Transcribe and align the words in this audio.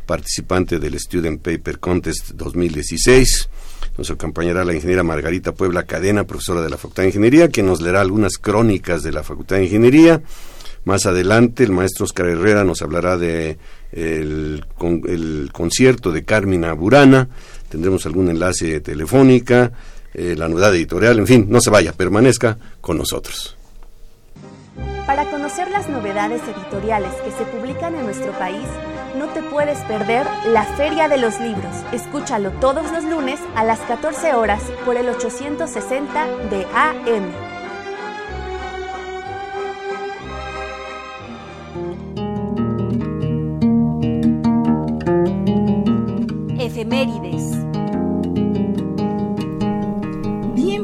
participante 0.04 0.80
del 0.80 0.98
Student 0.98 1.40
Paper 1.42 1.78
Contest 1.78 2.30
2016. 2.30 3.50
Nos 3.98 4.10
acompañará 4.10 4.64
la 4.64 4.74
ingeniera 4.74 5.04
Margarita 5.04 5.52
Puebla 5.52 5.84
Cadena, 5.84 6.24
profesora 6.24 6.60
de 6.62 6.70
la 6.70 6.76
Facultad 6.76 7.04
de 7.04 7.10
Ingeniería, 7.10 7.50
que 7.50 7.62
nos 7.62 7.80
leerá 7.80 8.00
algunas 8.00 8.38
crónicas 8.38 9.04
de 9.04 9.12
la 9.12 9.22
Facultad 9.22 9.54
de 9.56 9.64
Ingeniería. 9.64 10.22
Más 10.84 11.06
adelante, 11.06 11.64
el 11.64 11.72
maestro 11.72 12.04
Oscar 12.04 12.26
Herrera 12.26 12.64
nos 12.64 12.82
hablará 12.82 13.16
de 13.16 13.58
el, 13.92 14.64
el 15.06 15.50
concierto 15.52 16.10
de 16.10 16.24
Carmina 16.24 16.72
Burana. 16.72 17.28
Tendremos 17.68 18.04
algún 18.06 18.28
enlace 18.28 18.80
telefónica 18.80 19.72
eh, 20.14 20.34
la 20.36 20.48
novedad 20.48 20.74
editorial, 20.74 21.18
en 21.18 21.26
fin, 21.26 21.46
no 21.48 21.60
se 21.60 21.70
vaya, 21.70 21.92
permanezca 21.92 22.58
con 22.80 22.98
nosotros. 22.98 23.56
Para 25.06 25.30
conocer 25.30 25.70
las 25.70 25.88
novedades 25.88 26.42
editoriales 26.42 27.12
que 27.24 27.30
se 27.32 27.44
publican 27.44 27.94
en 27.94 28.04
nuestro 28.04 28.32
país, 28.32 28.66
no 29.18 29.28
te 29.28 29.42
puedes 29.42 29.78
perder 29.80 30.26
la 30.52 30.64
Feria 30.64 31.08
de 31.08 31.16
los 31.16 31.40
Libros. 31.40 31.74
Escúchalo 31.92 32.50
todos 32.52 32.90
los 32.92 33.04
lunes 33.04 33.40
a 33.56 33.64
las 33.64 33.80
14 33.80 34.34
horas 34.34 34.62
por 34.84 34.96
el 34.96 35.08
860 35.08 36.26
de 36.50 36.66
AM. 36.74 37.51
Efemérides. 46.64 47.62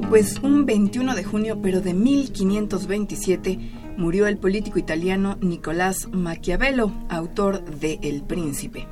Pues 0.08 0.40
un 0.42 0.64
21 0.64 1.14
de 1.14 1.22
junio, 1.22 1.58
pero 1.62 1.82
de 1.82 1.92
1527, 1.92 3.58
murió 3.98 4.26
el 4.26 4.38
político 4.38 4.78
italiano 4.78 5.36
Nicolás 5.42 6.08
Maquiavelo, 6.10 6.92
autor 7.10 7.62
de 7.62 7.98
El 8.02 8.22
Príncipe. 8.22 8.86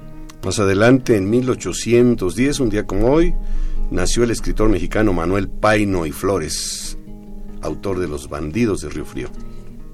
Más 0.45 0.59
adelante, 0.59 1.17
en 1.17 1.31
1810, 1.31 2.61
un 2.61 2.69
día 2.69 2.87
como 2.87 3.11
hoy, 3.11 3.35
nació 3.91 4.25
el 4.25 4.31
escritor 4.31 4.69
mexicano 4.69 5.15
Manuel 5.15 5.49
Paino 5.49 6.05
y 6.05 6.13
Flores, 6.13 6.99
autor 7.63 7.99
de 7.99 8.09
Los 8.09 8.29
bandidos 8.29 8.83
de 8.83 8.91
Río 8.91 9.07
Frío. 9.07 9.31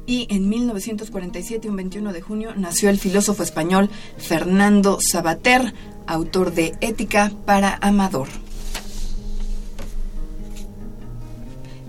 Y 0.04 0.26
en 0.28 0.48
1947, 0.48 1.69
un 1.70 1.76
21 1.76 2.12
de 2.12 2.20
junio, 2.20 2.53
nació 2.56 2.91
el 2.91 2.98
filósofo 2.98 3.44
español 3.44 3.88
Fernando 4.19 4.98
Sabater, 5.00 5.72
autor 6.06 6.52
de 6.52 6.74
Ética 6.80 7.32
para 7.44 7.78
Amador. 7.80 8.28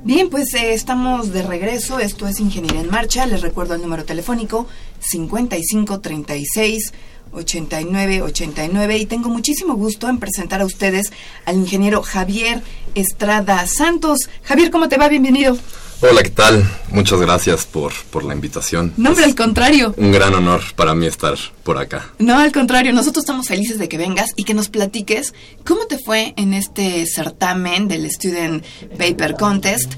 Bien, 0.03 0.29
pues 0.29 0.53
eh, 0.53 0.73
estamos 0.73 1.31
de 1.31 1.43
regreso. 1.43 1.99
Esto 1.99 2.27
es 2.27 2.41
Ingeniería 2.41 2.81
en 2.81 2.89
Marcha. 2.89 3.25
Les 3.25 3.41
recuerdo 3.41 3.75
el 3.75 3.81
número 3.81 4.03
telefónico 4.03 4.67
5536 4.99 6.93
8989 7.31 8.97
y 8.97 9.05
tengo 9.05 9.29
muchísimo 9.29 9.75
gusto 9.75 10.09
en 10.09 10.19
presentar 10.19 10.61
a 10.61 10.65
ustedes 10.65 11.11
al 11.45 11.55
ingeniero 11.55 12.03
Javier 12.03 12.61
Estrada 12.95 13.65
Santos. 13.65 14.29
Javier, 14.43 14.71
¿cómo 14.71 14.89
te 14.89 14.97
va? 14.97 15.07
Bienvenido. 15.07 15.57
Hola, 16.05 16.21
¿qué 16.21 16.31
tal? 16.31 16.69
Muchas 16.89 17.21
gracias 17.21 17.65
por, 17.65 17.93
por 18.11 18.25
la 18.25 18.33
invitación. 18.33 18.91
No, 18.97 19.11
hombre, 19.11 19.23
al 19.23 19.35
contrario. 19.35 19.93
Un 19.95 20.11
gran 20.11 20.33
honor 20.33 20.61
para 20.75 20.93
mí 20.93 21.05
estar 21.05 21.37
por 21.63 21.77
acá. 21.77 22.11
No, 22.19 22.37
al 22.37 22.51
contrario, 22.51 22.91
nosotros 22.91 23.23
estamos 23.23 23.47
felices 23.47 23.79
de 23.79 23.87
que 23.87 23.97
vengas 23.97 24.31
y 24.35 24.43
que 24.43 24.53
nos 24.53 24.67
platiques 24.67 25.33
cómo 25.65 25.87
te 25.87 25.97
fue 25.97 26.33
en 26.35 26.53
este 26.53 27.05
certamen 27.05 27.87
del 27.87 28.05
Student 28.11 28.65
Paper 28.97 29.35
Contest. 29.35 29.93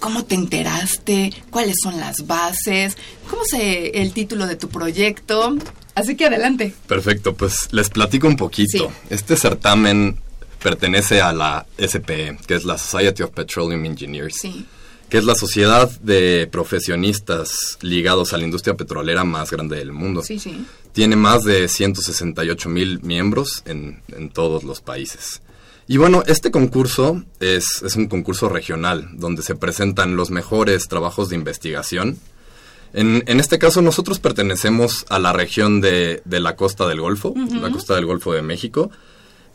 ¿Cómo 0.00 0.24
te 0.24 0.34
enteraste? 0.34 1.32
¿Cuáles 1.50 1.76
son 1.80 2.00
las 2.00 2.26
bases? 2.26 2.96
¿Cómo 3.30 3.44
se 3.44 4.02
el 4.02 4.12
título 4.12 4.48
de 4.48 4.56
tu 4.56 4.68
proyecto? 4.68 5.54
Así 5.94 6.16
que 6.16 6.26
adelante. 6.26 6.74
Perfecto, 6.88 7.34
pues 7.34 7.68
les 7.70 7.90
platico 7.90 8.26
un 8.26 8.36
poquito. 8.36 8.90
Este 9.08 9.36
certamen 9.36 10.18
pertenece 10.60 11.20
a 11.20 11.32
la 11.32 11.64
SPE, 11.78 12.38
que 12.44 12.56
es 12.56 12.64
la 12.64 12.76
Society 12.76 13.22
of 13.22 13.30
Petroleum 13.30 13.84
Engineers. 13.84 14.34
Sí 14.34 14.66
que 15.14 15.18
es 15.18 15.26
la 15.26 15.36
sociedad 15.36 15.88
de 16.00 16.48
profesionistas 16.50 17.78
ligados 17.82 18.32
a 18.32 18.36
la 18.36 18.42
industria 18.42 18.74
petrolera 18.74 19.22
más 19.22 19.48
grande 19.52 19.76
del 19.76 19.92
mundo. 19.92 20.22
Sí, 20.22 20.40
sí. 20.40 20.66
Tiene 20.90 21.14
más 21.14 21.44
de 21.44 21.68
168 21.68 22.68
mil 22.68 23.00
miembros 23.00 23.62
en, 23.64 24.02
todos 24.32 24.64
los 24.64 24.80
países. 24.80 25.40
Y 25.86 25.98
bueno, 25.98 26.24
este 26.26 26.50
concurso 26.50 27.22
es, 27.38 27.80
es, 27.84 27.94
un 27.94 28.08
concurso 28.08 28.48
regional 28.48 29.08
donde 29.12 29.42
se 29.42 29.54
presentan 29.54 30.16
los 30.16 30.32
mejores 30.32 30.88
trabajos 30.88 31.28
de 31.28 31.36
investigación. 31.36 32.18
En, 32.92 33.22
en 33.28 33.38
este 33.38 33.60
caso 33.60 33.82
nosotros 33.82 34.18
pertenecemos 34.18 35.06
a 35.10 35.20
la 35.20 35.32
región 35.32 35.80
de, 35.80 36.22
de 36.24 36.40
la 36.40 36.56
costa 36.56 36.88
del 36.88 37.00
Golfo, 37.00 37.34
la 37.52 37.70
costa 37.70 37.94
del 37.94 38.06
Golfo 38.06 38.32
de 38.32 38.42
México, 38.42 38.90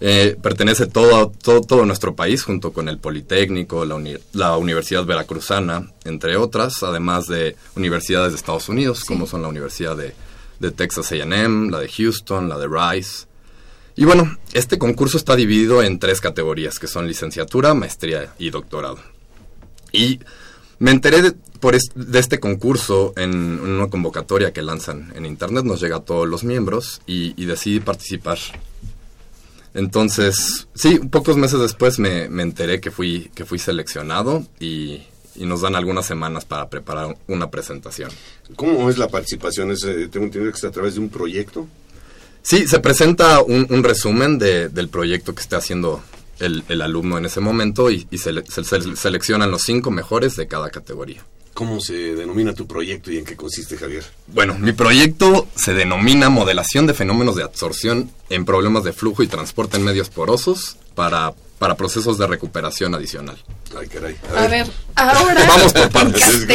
eh, 0.01 0.38
pertenece 0.42 0.86
todo, 0.88 1.31
todo, 1.44 1.62
todo, 1.62 1.86
nuestro 1.86 2.16
país, 2.16 2.44
junto 2.44 2.72
con 2.72 2.88
el 2.88 3.00
Politécnico, 3.00 3.84
la, 3.84 4.01
la, 4.34 4.57
Universidad 4.57 5.04
Veracruzana, 5.06 5.92
entre 6.06 6.38
otras, 6.38 6.84
además 6.84 7.28
de 7.28 7.57
universidades 7.75 8.31
de 8.31 8.38
Estados 8.38 8.69
Unidos, 8.69 9.04
como 9.04 9.28
son 9.28 9.42
la 9.42 9.50
Universidad 9.50 9.98
de, 9.98 10.13
de 10.60 10.72
Texas 10.72 11.12
AM, 11.12 11.69
la 11.69 11.80
de 11.80 11.90
Houston, 11.90 12.48
la 12.48 12.57
de 12.57 12.68
Rice. 12.68 13.25
Y 13.98 14.06
bueno, 14.06 14.38
este 14.54 14.78
concurso 14.78 15.18
está 15.18 15.36
dividido 15.36 15.84
en 15.84 16.00
tres 16.00 16.22
categorías, 16.22 16.80
que 16.80 16.88
son 16.88 17.06
licenciatura, 17.06 17.74
maestría 17.74 18.34
y 18.38 18.51
doctorado. 18.51 19.00
Y 19.92 20.22
me 20.78 20.92
enteré 20.92 21.22
de, 21.22 21.31
por 21.60 21.75
de 21.78 22.19
este 22.19 22.40
concurso 22.40 23.12
en, 23.18 23.60
una 23.60 23.90
convocatoria 23.90 24.54
que 24.54 24.62
lanzan 24.62 25.12
en 25.16 25.25
internet, 25.25 25.66
nos 25.66 25.81
llega 25.81 25.98
a 25.98 26.06
todos 26.06 26.25
los 26.25 26.46
miembros 26.46 27.01
y, 27.06 27.34
y 27.36 27.46
decidí 27.46 27.81
participar 27.81 28.38
Entonces, 29.74 30.68
sí, 30.74 31.00
pocos 31.00 31.38
meses 31.38 31.60
después 31.60 32.00
me, 32.00 32.24
enteré 32.24 32.80
que 32.81 32.92
fui, 32.92 33.31
que 33.36 33.45
fui 33.45 33.60
seleccionado 33.60 34.45
y, 34.60 35.04
nos 35.36 35.62
dan 35.62 35.77
algunas 35.77 36.06
semanas 36.06 36.44
para 36.44 36.69
preparar 36.69 37.16
una 37.27 37.50
presentación. 37.50 38.12
¿Cómo 38.57 38.89
es 38.89 38.98
la 38.98 39.07
participación? 39.07 39.71
¿Es, 39.71 39.86
eh, 39.86 40.10
tengo 40.12 40.25
entendido 40.25 40.51
que 40.51 40.57
es 40.57 40.63
a 40.66 40.71
través 40.71 40.95
de 40.95 41.00
un 41.00 41.07
proyecto. 41.07 41.66
Sí, 42.42 42.68
se 42.68 42.80
presenta 42.80 43.42
un, 43.42 43.83
resumen 43.83 44.38
del 44.38 44.89
proyecto 44.89 45.33
que 45.33 45.42
esté 45.42 45.56
haciendo 45.56 46.01
el, 46.39 46.81
alumno 46.81 47.18
en 47.18 47.25
ese 47.25 47.39
momento 47.39 47.89
y, 47.89 48.06
se, 48.18 48.31
seleccionan 48.95 49.51
los 49.51 49.62
cinco 49.62 49.92
mejores 49.92 50.36
de 50.36 50.48
cada 50.48 50.69
categoría. 50.69 51.24
¿Cómo 51.60 51.82
se 51.82 52.16
denomina 52.16 52.54
tu 52.54 52.66
proyecto 52.66 53.12
y 53.12 53.18
en 53.18 53.26
qué 53.26 53.36
consiste, 53.36 53.76
Javier? 53.76 54.06
Bueno, 54.28 54.58
mi 54.58 54.72
proyecto 54.72 55.46
se 55.56 55.74
denomina 55.74 56.30
Modelación 56.30 56.88
de 56.88 56.94
fenómenos 56.94 57.36
de 57.36 57.44
absorción 57.44 58.10
en 58.30 58.46
problemas 58.46 58.86
de 58.86 58.94
flujo 58.94 59.24
y 59.24 59.28
transporte 59.28 59.76
en 59.76 59.84
medios 59.84 60.10
porosos 60.10 60.78
para, 60.96 61.34
para 61.58 61.76
procesos 61.76 62.18
de 62.18 62.28
recuperación 62.28 62.96
adicional. 62.96 63.38
Ay, 63.78 63.90
caray. 63.90 64.16
A, 64.34 64.48
ver. 64.48 64.68
ahora. 64.96 65.46
Vamos 65.48 65.74
por 65.74 65.90
partes. 65.90 66.48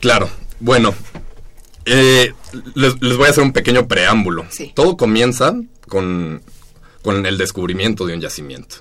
Claro, 0.00 0.30
bueno, 0.60 0.94
eh, 1.84 2.32
les, 2.74 2.98
voy 2.98 3.26
a 3.26 3.30
hacer 3.32 3.44
un 3.44 3.52
pequeño 3.52 3.86
preámbulo. 3.86 4.46
Todo 4.72 4.96
comienza 4.96 5.52
con, 5.86 6.40
con 7.02 7.26
el 7.26 7.36
descubrimiento 7.36 8.06
de 8.06 8.14
un 8.14 8.22
yacimiento. 8.22 8.76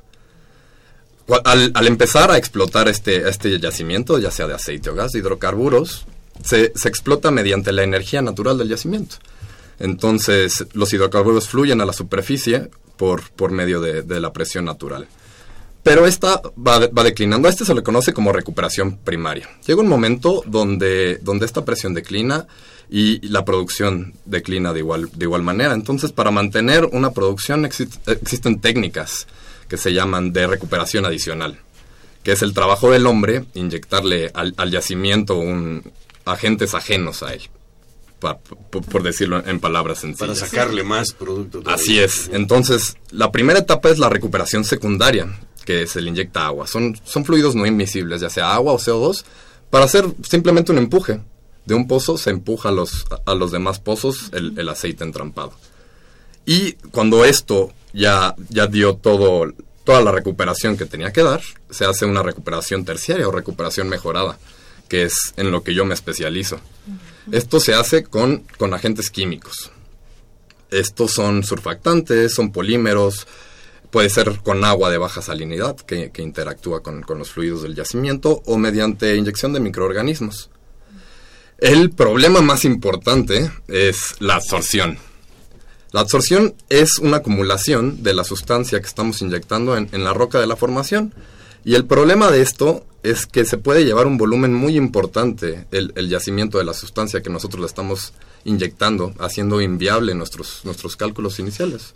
Al, 1.43 1.87
empezar 1.87 2.31
a 2.31 2.37
explotar 2.37 2.87
este, 2.87 3.27
este 3.27 3.59
yacimiento, 3.59 4.17
ya 4.17 4.31
sea 4.31 4.47
de 4.47 4.53
aceite 4.53 4.89
o 4.89 4.95
gas, 4.95 5.11
de 5.11 5.19
hidrocarburos, 5.19 6.05
se, 6.43 6.71
explota 6.85 7.31
mediante 7.31 7.73
la 7.73 7.83
energía 7.83 8.21
natural 8.21 8.57
del 8.57 8.69
yacimiento. 8.69 9.17
Entonces, 9.79 10.65
los 10.73 10.91
hidrocarburos 10.93 11.49
fluyen 11.49 11.81
a 11.81 11.85
la 11.85 11.93
superficie 11.93 12.69
por, 12.95 13.29
por 13.31 13.51
medio 13.51 13.81
de, 13.81 14.19
la 14.19 14.31
presión 14.31 14.65
natural. 14.65 15.07
Pero 15.83 16.05
esta 16.05 16.41
va, 16.57 16.87
va, 16.87 17.03
declinando. 17.03 17.47
A 17.47 17.51
este 17.51 17.65
se 17.65 17.75
le 17.75 17.83
conoce 17.83 18.13
como 18.13 18.31
recuperación 18.31 18.97
primaria. 18.97 19.49
Llega 19.65 19.81
un 19.81 19.87
momento 19.87 20.43
donde, 20.45 21.19
donde 21.21 21.45
esta 21.45 21.63
presión 21.65 21.93
declina 21.93 22.47
y 22.89 23.25
la 23.27 23.45
producción 23.45 24.13
declina 24.25 24.73
de 24.73 24.79
igual, 24.79 25.09
de 25.13 25.25
igual 25.25 25.43
manera. 25.43 25.73
Entonces, 25.73 26.11
para 26.11 26.31
mantener 26.31 26.85
una 26.85 27.11
producción 27.11 27.65
existen 27.65 28.59
técnicas 28.59 29.27
que 29.67 29.77
se 29.77 29.93
llaman 29.93 30.33
de 30.33 30.47
recuperación 30.47 31.05
adicional, 31.05 31.59
que 32.23 32.31
es 32.31 32.41
el 32.41 32.53
trabajo 32.53 32.91
del 32.91 33.05
hombre 33.05 33.45
inyectarle 33.53 34.31
al, 34.33 34.71
yacimiento 34.71 35.37
un, 35.37 35.91
agentes 36.25 36.73
ajenos 36.73 37.23
a 37.23 37.33
él. 37.33 37.41
por, 38.19 39.03
decirlo 39.03 39.43
en 39.45 39.59
palabras 39.59 39.99
sencillas. 39.99 40.39
Para 40.39 40.49
sacarle 40.49 40.83
más 40.83 41.13
producto. 41.13 41.61
Así 41.65 41.99
es. 41.99 42.29
Entonces, 42.33 42.97
la 43.11 43.31
primera 43.31 43.59
etapa 43.59 43.89
es 43.89 43.99
la 43.99 44.09
recuperación 44.09 44.63
secundaria, 44.63 45.27
que 45.65 45.85
se 45.87 46.01
le 46.01 46.09
inyecta 46.09 46.45
agua. 46.45 46.67
Son, 46.67 46.99
son 47.03 47.25
fluidos 47.25 47.55
no 47.55 47.65
invisibles, 47.65 48.21
ya 48.21 48.29
sea 48.29 48.53
agua 48.53 48.73
o 48.73 48.79
CO2, 48.79 49.23
para 49.69 49.85
hacer 49.85 50.05
simplemente 50.23 50.71
un 50.71 50.77
empuje. 50.77 51.21
De 51.65 51.75
un 51.75 51.85
pozo 51.85 52.17
se 52.17 52.29
empuja 52.29 52.69
a 52.69 52.71
los, 52.71 53.05
a 53.25 53.35
los 53.35 53.51
demás 53.51 53.79
pozos 53.79 54.29
el, 54.31 54.57
el 54.57 54.69
aceite 54.69 55.03
entrampado. 55.03 55.51
Y 56.45 56.73
cuando 56.91 57.25
esto 57.25 57.73
ya, 57.97 58.35
ya 58.49 58.67
dio 58.67 58.95
todo, 58.95 59.51
toda 59.83 60.01
la 60.01 60.11
recuperación 60.11 60.77
que 60.77 60.85
tenía 60.85 61.11
que 61.11 61.23
dar, 61.23 61.41
se 61.71 61.85
hace 61.85 62.05
una 62.05 62.21
recuperación 62.21 62.85
terciaria 62.85 63.27
o 63.27 63.31
recuperación 63.31 63.89
mejorada, 63.89 64.37
que 64.87 65.03
es 65.03 65.33
en 65.35 65.51
lo 65.51 65.63
que 65.63 65.73
yo 65.73 65.83
me 65.83 65.95
especializo. 65.95 66.59
Esto 67.31 67.59
se 67.59 67.73
hace 67.73 68.03
con, 68.03 68.43
con 68.57 68.73
agentes 68.73 69.09
químicos. 69.09 69.71
Estos 70.69 71.11
son 71.11 71.43
surfactantes, 71.43 72.35
son 72.35 72.51
polímeros, 72.51 73.25
puede 73.89 74.09
ser 74.09 74.39
con 74.43 74.63
agua 74.63 74.91
de 74.91 74.99
baja 74.99 75.21
salinidad 75.23 75.75
que, 75.77 76.11
interactúa 76.17 76.83
con, 76.83 77.01
con, 77.01 77.17
los 77.17 77.31
fluidos 77.31 77.63
del 77.63 77.75
yacimiento 77.75 78.43
o 78.45 78.57
mediante 78.57 79.15
inyección 79.15 79.53
de 79.53 79.59
microorganismos. 79.59 80.51
El 81.57 81.89
problema 81.89 82.41
más 82.41 82.63
importante 82.63 83.49
es 83.67 84.15
la 84.19 84.35
absorción. 84.35 84.99
La 85.97 86.01
absorción 86.01 86.53
es 86.69 86.99
una 86.99 87.17
acumulación 87.17 88.03
de 88.03 88.13
la 88.13 88.23
sustancia 88.23 88.79
que 88.79 88.85
estamos 88.85 89.23
inyectando 89.23 89.75
en, 89.75 90.03
la 90.03 90.13
roca 90.13 90.39
de 90.39 90.45
la 90.45 90.55
formación. 90.55 91.11
Y 91.65 91.73
el 91.73 91.87
problema 91.87 92.29
de 92.29 92.43
esto 92.43 92.85
es 93.01 93.25
que 93.25 93.45
se 93.45 93.57
puede 93.57 93.83
llevar 93.83 94.05
un 94.05 94.19
volumen 94.19 94.53
muy 94.53 94.77
importante 94.77 95.65
el, 95.71 96.07
yacimiento 96.07 96.59
de 96.59 96.65
la 96.65 96.75
sustancia 96.75 97.23
que 97.23 97.31
nosotros 97.31 97.61
le 97.61 97.65
estamos 97.65 98.13
inyectando, 98.45 99.15
haciendo 99.17 99.59
inviable 99.59 100.13
nuestros, 100.13 100.61
nuestros 100.65 100.95
cálculos 100.97 101.39
iniciales. 101.39 101.95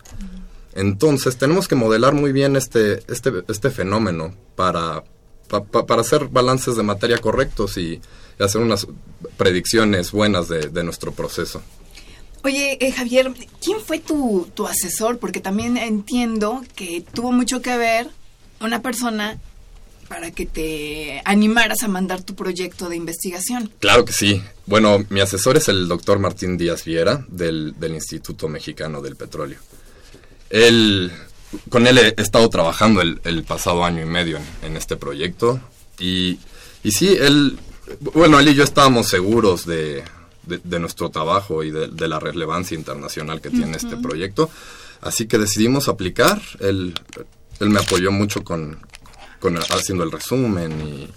Entonces 0.74 1.38
tenemos 1.38 1.68
que 1.68 1.76
modelar 1.76 2.16
muy 2.16 2.32
bien 2.32 2.56
este, 2.56 3.04
este, 3.08 3.44
este 3.50 3.70
fenómeno 3.70 4.34
para, 4.56 5.04
para 5.48 6.02
hacer 6.02 6.28
balances 6.28 6.76
de 6.76 6.82
materia 6.82 7.20
correctos 7.20 7.78
y, 7.78 8.02
hacer 8.40 8.62
unas 8.62 8.88
predicciones 9.38 10.12
buenas 10.12 10.48
de 10.48 10.84
nuestro 10.84 11.12
proceso. 11.12 11.62
Oye, 12.44 12.78
eh, 12.80 12.92
Javier, 12.92 13.32
¿quién 13.62 13.80
fue 13.80 14.00
tu, 14.00 14.50
tu 14.54 14.68
asesor? 14.68 15.20
Porque 15.20 15.40
también 15.40 15.78
entiendo 15.78 16.64
que 16.76 17.04
tuvo 17.14 17.32
mucho 17.32 17.62
que 17.62 17.78
ver 17.78 18.10
una 18.60 18.82
persona 18.82 19.40
para 20.12 20.32
que 20.32 20.46
te 20.46 21.22
animaras 21.24 21.84
a 21.84 21.88
mandar 21.88 22.22
tu 22.22 22.36
proyecto 22.36 22.90
de 22.90 22.98
investigación. 22.98 23.72
Claro 23.80 24.04
que 24.04 24.12
sí. 24.12 24.44
Bueno, 24.66 25.06
mi 25.10 25.22
asesor 25.22 25.56
es 25.56 25.70
el 25.70 25.88
doctor 25.88 26.20
Martín 26.20 26.58
Díaz 26.58 26.84
Viera 26.84 27.26
del, 27.30 27.76
Instituto 27.82 28.50
Mexicano 28.50 29.02
del 29.02 29.16
Petróleo. 29.16 29.60
Él, 30.50 31.14
con 31.70 31.88
él 31.88 31.98
he 31.98 32.22
estado 32.22 32.50
trabajando 32.50 33.02
el, 33.02 33.44
pasado 33.44 33.86
año 33.86 34.02
y 34.02 34.06
medio 34.06 34.40
en, 34.64 34.76
este 34.76 34.98
proyecto 34.98 35.62
y, 35.98 36.40
y 36.84 36.92
sí, 36.92 37.16
él, 37.18 37.58
bueno, 38.14 38.38
él 38.40 38.50
y 38.50 38.54
yo 38.54 38.66
estábamos 38.66 39.08
seguros 39.08 39.66
de, 39.66 40.04
de, 40.44 40.80
nuestro 40.80 41.10
trabajo 41.10 41.64
y 41.64 41.72
de, 41.72 42.08
la 42.08 42.20
relevancia 42.20 42.76
internacional 42.76 43.42
que 43.42 43.50
tiene 43.50 43.78
este 43.78 43.98
proyecto. 43.98 44.50
Así 45.02 45.28
que 45.28 45.38
decidimos 45.38 45.88
aplicar. 45.88 46.42
Él, 46.60 46.94
él 47.60 47.70
me 47.70 47.80
apoyó 47.80 48.12
mucho 48.12 48.44
con, 48.44 48.80
con 49.40 49.58
haciendo 49.58 50.04
el 50.04 50.12
resumen 50.12 50.82
y 50.82 51.10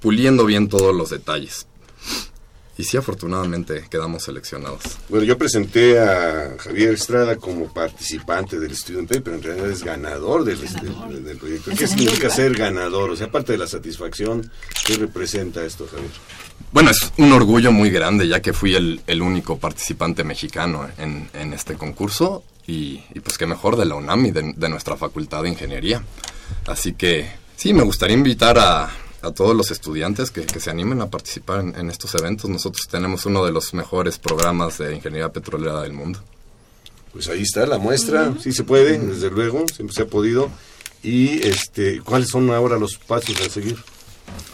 puliendo 0.00 0.44
bien 0.44 0.68
todos 0.68 0.94
los 0.94 1.10
detalles. 1.10 1.66
Y 2.78 2.84
sí, 2.84 2.98
afortunadamente 2.98 3.86
quedamos 3.90 4.24
seleccionados. 4.24 4.82
Bueno, 5.08 5.24
yo 5.24 5.38
presenté 5.38 5.98
a 5.98 6.56
Javier 6.58 6.92
Estrada 6.92 7.36
como 7.36 7.72
participante 7.72 8.60
del 8.60 8.76
Student 8.76 9.08
Paper, 9.08 9.22
pero 9.22 9.36
en 9.36 9.42
realidad 9.42 9.70
es 9.70 9.82
ganador 9.82 10.44
del, 10.44 10.60
del, 11.24 11.38
proyecto. 11.38 11.70
¿Qué 11.76 11.86
significa 11.86 12.28
ser 12.28 12.54
ganador? 12.54 13.10
O 13.10 13.16
sea, 13.16 13.28
aparte 13.28 13.52
de 13.52 13.58
la 13.58 13.66
satisfacción, 13.66 14.50
¿qué 14.84 14.96
representa 14.96 15.64
esto, 15.64 15.88
Javier? 15.90 16.10
Bueno, 16.72 16.90
es 16.90 17.12
un 17.16 17.32
orgullo 17.32 17.72
muy 17.72 17.90
grande, 17.90 18.28
ya 18.28 18.40
que 18.40 18.52
fui 18.52 18.74
el, 18.74 19.22
único 19.22 19.58
participante 19.58 20.24
mexicano 20.24 20.88
en, 20.98 21.52
este 21.52 21.74
concurso. 21.74 22.44
Y, 22.66 22.98
pues 23.22 23.38
qué 23.38 23.46
mejor 23.46 23.76
de 23.76 23.84
la 23.84 23.94
UNAM 23.94 24.26
y 24.26 24.30
de 24.32 24.68
nuestra 24.68 24.96
Facultad 24.96 25.42
de 25.42 25.50
Ingeniería. 25.50 26.02
Así 26.66 26.94
que 26.94 27.30
sí, 27.56 27.72
me 27.72 27.82
gustaría 27.82 28.16
invitar 28.16 28.58
a, 28.58 28.90
a 29.26 29.32
todos 29.32 29.56
los 29.56 29.70
estudiantes 29.70 30.30
que, 30.30 30.46
se 30.60 30.70
animen 30.70 31.00
a 31.00 31.10
participar 31.10 31.60
en, 31.60 31.90
estos 31.90 32.14
eventos. 32.14 32.48
Nosotros 32.48 32.86
tenemos 32.88 33.26
uno 33.26 33.44
de 33.44 33.52
los 33.52 33.74
mejores 33.74 34.18
programas 34.18 34.78
de 34.78 34.94
ingeniería 34.94 35.30
petrolera 35.30 35.82
del 35.82 35.92
mundo. 35.92 36.20
Pues 37.12 37.28
ahí 37.28 37.42
está 37.42 37.66
la 37.66 37.78
muestra, 37.78 38.34
sí 38.40 38.52
se 38.52 38.64
puede, 38.64 38.98
desde 38.98 39.30
luego, 39.30 39.64
siempre 39.74 39.94
se 39.94 40.02
ha 40.02 40.06
podido. 40.06 40.50
Y 41.02 41.46
este, 41.46 42.00
¿cuáles 42.00 42.28
son 42.28 42.50
ahora 42.50 42.78
los 42.78 42.96
pasos 42.96 43.40
a 43.40 43.48
seguir? 43.48 43.78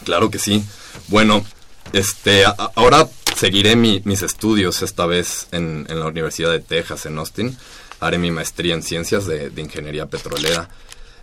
Claro 0.05 0.29
que 0.29 0.39
sí. 0.39 0.63
Bueno, 1.07 1.45
este, 1.91 2.43
ahora 2.75 3.07
seguiré 3.35 3.75
mis 3.75 4.21
estudios 4.21 4.81
esta 4.81 5.05
vez 5.05 5.47
en, 5.51 5.85
la 5.89 6.07
Universidad 6.07 6.51
de 6.51 6.59
Texas 6.59 7.05
en 7.05 7.17
Austin. 7.17 7.57
Haré 7.99 8.17
mi 8.17 8.31
maestría 8.31 8.73
en 8.73 8.83
ciencias 8.83 9.25
de 9.25 9.51
ingeniería 9.57 10.05
petrolera. 10.05 10.69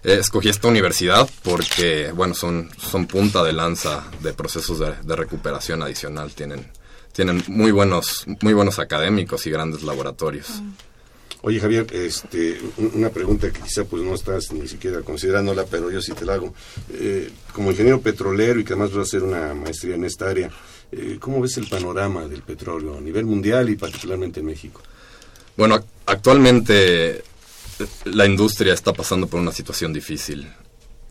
Eh, 0.02 0.17
escogí 0.19 0.49
esta 0.49 0.69
universidad 0.69 1.29
porque, 1.43 2.11
bueno, 2.12 2.35
son, 2.35 2.71
son 2.79 3.07
punta 3.07 3.43
de 3.45 3.52
lanza 3.52 4.05
de 4.21 4.33
procesos 4.33 4.79
de, 4.79 5.17
recuperación 5.17 5.83
adicional. 5.83 6.33
Tienen, 6.33 6.71
tienen 7.12 7.43
muy 7.49 7.71
buenos, 7.71 8.25
muy 8.40 8.55
buenos 8.55 8.79
académicos 8.79 9.47
y 9.47 9.50
grandes 9.50 9.83
laboratorios. 9.83 10.62
Oye 11.42 11.59
Javier, 11.59 11.87
este, 11.92 12.61
una 12.76 13.09
pregunta 13.09 13.50
que 13.50 13.61
quizá 13.61 13.85
pues 13.85 14.02
no 14.02 14.14
estás 14.14 14.52
ni 14.52 14.68
siquiera 14.68 15.00
considerándola, 15.00 15.64
pero 15.64 15.90
yo 15.90 16.02
sí 16.02 16.12
te 16.12 16.26
la 16.26 16.35
hago. 16.35 16.52
Eh, 16.92 17.30
como 17.54 17.70
ingeniero 17.70 18.00
petrolero 18.00 18.61
y 18.61 18.64
que 18.64 18.75
además 18.75 18.90
vas 18.90 18.99
a 18.99 19.02
hacer 19.02 19.23
una 19.23 19.54
maestría 19.54 19.94
en 19.94 20.04
esta 20.04 20.28
área, 20.28 20.50
eh, 20.92 21.16
¿cómo 21.18 21.40
ves 21.40 21.56
el 21.56 21.66
panorama 21.66 22.28
del 22.28 22.42
petróleo 22.42 22.99
a 22.99 23.00
nivel 23.00 23.25
mundial 23.25 23.70
y 23.70 23.76
particularmente 23.76 24.40
en 24.40 24.47
México? 24.47 24.82
Bueno, 25.56 25.82
actualmente 26.04 27.25
la 28.04 28.26
industria 28.26 28.75
está 28.75 28.92
pasando 28.92 29.26
por 29.26 29.40
una 29.40 29.52
situación 29.52 29.94
difícil. 29.94 30.47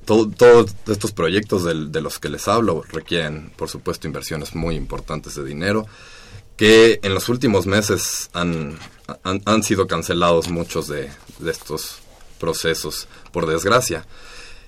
todos 0.05 0.75
estos 0.87 1.11
proyectos 1.11 1.63
de 1.63 2.01
los 2.01 2.19
que 2.19 2.29
les 2.29 2.47
hablo 2.47 2.83
requieren, 2.91 3.51
por 3.55 3.69
supuesto, 3.69 4.05
inversiones 4.07 4.53
muy 4.53 4.75
importantes 4.75 5.35
de 5.35 5.43
dinero 5.43 5.87
que 6.59 6.99
en 7.03 7.13
los 7.13 7.29
últimos 7.29 7.67
meses 7.67 8.29
han, 8.33 8.77
han, 9.23 9.63
sido 9.63 9.87
cancelados 9.87 10.49
muchos 10.49 10.89
de, 10.89 11.09
estos 11.49 11.99
procesos, 12.37 13.07
por 13.31 13.45
desgracia. 13.45 14.05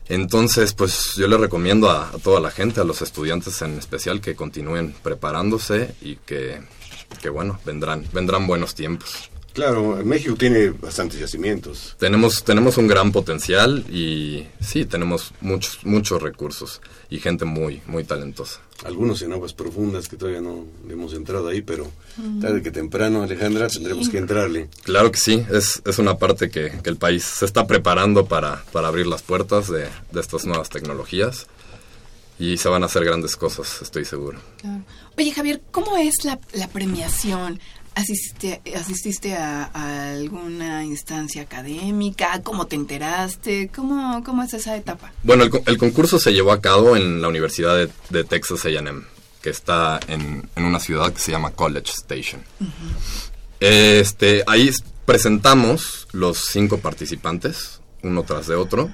Entonces, 0.07 0.73
pues 0.73 1.15
yo 1.17 1.27
le 1.27 1.35
recomiendo 1.35 1.89
a, 1.89 2.07
a, 2.07 2.11
toda 2.11 2.39
la 2.39 2.49
gente, 2.49 2.79
a 2.79 2.85
los 2.85 3.01
estudiantes 3.01 3.61
en 3.61 3.77
especial, 3.77 4.21
que 4.21 4.35
continúen 4.35 4.95
preparándose 5.03 5.93
y 5.99 6.15
que, 6.15 6.61
que 7.21 7.27
bueno, 7.27 7.59
vendrán, 7.65 8.07
vendrán 8.13 8.47
buenos 8.47 8.73
tiempos. 8.73 9.29
Claro, 9.53 9.99
México 10.05 10.35
tiene 10.35 10.69
bastantes 10.69 11.19
yacimientos. 11.19 11.95
Tenemos, 11.99 12.43
tenemos 12.43 12.77
un 12.77 12.87
gran 12.87 13.11
potencial 13.11 13.85
y 13.89 14.47
sí, 14.61 14.85
tenemos 14.85 15.33
muchos, 15.41 15.83
muchos 15.83 16.21
recursos 16.21 16.81
y 17.09 17.19
gente 17.19 17.43
muy, 17.43 17.81
muy 17.85 18.05
talentosa. 18.05 18.61
Algunos 18.85 19.21
en 19.21 19.33
aguas 19.33 19.53
profundas 19.53 20.07
que 20.07 20.15
todavía 20.15 20.41
no 20.41 20.65
hemos 20.89 21.13
entrado 21.13 21.49
ahí, 21.49 21.61
pero 21.61 21.91
tarde 22.39 22.63
que 22.63 22.71
temprano, 22.71 23.21
Alejandra, 23.21 23.67
tendremos 23.67 24.09
que 24.09 24.17
entrarle. 24.17 24.69
Claro 24.83 25.11
que 25.11 25.19
sí, 25.19 25.45
es, 25.51 25.81
es 25.85 25.99
una 25.99 26.17
parte 26.17 26.49
que, 26.49 26.71
que, 26.81 26.89
el 26.89 26.97
país 26.97 27.23
se 27.23 27.45
está 27.45 27.67
preparando 27.67 28.25
para, 28.25 28.63
para 28.71 28.87
abrir 28.87 29.05
las 29.05 29.21
puertas 29.21 29.69
de, 29.69 29.87
de, 30.11 30.19
estas 30.21 30.45
nuevas 30.45 30.69
tecnologías 30.69 31.47
y 32.39 32.57
se 32.57 32.69
van 32.69 32.81
a 32.81 32.87
hacer 32.87 33.05
grandes 33.05 33.35
cosas, 33.35 33.81
estoy 33.83 34.05
seguro. 34.05 34.39
Claro. 34.59 34.83
Oye, 35.15 35.31
Javier, 35.31 35.61
¿cómo 35.69 35.97
es 35.97 36.23
la, 36.23 36.39
la 36.53 36.67
premiación? 36.67 37.59
¿Asististe, 37.93 38.61
asististe 38.75 39.35
a, 39.35 39.69
a, 39.73 40.11
alguna 40.13 40.85
instancia 40.85 41.41
académica? 41.41 42.41
¿Cómo 42.41 42.65
te 42.65 42.77
enteraste? 42.77 43.69
¿Cómo, 43.75 44.23
cómo 44.23 44.43
es 44.43 44.53
esa 44.53 44.77
etapa? 44.77 45.11
Bueno, 45.23 45.43
el, 45.43 45.51
el, 45.65 45.77
concurso 45.77 46.17
se 46.17 46.31
llevó 46.31 46.53
a 46.53 46.61
cabo 46.61 46.95
en 46.95 47.21
la 47.21 47.27
Universidad 47.27 47.75
de, 47.75 47.89
de 48.09 48.23
Texas 48.23 48.65
A&M, 48.65 49.01
que 49.41 49.49
está 49.49 49.99
en, 50.07 50.47
en, 50.55 50.63
una 50.63 50.79
ciudad 50.79 51.11
que 51.11 51.19
se 51.19 51.31
llama 51.31 51.51
College 51.51 51.91
Station. 51.91 52.41
Uh 52.61 52.65
-huh. 52.65 52.69
este, 53.59 54.43
ahí 54.47 54.71
presentamos 55.05 56.07
los 56.13 56.45
cinco 56.45 56.77
participantes, 56.77 57.81
uno 58.03 58.23
tras 58.23 58.47
de 58.47 58.55
otro, 58.55 58.89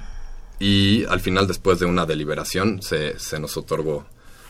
y 0.58 1.04
al 1.04 1.20
final, 1.20 1.46
después 1.46 1.78
de 1.78 1.86
una 1.86 2.04
deliberación, 2.04 2.82
se, 2.82 3.16
se 3.20 3.38
nos 3.38 3.56
otorgó 3.56 4.06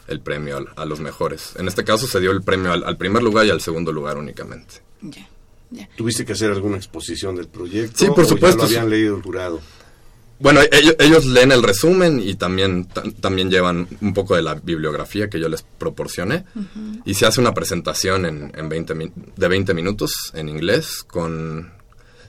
el 0.09 0.21
premio 0.21 0.59
a, 0.77 0.83
a, 0.83 0.85
los 0.85 1.01
mejores. 1.01 1.55
En 1.57 1.69
este 1.69 1.85
caso 1.85 2.07
se 2.07 2.21
dio 2.21 2.31
el 2.33 2.43
premio 2.43 2.73
al, 2.73 2.85
al 2.85 2.97
primer 2.97 3.23
lugar 3.23 3.47
y 3.47 3.51
al 3.51 3.61
segundo 3.61 3.93
lugar 3.93 4.19
únicamente. 4.19 4.83
Yeah, 5.03 5.29
yeah. 5.71 5.89
¿Tuviste 5.97 6.25
que 6.25 6.33
hacer 6.33 6.51
alguna 6.51 6.77
exposición 6.77 7.37
del 7.37 7.49
proyecto? 7.49 7.97
Sí, 7.99 8.07
por 8.15 8.27
supuesto. 8.27 8.65
¿O 8.65 8.67
ya 8.67 8.73
lo 8.75 8.79
habían 8.81 8.91
leído 8.91 9.17
el 9.17 9.23
jurado? 9.23 9.61
Bueno, 10.41 10.61
ellos, 10.71 10.95
ellos 11.01 11.27
leen 11.27 11.51
el 11.51 11.65
resumen 11.65 12.21
y 12.23 12.37
también, 12.37 12.87
también 13.21 13.51
llevan 13.51 13.89
un 14.01 14.15
poco 14.15 14.37
de 14.37 14.43
la 14.43 14.55
bibliografía 14.55 15.29
que 15.29 15.41
yo 15.41 15.49
les 15.49 15.63
proporcioné. 15.63 16.45
Uh 16.55 16.61
-huh. 16.61 17.03
Y 17.05 17.15
se 17.15 17.27
hace 17.27 17.41
una 17.41 17.55
presentación 17.55 18.25
en, 18.25 18.53
en 18.55 18.69
20 18.69 18.95
de 19.37 19.49
20 19.49 19.75
minutos 19.75 20.13
en 20.35 20.49
inglés 20.49 21.03
con... 21.05 21.73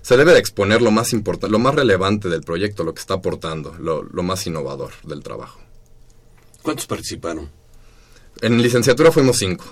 Se 0.01 0.17
debe 0.17 0.33
de 0.33 0.39
exponer 0.39 0.81
lo 0.81 0.89
más 0.89 1.13
importante, 1.13 1.51
lo 1.51 1.59
más 1.59 1.75
relevante 1.75 2.29
del 2.29 2.41
proyecto, 2.41 2.83
lo 2.83 2.93
que 2.95 3.01
está 3.01 3.15
aportando, 3.15 3.75
lo, 3.79 4.01
lo 4.01 4.23
más 4.23 4.47
innovador 4.47 4.91
del 5.03 5.21
trabajo. 5.21 5.59
¿Cuántos 6.63 6.87
participaron? 6.87 7.49
En 8.41 8.61
licenciatura 8.61 9.11
fuimos 9.11 9.37
cinco. 9.37 9.65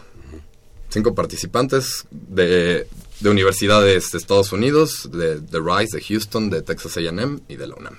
Cinco 0.90 1.16
participantes 1.16 2.06
de, 2.12 2.88
de 3.20 3.30
universidades 3.30 4.12
de 4.12 4.18
Estados 4.18 4.52
Unidos, 4.52 5.10
de, 5.12 5.40
de, 5.40 5.60
Rice, 5.60 5.98
de 5.98 6.04
Houston, 6.04 6.50
de 6.50 6.62
Texas 6.62 6.98
AM 6.98 7.42
y 7.48 7.56
de 7.56 7.68
la 7.68 7.76
UNAM. 7.76 7.96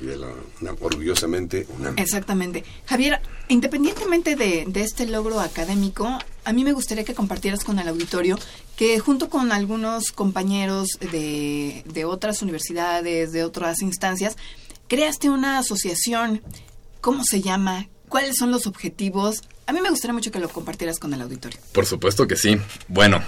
Y 0.00 0.06
de 0.06 0.16
la 0.16 0.28
UNAM, 0.60 0.76
orgullosamente 0.80 1.66
UNAM. 1.78 1.94
Exactamente. 1.98 2.64
Javier, 2.86 3.20
independientemente 3.48 4.36
de, 4.36 4.64
de, 4.66 4.82
este 4.82 5.06
logro 5.06 5.40
académico, 5.40 6.18
a 6.44 6.52
mí 6.52 6.64
me 6.64 6.72
gustaría 6.72 7.04
que 7.04 7.14
compartieras 7.14 7.64
con 7.64 7.78
el 7.78 7.88
auditorio 7.88 8.38
que 8.76 8.98
junto 8.98 9.28
con 9.28 9.52
algunos 9.52 10.12
compañeros 10.12 10.88
de, 11.00 11.82
de 11.86 12.04
otras 12.04 12.42
universidades, 12.42 13.32
de 13.32 13.44
otras 13.44 13.80
instancias, 13.80 14.36
creaste 14.88 15.30
una 15.30 15.58
asociación. 15.58 16.42
¿Cómo 17.00 17.24
se 17.24 17.40
llama? 17.40 17.88
¿Cuáles 18.08 18.36
son 18.36 18.50
los 18.50 18.66
objetivos? 18.66 19.42
A 19.66 19.72
mí 19.72 19.80
me 19.80 19.90
gustaría 19.90 20.14
mucho 20.14 20.30
que 20.30 20.38
lo 20.38 20.48
compartieras 20.48 21.00
con 21.00 21.12
el 21.12 21.20
auditorio. 21.20 21.58
Por 21.72 21.86
supuesto 21.86 22.26
que 22.28 22.36
sí. 22.36 22.56
Bueno, 22.86 23.20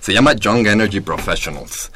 se 0.00 0.12
llama 0.12 0.34
Young 0.34 0.66
Energy 0.66 1.00
Professionals. 1.00 1.90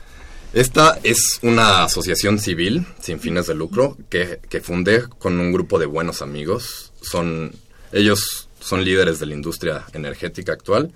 Esta 0.55 0.99
es 1.03 1.39
una 1.43 1.85
asociación 1.85 2.39
civil 2.39 2.87
sin 3.01 3.21
fines 3.21 3.47
de 3.47 3.55
lucro 3.55 3.99
que, 4.09 4.41
fundé 4.63 5.05
con 5.19 5.39
un 5.39 5.53
grupo 5.53 5.79
de 5.79 5.85
buenos 5.85 6.23
amigos. 6.23 6.93
Son, 7.03 7.53
ellos 7.93 8.49
son 8.59 8.85
líderes 8.85 9.21
de 9.21 9.27
la 9.27 9.35
industria 9.35 9.85
energética 9.93 10.53
actual 10.53 10.93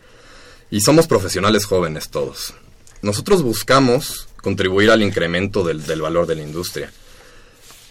y 0.70 0.80
somos 0.80 1.06
profesionales 1.06 1.66
jóvenes 1.66 2.08
todos. 2.08 2.54
Nosotros 3.02 3.42
buscamos 3.42 4.28
contribuir 4.42 4.90
al 4.90 5.02
incremento 5.02 5.62
del, 5.62 6.00
valor 6.00 6.26
de 6.26 6.36
la 6.36 6.42
industria. 6.42 6.90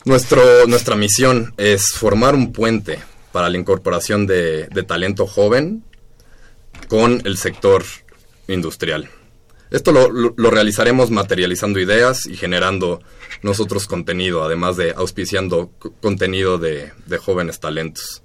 Nuestra 0.05 0.95
misión 0.95 1.53
es 1.57 1.91
formar 1.91 2.33
un 2.33 2.51
puente 2.51 2.99
para 3.33 3.49
la 3.49 3.57
incorporación 3.57 4.25
de, 4.25 4.67
de 4.67 4.83
talento 4.83 5.27
joven 5.27 5.83
con 6.87 7.21
el 7.25 7.35
sector 7.35 7.83
industrial. 8.47 9.09
Esto 9.71 9.91
lo, 9.91 10.11
lo, 10.11 10.33
lo, 10.37 10.51
realizaremos 10.51 11.09
materializando 11.09 11.79
ideas 11.79 12.27
y 12.27 12.37
generando 12.37 13.01
nosotros 13.41 13.87
contenido, 13.87 14.43
además 14.43 14.77
de 14.77 14.91
auspiciando 14.91 15.71
contenido 15.99 16.59
de, 16.59 16.93
de 17.07 17.17
jóvenes 17.17 17.59
talentos. 17.59 18.21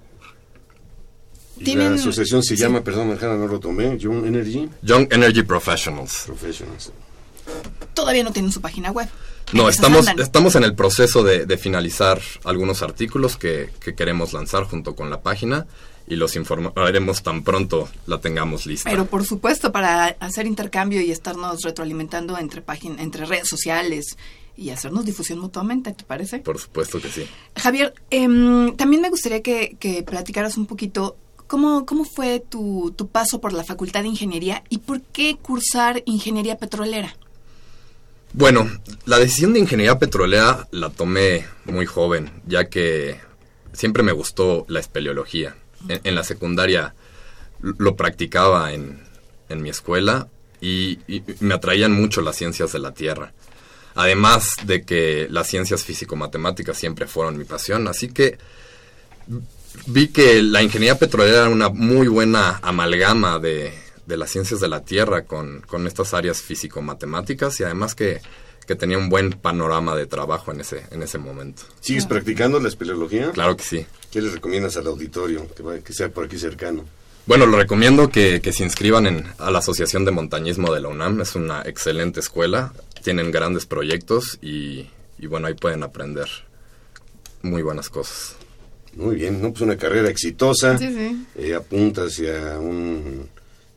Y 1.57 1.75
la 1.75 1.93
asociación 1.93 2.43
se 2.43 2.55
sí. 2.55 2.61
llama, 2.61 2.83
perdón, 2.83 3.17
no 3.19 3.47
lo 3.47 3.59
tomé, 3.59 3.97
Young 3.97 4.25
Energy. 4.25 4.69
Young 4.83 5.07
Energy 5.11 5.41
Professionals. 5.41 6.23
Professionals. 6.27 6.91
Todavía 7.93 8.23
no 8.23 8.31
tienen 8.31 8.51
su 8.51 8.61
página 8.61 8.91
web. 8.91 9.09
No, 9.53 9.67
estamos, 9.67 10.07
estamos 10.17 10.55
en 10.55 10.63
el 10.63 10.75
proceso 10.75 11.23
de, 11.23 11.45
de 11.45 11.57
finalizar 11.57 12.21
algunos 12.43 12.83
artículos 12.83 13.37
que, 13.37 13.71
que, 13.79 13.95
queremos 13.95 14.33
lanzar 14.33 14.65
junto 14.65 14.95
con 14.95 15.09
la 15.09 15.21
página 15.21 15.65
y 16.07 16.15
los 16.15 16.35
informaremos 16.35 17.23
tan 17.23 17.43
pronto 17.43 17.89
la 18.05 18.19
tengamos 18.19 18.65
lista. 18.65 18.89
Pero 18.89 19.05
por 19.05 19.25
supuesto, 19.25 19.71
para 19.71 20.05
hacer 20.19 20.45
intercambio 20.45 21.01
y 21.01 21.11
estarnos 21.11 21.61
retroalimentando 21.61 22.37
entre, 22.37 22.61
págin 22.61 22.99
entre 22.99 23.25
redes 23.25 23.47
sociales 23.47 24.17
y 24.55 24.71
hacernos 24.71 25.05
difusión 25.05 25.39
mutuamente, 25.39 25.93
¿te 25.93 26.03
parece? 26.03 26.39
Por 26.39 26.59
supuesto 26.59 26.99
que 27.01 27.09
sí. 27.09 27.25
Javier, 27.55 27.93
eh, 28.11 28.27
también 28.75 29.01
me 29.01 29.09
gustaría 29.09 29.41
que, 29.41 29.77
que 29.79 30.03
platicaras 30.03 30.57
un 30.57 30.65
poquito 30.65 31.15
¿Cómo, 31.47 31.83
¿Cómo, 31.87 32.05
fue 32.05 32.39
tu, 32.41 32.93
tu, 32.95 33.07
paso 33.07 33.41
por 33.41 33.53
la 33.53 33.63
Facultad 33.63 34.03
de 34.03 34.09
Ingeniería 34.09 34.63
y 34.69 34.77
por 34.77 35.01
qué 35.01 35.35
cursar 35.35 36.03
Ingeniería 36.05 36.59
Petrolera? 36.59 37.15
Bueno, 38.33 38.69
la 39.05 39.17
decisión 39.17 39.53
de 39.53 39.59
Ingeniería 39.59 39.97
Petrolera 39.97 40.67
la 40.71 40.89
tomé 40.91 41.47
muy 41.65 41.85
joven, 41.85 42.31
ya 42.45 42.69
que 42.69 43.19
siempre 43.73 44.03
me 44.03 44.11
gustó 44.11 44.65
la 44.67 44.79
espeleología. 44.79 45.55
En, 45.87 46.13
la 46.13 46.23
secundaria 46.23 46.93
lo 47.61 47.95
practicaba 47.95 48.73
en, 48.73 49.01
en 49.47 49.61
mi 49.61 49.69
escuela 49.69 50.27
y, 50.61 50.99
y, 51.07 51.23
me 51.39 51.53
atraían 51.53 51.93
mucho 51.93 52.21
las 52.21 52.35
ciencias 52.35 52.71
de 52.71 52.79
la 52.79 52.93
Tierra. 52.93 53.33
Además 53.95 54.55
de 54.65 54.83
que 54.83 55.27
las 55.29 55.47
ciencias 55.47 55.83
físico-matemáticas 55.83 56.77
siempre 56.77 57.07
fueron 57.07 57.37
mi 57.37 57.45
pasión, 57.45 57.87
así 57.87 58.09
que 58.09 58.37
vi 59.87 60.09
que 60.09 60.41
la 60.43 60.61
ingeniería 60.61 60.99
petrolera 60.99 61.39
era 61.39 61.49
una 61.49 61.69
muy 61.69 62.07
buena 62.07 62.59
amalgama 62.61 63.39
de, 63.39 63.73
de 64.09 64.17
las 64.17 64.31
ciencias 64.31 64.59
de 64.59 64.67
la 64.67 64.83
Tierra 64.83 65.23
con, 65.23 65.61
con 65.61 65.85
estas 65.87 66.13
áreas 66.13 66.41
físico-matemáticas 66.41 67.59
y 67.59 67.63
además 67.63 67.93
que, 67.93 68.21
que, 68.65 68.75
tenía 68.75 68.97
un 68.97 69.07
buen 69.07 69.31
panorama 69.33 69.95
de 69.95 70.07
trabajo 70.07 70.51
en 70.51 70.61
ese, 70.61 70.83
en 70.89 71.03
ese 71.03 71.19
momento. 71.19 71.61
¿Sigues 71.79 72.07
practicando 72.07 72.59
la 72.59 72.69
espeleología? 72.69 73.31
Claro 73.31 73.55
que 73.55 73.63
sí. 73.63 73.85
¿Qué 74.11 74.21
les 74.21 74.33
recomiendas 74.33 74.75
al 74.77 74.87
auditorio 74.87 75.47
que, 75.55 75.61
vaya, 75.61 75.83
que 75.83 75.93
sea 75.93 76.09
por 76.09 76.25
aquí 76.25 76.39
cercano? 76.39 76.85
Bueno, 77.27 77.45
lo 77.45 77.57
recomiendo 77.57 78.09
que, 78.09 78.41
que 78.41 78.51
se 78.51 78.63
inscriban 78.63 79.05
en, 79.05 79.25
a 79.37 79.51
la 79.51 79.59
Asociación 79.59 80.03
de 80.03 80.11
Montañismo 80.11 80.73
de 80.73 80.81
la 80.81 80.87
UNAM. 80.87 81.21
Es 81.21 81.35
una 81.35 81.61
excelente 81.61 82.19
escuela, 82.19 82.73
tienen 83.03 83.29
grandes 83.29 83.67
proyectos 83.67 84.39
y, 84.41 84.89
y 85.19 85.27
bueno, 85.27 85.45
ahí 85.45 85.53
pueden 85.53 85.83
aprender 85.83 86.27
muy 87.43 87.61
buenas 87.61 87.91
cosas. 87.91 88.35
Muy 88.95 89.17
bien, 89.17 89.39
¿no? 89.39 89.51
Pues 89.51 89.61
una 89.61 89.77
carrera 89.77 90.09
exitosa. 90.09 90.79
Sí, 90.79 90.91
sí. 90.91 91.25
Eh, 91.35 91.53
apunta 91.53 92.05
hacia 92.05 92.57
un 92.59 93.29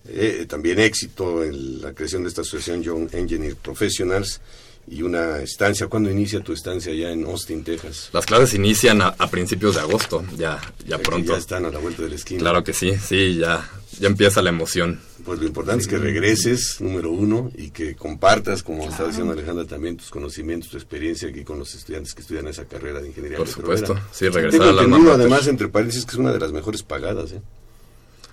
eh, 0.09 0.47
también 0.49 0.79
éxito 0.79 1.45
en 1.45 1.81
la 1.81 1.93
creación 1.93 2.23
de 2.23 2.29
esta 2.29 2.43
asociación 2.43 2.83
Young 2.83 3.09
Engineer 3.13 3.57
Professionals 3.57 4.41
y 4.89 5.03
una 5.03 5.41
estancia. 5.41 5.87
¿Cuándo 5.87 6.11
inicia 6.11 6.41
tu 6.41 6.53
estancia 6.53 6.93
ya 6.93 7.11
en 7.11 7.25
Austin, 7.25 7.63
Texas? 7.63 8.11
Las 8.13 8.27
clases 8.27 8.55
inician 8.55 9.01
a, 9.01 9.09
a 9.09 9.31
principios 9.31 9.77
de 9.77 9.81
agosto, 9.81 10.25
ya, 10.37 10.61
ya 10.87 10.97
Aquí 10.97 11.05
pronto. 11.05 11.33
Ya 11.33 11.39
están 11.39 11.65
a 11.67 11.71
la 11.71 11.79
vuelta 11.79 12.03
de 12.03 12.09
la 12.09 12.17
esquina. 12.17 12.41
Claro 12.41 12.65
que 12.65 12.73
sí, 12.73 12.95
sí, 12.97 13.37
ya, 13.37 13.71
ya 14.01 14.09
empieza 14.09 14.43
la 14.43 14.51
emoción. 14.51 15.01
Pues 15.25 15.39
lo 15.39 15.47
importante 15.47 15.83
es 15.83 15.89
que 15.89 15.99
regreses, 15.99 16.81
número 16.81 17.13
uno, 17.13 17.53
y 17.57 17.71
que 17.71 17.95
compartas, 17.95 18.65
como 18.65 18.79
claro. 18.79 18.91
estaba 18.91 19.09
diciendo 19.11 19.33
Alejandra, 19.33 19.67
también 19.67 19.97
tus 19.97 20.11
conocimientos, 20.11 20.69
tu 20.71 20.77
experiencia 20.77 21.29
aquí 21.29 21.45
con 21.45 21.61
los 21.61 21.73
estudiantes 21.77 22.13
que 22.13 22.23
estudian 22.23 22.49
esa 22.49 22.65
carrera 22.65 23.01
de 23.01 23.07
ingeniería. 23.07 23.39
Por 23.39 23.47
supuesto, 23.47 23.95
sí, 24.11 24.29
regresar 24.29 24.51
Tengo 24.51 24.65
a 24.65 24.73
la 24.73 24.83
entendido, 24.83 25.13
además, 25.13 25.47
entre 25.47 25.69
paréntesis, 25.69 26.05
que 26.05 26.11
es 26.11 26.19
una 26.19 26.33
de 26.33 26.41
las 26.41 26.51
mejores 26.51 26.83
pagadas, 26.83 27.31
¿eh? 27.31 27.41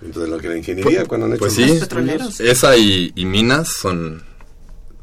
Dentro 0.00 0.22
de 0.22 0.28
lo 0.28 0.38
que 0.38 0.48
la 0.48 0.56
ingeniería, 0.56 1.04
cuando 1.04 1.26
han 1.26 1.32
hecho 1.32 1.40
Pues 1.40 1.54
sí, 1.54 1.76
petroleros. 1.78 2.40
esa 2.40 2.76
y, 2.76 3.12
y 3.14 3.24
minas 3.26 3.68
son, 3.68 4.22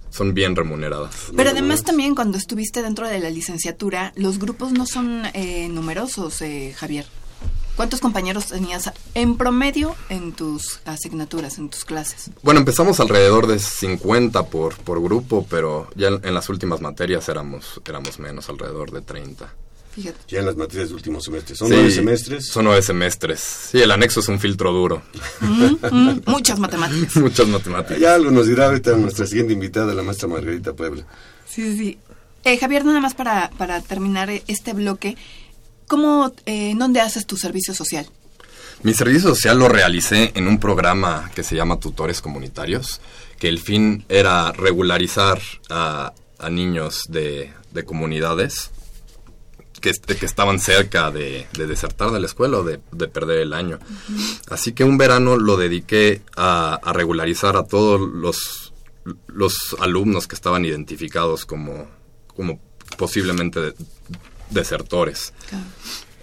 son 0.09 0.33
bien 0.33 0.55
remuneradas. 0.55 1.13
Pero 1.35 1.51
además 1.51 1.83
también 1.83 2.15
cuando 2.15 2.37
estuviste 2.37 2.81
dentro 2.81 3.07
de 3.07 3.19
la 3.19 3.29
licenciatura, 3.29 4.11
los 4.15 4.39
grupos 4.39 4.71
no 4.71 4.85
son 4.87 5.23
eh, 5.33 5.67
numerosos, 5.69 6.41
eh, 6.41 6.73
Javier. 6.75 7.05
¿Cuántos 7.75 7.99
compañeros 7.99 8.47
tenías 8.47 8.91
en 9.13 9.37
promedio 9.37 9.95
en 10.09 10.31
tus 10.31 10.79
asignaturas, 10.85 11.59
en 11.59 11.69
tus 11.69 11.85
clases? 11.85 12.31
Bueno, 12.41 12.59
empezamos 12.59 12.99
alrededor 12.99 13.45
de 13.45 13.59
50 13.59 14.47
por, 14.47 14.75
por 14.77 14.99
grupo, 14.99 15.45
pero 15.47 15.87
ya 15.95 16.07
en, 16.07 16.19
en 16.25 16.33
las 16.33 16.49
últimas 16.49 16.81
materias 16.81 17.29
éramos, 17.29 17.79
éramos 17.87 18.17
menos, 18.17 18.49
alrededor 18.49 18.89
de 18.91 19.01
30. 19.01 19.53
Fíjate. 19.97 20.19
Ya 20.27 20.41
en 20.41 20.45
las 20.45 20.55
materias 20.55 20.89
de 20.89 20.93
último 20.95 21.19
semestre. 21.19 21.55
Son 21.55 21.69
Sí, 21.69 21.73
nueve 21.73 21.89
semestres. 21.91 22.45
Son 22.45 22.65
nueve 22.65 22.83
semestres. 22.83 23.39
Sí, 23.71 23.81
el 23.81 23.89
anexo 23.89 24.19
es 24.19 24.27
un 24.27 24.39
filtro 24.39 24.71
duro. 24.71 25.01
Mm, 25.41 25.63
mm, 25.91 26.21
muchas 26.27 26.59
matemáticas. 26.59 27.15
Muchas 27.15 27.47
matemáticas. 27.47 27.99
Ya 27.99 28.13
algo 28.13 28.29
nos 28.29 28.45
dirá 28.47 28.67
ahorita 28.67 28.95
nuestra 28.95 29.25
siguiente 29.25 29.53
invitada, 29.53 29.95
la 29.95 30.03
maestra 30.03 30.27
Margarita 30.27 30.73
Puebla. 30.73 31.03
Sí, 31.49 31.63
sí, 31.63 31.77
sí. 31.77 31.97
Eh, 32.43 32.59
Javier, 32.59 32.85
nada 32.85 32.99
más 32.99 33.15
para, 33.15 33.49
para 33.57 33.81
terminar 33.81 34.29
este 34.47 34.73
bloque, 34.73 35.17
¿cómo, 35.87 36.31
eh, 36.45 36.73
dónde 36.77 37.01
haces 37.01 37.25
tu 37.25 37.35
servicio 37.35 37.73
social? 37.73 38.07
Mi 38.83 38.93
servicio 38.93 39.29
social 39.29 39.57
lo 39.57 39.67
realicé 39.67 40.31
en 40.35 40.47
un 40.47 40.59
programa 40.59 41.31
que 41.33 41.41
se 41.41 41.55
llama 41.55 41.79
Tutores 41.79 42.21
Comunitarios, 42.21 43.01
que 43.39 43.49
el 43.49 43.57
fin 43.57 44.05
era 44.09 44.51
regularizar 44.51 45.41
a, 45.71 46.13
a 46.37 46.49
niños 46.51 47.05
de, 47.09 47.51
de 47.71 47.83
comunidades 47.83 48.69
que, 49.81 49.91
que 49.91 50.25
estaban 50.25 50.59
cerca 50.59 51.11
de, 51.11 51.47
de 51.53 51.67
desertar 51.67 52.11
de 52.11 52.19
la 52.19 52.25
escuela 52.27 52.57
o 52.59 52.63
de, 52.63 52.79
de 52.91 53.07
perder 53.07 53.39
el 53.39 53.53
año. 53.53 53.79
Así 54.49 54.73
que 54.73 54.83
un 54.83 54.97
verano 54.97 55.37
lo 55.37 55.57
dediqué 55.57 56.21
a, 56.35 56.75
a 56.75 56.93
regularizar 56.93 57.55
a 57.57 57.63
todos 57.65 57.99
los, 58.01 58.73
los 59.27 59.75
alumnos 59.79 60.27
que 60.27 60.35
estaban 60.35 60.65
identificados 60.65 61.45
como, 61.45 61.87
como 62.35 62.59
posiblemente 62.97 63.59
de- 63.61 63.73
desertores. 64.49 65.33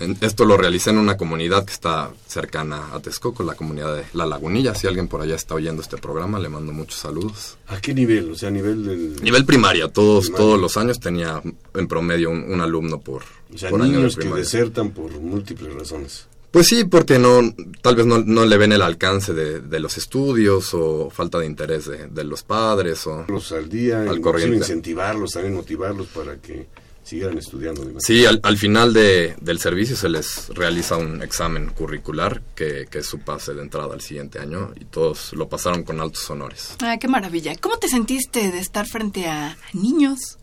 En- 0.01 0.17
Esto 0.23 0.45
lo 0.45 0.57
realicé 0.57 0.91
en 0.91 0.99
una 0.99 1.17
comunidad 1.17 1.65
que 1.65 1.73
está 1.73 2.11
cercana 2.27 2.93
a 2.93 3.01
Texcoco, 3.01 3.45
la 3.45 3.55
comunidad 3.55 3.95
de 3.97 4.05
La 4.13 4.27
Lagunilla. 4.27 4.75
Si 4.75 4.89
alguien 4.89 5.07
por 5.07 5.21
allá 5.21 5.37
está 5.37 5.55
oyendo 5.55 5.83
este 5.83 5.99
programa, 5.99 6.41
le 6.41 6.49
mando 6.49 6.73
muchos 6.73 6.99
saludos. 6.99 7.59
¿A 7.69 7.81
qué 7.81 7.95
nivel? 7.95 8.33
O 8.33 8.35
sea, 8.35 8.49
a 8.49 8.53
nivel 8.53 8.85
del... 8.85 9.23
Nivel 9.23 9.45
primaria, 9.45 9.87
todos, 9.89 10.25
Primaria. 10.25 10.45
todos 10.47 10.61
los 10.61 10.77
años 10.77 10.99
tenía 10.99 11.41
en 11.75 11.87
promedio 11.87 12.31
un, 12.31 12.43
un 12.53 12.61
alumno 12.61 12.99
por, 13.01 13.23
O 13.55 13.59
sea, 13.59 13.71
por 13.71 13.83
de 13.83 13.89
niños 13.89 14.17
que 14.17 14.29
desertan 14.29 14.91
por 14.91 15.11
múltiples 15.21 15.73
razones. 15.73 16.27
Pues 16.51 16.69
sí, 16.69 16.85
porque 16.85 17.19
no, 17.19 17.41
tal 17.83 17.97
vez 17.97 18.07
no, 18.07 18.19
no 18.21 18.45
le 18.47 18.57
ven 18.57 18.73
el 18.73 18.83
alcance 18.83 19.33
de, 19.35 19.61
de 19.61 19.81
los 19.81 19.97
estudios 19.99 20.73
o 20.73 21.11
falta 21.11 21.39
de 21.41 21.47
interés 21.47 21.87
de, 21.87 22.07
de 22.07 22.25
los 22.25 22.45
padres 22.45 23.07
o... 23.09 23.25
Los 23.29 23.51
al 23.51 23.69
día, 23.69 24.03
Al 24.03 24.21
corriente. 24.21 24.59
incentivarlos, 24.59 25.33
también 25.33 25.55
motivarlos 25.55 26.07
para 26.09 26.37
que 26.37 26.67
siguieran 27.03 27.39
estudiando. 27.39 27.85
Sí, 27.99 28.25
al, 28.25 28.39
al 28.45 28.57
final 28.57 28.93
de- 28.95 29.35
del 29.41 29.59
servicio 29.59 29.97
se 29.97 30.09
les 30.09 30.49
realiza 30.51 30.97
un 30.97 31.23
examen 31.23 31.71
curricular 31.71 32.41
que, 32.55 32.87
que 32.89 32.99
es 32.99 33.07
su 33.07 33.19
pase 33.19 33.53
de 33.53 33.61
entrada 33.63 33.93
al 33.93 34.01
siguiente 34.01 34.39
año 34.39 34.73
y 34.81 34.85
todos 34.85 35.33
lo 35.33 35.49
pasaron 35.49 35.83
con 35.83 36.01
altos 36.01 36.31
honores. 36.31 36.77
Ah, 36.81 36.97
qué 37.01 37.09
maravilla. 37.09 37.57
¿Cómo 37.57 37.79
te 37.79 37.89
sentiste 37.89 38.53
de 38.53 38.59
estar 38.61 38.87
frente 38.87 39.27
a 39.27 39.59
niños? 39.73 40.39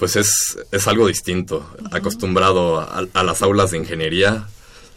Pues 0.00 0.16
es, 0.16 0.58
es 0.72 0.88
algo 0.88 1.06
distinto, 1.06 1.64
acostumbrado 1.92 2.80
a, 2.80 3.04
a 3.12 3.22
las 3.22 3.42
aulas 3.42 3.70
de 3.70 3.78
ingeniería. 3.78 4.48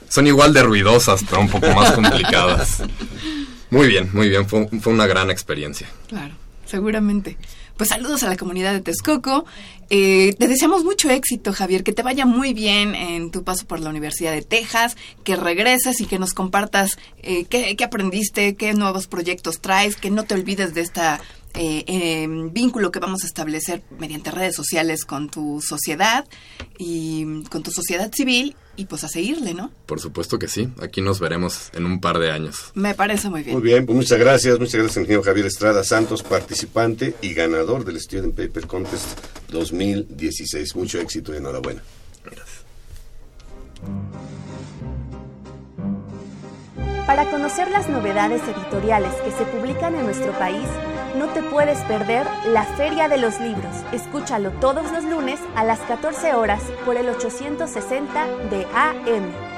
Son 0.10 0.26
igual 0.26 0.54
de 0.54 0.64
ruidosas, 0.64 1.24
pero 1.30 1.42
un 1.42 1.50
poco 1.50 1.68
más 1.74 1.92
complicadas. 1.92 2.82
Muy 3.70 3.88
bien, 3.88 4.12
muy 4.14 4.30
bien, 4.30 4.48
fue, 4.48 4.68
fue 4.82 4.94
una 4.94 5.08
gran 5.08 5.32
experiencia. 5.32 5.90
Claro, 6.08 6.36
seguramente. 6.68 7.40
Pues 7.76 7.90
saludos 7.90 8.22
a 8.22 8.30
la 8.30 8.38
comunidad 8.38 8.72
de 8.72 8.82
Texcoco. 8.82 9.46
Eh, 9.90 10.36
te 10.38 10.48
deseamos 10.48 10.84
mucho 10.84 11.10
éxito, 11.10 11.52
Javier, 11.54 11.84
que 11.84 11.92
te 11.92 12.04
vaya 12.04 12.28
muy 12.28 12.54
bien 12.54 12.94
en 12.94 13.32
tu 13.32 13.44
paso 13.44 13.66
por 13.66 13.80
la 13.80 13.90
Universidad 13.90 14.32
de 14.32 14.44
Texas, 14.44 14.96
que 15.24 15.36
regreses 15.36 16.02
y 16.02 16.06
que 16.06 16.20
nos 16.20 16.36
compartas 16.36 17.00
eh, 17.24 17.46
qué, 17.46 17.76
qué 17.76 17.84
aprendiste, 17.84 18.56
qué 18.56 18.74
nuevos 18.76 19.08
proyectos 19.08 19.60
traes, 19.60 19.96
que 19.96 20.12
no 20.12 20.24
te 20.24 20.36
olvides 20.36 20.76
de 20.76 20.82
esta 20.82 21.20
eh, 21.56 21.84
eh, 21.88 22.28
vínculo 22.52 22.92
que 22.92 23.00
vamos 23.00 23.24
a 23.24 23.28
establecer 23.28 23.84
mediante 24.00 24.32
redes 24.32 24.56
sociales 24.56 25.06
con 25.06 25.30
tu 25.30 25.62
sociedad 25.62 26.26
y 26.80 27.44
con 27.44 27.62
tu 27.62 27.72
sociedad 27.72 28.12
civil 28.14 28.56
y 28.76 28.86
pues 28.86 29.04
a 29.04 29.08
seguirle, 29.08 29.54
¿no? 29.54 29.72
Por 29.86 30.00
supuesto 30.00 30.40
que 30.40 30.48
sí, 30.48 30.70
aquí 30.82 31.02
nos 31.02 31.20
veremos 31.20 31.70
en 31.74 31.86
un 31.86 32.02
par 32.02 32.18
de 32.18 32.32
años. 32.32 32.72
Me 32.74 32.96
parece 32.96 33.30
muy 33.30 33.44
bien. 33.44 33.56
Muy 33.56 33.64
bien, 33.64 33.86
pues 33.86 33.96
muchas 33.96 34.18
gracias, 34.18 34.60
muchas 34.60 34.76
gracias, 34.76 34.98
ingeniero 34.98 35.22
Javier 35.24 35.46
Estrada 35.46 35.84
Santos, 35.84 36.24
participante 36.24 37.16
y 37.22 37.34
ganador 37.34 37.86
del 37.86 38.00
Student 38.00 38.36
Paper 38.36 38.66
Contest 38.66 39.20
2016. 39.50 40.76
Mucho 40.76 41.00
éxito 41.00 41.34
y 41.34 41.38
enhorabuena. 41.38 41.84
Para 47.06 47.30
conocer 47.30 47.70
las 47.70 47.90
novedades 47.90 48.42
editoriales 48.44 49.14
que 49.24 49.32
se 49.32 49.44
publican 49.46 49.94
en 49.94 50.06
nuestro 50.06 50.32
país, 50.40 50.66
no 51.16 51.28
te 51.34 51.44
puedes 51.44 51.80
perder 51.86 52.26
la 52.48 52.64
Feria 52.64 53.08
de 53.08 53.18
los 53.18 53.40
Libros. 53.40 53.76
Escúchalo 53.92 54.52
todos 54.60 54.92
los 54.92 55.04
lunes 55.04 55.40
a 55.56 55.64
las 55.64 55.80
14 55.82 56.34
horas 56.34 56.62
por 56.86 56.98
el 56.98 57.10
860 57.10 58.28
de 58.50 58.66
AM. 58.74 59.54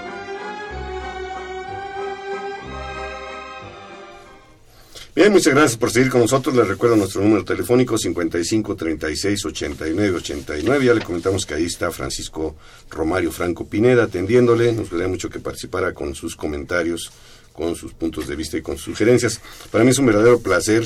Bien, 5.16 5.32
muchas 5.32 5.54
gracias 5.54 5.78
por 5.78 5.92
seguir 5.92 6.12
con 6.12 6.20
nosotros. 6.20 6.54
Les 6.58 6.68
recuerdo 6.68 6.98
nuestro 6.98 7.22
número 7.22 7.46
telefónico 7.46 7.98
55 7.98 8.76
36 8.76 9.46
89 9.46 10.18
89. 10.18 10.86
Ya 10.86 10.94
le 10.94 11.02
comentamos 11.02 11.46
que 11.46 11.54
ahí 11.54 11.64
está 11.64 11.90
Francisco 11.90 12.58
Romario 12.90 13.32
Franco 13.32 13.66
Pineda 13.66 14.04
atendiéndole. 14.04 14.74
Nos 14.74 14.90
gustaría 14.90 15.08
mucho 15.08 15.30
que 15.30 15.40
participara 15.40 15.94
con 15.94 16.16
sus 16.16 16.36
comentarios, 16.36 17.14
con 17.54 17.78
sus 17.78 17.94
puntos 17.94 18.28
de 18.28 18.36
vista 18.36 18.58
y 18.58 18.62
con 18.62 18.76
sus 18.76 18.98
sugerencias. 18.98 19.40
Para 19.72 19.86
mí 19.86 19.92
es 19.92 20.00
un 20.00 20.08
verdadero 20.08 20.42
placer 20.42 20.84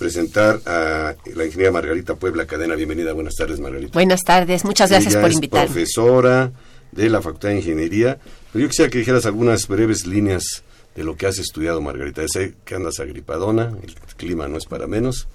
presentar 0.00 0.62
a 0.64 1.14
la 1.34 1.44
ingeniera 1.44 1.70
Margarita 1.70 2.14
Puebla 2.14 2.46
Cadena. 2.46 2.74
Bienvenida, 2.74 3.12
buenas 3.12 3.34
tardes, 3.34 3.60
Margarita. 3.60 3.92
Buenas 3.92 4.22
tardes, 4.22 4.64
muchas 4.64 4.88
gracias 4.88 5.12
Ella 5.12 5.20
por 5.20 5.28
es 5.28 5.34
invitarme. 5.36 5.66
profesora 5.66 6.50
de 6.90 7.10
la 7.10 7.20
Facultad 7.20 7.50
de 7.50 7.56
Ingeniería. 7.56 8.18
Pero 8.50 8.62
yo 8.62 8.68
quisiera 8.70 8.90
que 8.90 8.96
dijeras 8.96 9.26
algunas 9.26 9.68
breves 9.68 10.06
líneas 10.06 10.64
de 10.96 11.04
lo 11.04 11.18
que 11.18 11.26
has 11.26 11.38
estudiado, 11.38 11.82
Margarita. 11.82 12.22
Sé 12.28 12.54
que 12.64 12.76
andas 12.76 12.98
agripadona, 12.98 13.74
el 13.82 13.94
clima 14.16 14.48
no 14.48 14.56
es 14.56 14.64
para 14.64 14.86
menos. 14.86 15.28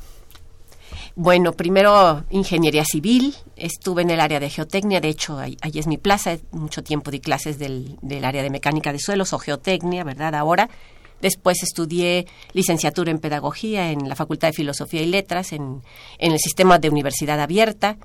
Bueno, 1.16 1.54
primero 1.54 2.24
ingeniería 2.32 2.86
civil, 2.86 3.36
estuve 3.56 4.02
en 4.02 4.10
el 4.10 4.20
área 4.20 4.40
de 4.40 4.50
geotecnia, 4.50 5.00
de 5.00 5.10
hecho 5.10 5.38
ahí, 5.38 5.58
ahí 5.62 5.74
es 5.76 5.86
mi 5.86 6.00
plaza, 6.00 6.40
mucho 6.50 6.84
tiempo 6.84 7.12
di 7.12 7.20
clases 7.20 7.60
del, 7.60 7.98
del 8.02 8.26
área 8.26 8.42
de 8.42 8.50
mecánica 8.50 8.92
de 8.92 8.98
suelos 8.98 9.32
o 9.32 9.38
geotecnia, 9.38 10.04
¿verdad? 10.04 10.34
Ahora. 10.34 10.72
Después 11.22 11.64
estudié 11.64 12.28
licenciatura 12.54 13.12
en 13.12 13.20
pedagogía 13.20 13.92
en 13.92 14.08
la 14.10 14.16
Facultad 14.16 14.50
de 14.50 14.54
Filosofía 14.54 15.02
y 15.02 15.08
Letras, 15.08 15.54
en, 15.54 15.82
en 16.20 16.32
el 16.32 16.40
sistema 16.40 16.78
de 16.78 16.90
universidad 16.90 17.40
abierta, 17.40 17.98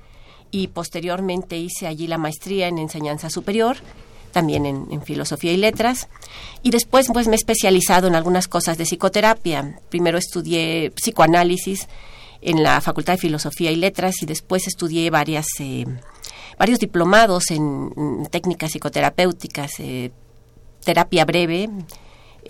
y 0.50 0.68
posteriormente 0.68 1.56
hice 1.56 1.86
allí 1.86 2.06
la 2.06 2.18
maestría 2.18 2.68
en 2.68 2.78
enseñanza 2.78 3.30
superior, 3.30 3.76
también 4.32 4.66
en, 4.66 4.86
en 4.90 5.02
filosofía 5.02 5.52
y 5.52 5.56
letras, 5.56 6.08
y 6.62 6.70
después 6.70 7.08
pues 7.12 7.26
me 7.26 7.34
he 7.34 7.36
especializado 7.36 8.08
en 8.08 8.14
algunas 8.14 8.48
cosas 8.48 8.78
de 8.78 8.84
psicoterapia. 8.84 9.80
Primero 9.88 10.18
estudié 10.18 10.92
psicoanálisis 10.92 11.88
en 12.40 12.62
la 12.62 12.80
Facultad 12.80 13.14
de 13.14 13.18
Filosofía 13.18 13.70
y 13.70 13.76
Letras 13.76 14.22
y 14.22 14.26
después 14.26 14.66
estudié 14.66 15.10
varias, 15.10 15.46
eh, 15.58 15.84
varios 16.58 16.78
diplomados 16.78 17.50
en, 17.50 18.26
técnicas 18.30 18.72
psicoterapéuticas, 18.72 19.72
eh, 19.80 20.12
terapia 20.84 21.24
breve 21.24 21.68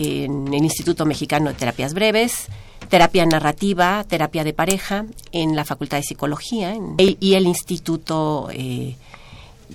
en 0.00 0.48
el 0.52 0.64
Instituto 0.64 1.04
Mexicano 1.04 1.50
de 1.50 1.54
Terapias 1.56 1.92
Breves, 1.94 2.46
terapia 2.88 3.26
narrativa, 3.26 4.02
terapia 4.08 4.42
de 4.44 4.52
pareja 4.54 5.04
en 5.32 5.54
la 5.54 5.64
Facultad 5.64 5.98
de 5.98 6.02
Psicología 6.04 6.74
en- 6.74 6.96
y 6.98 7.34
el 7.34 7.46
Instituto 7.46 8.48
eh, 8.52 8.96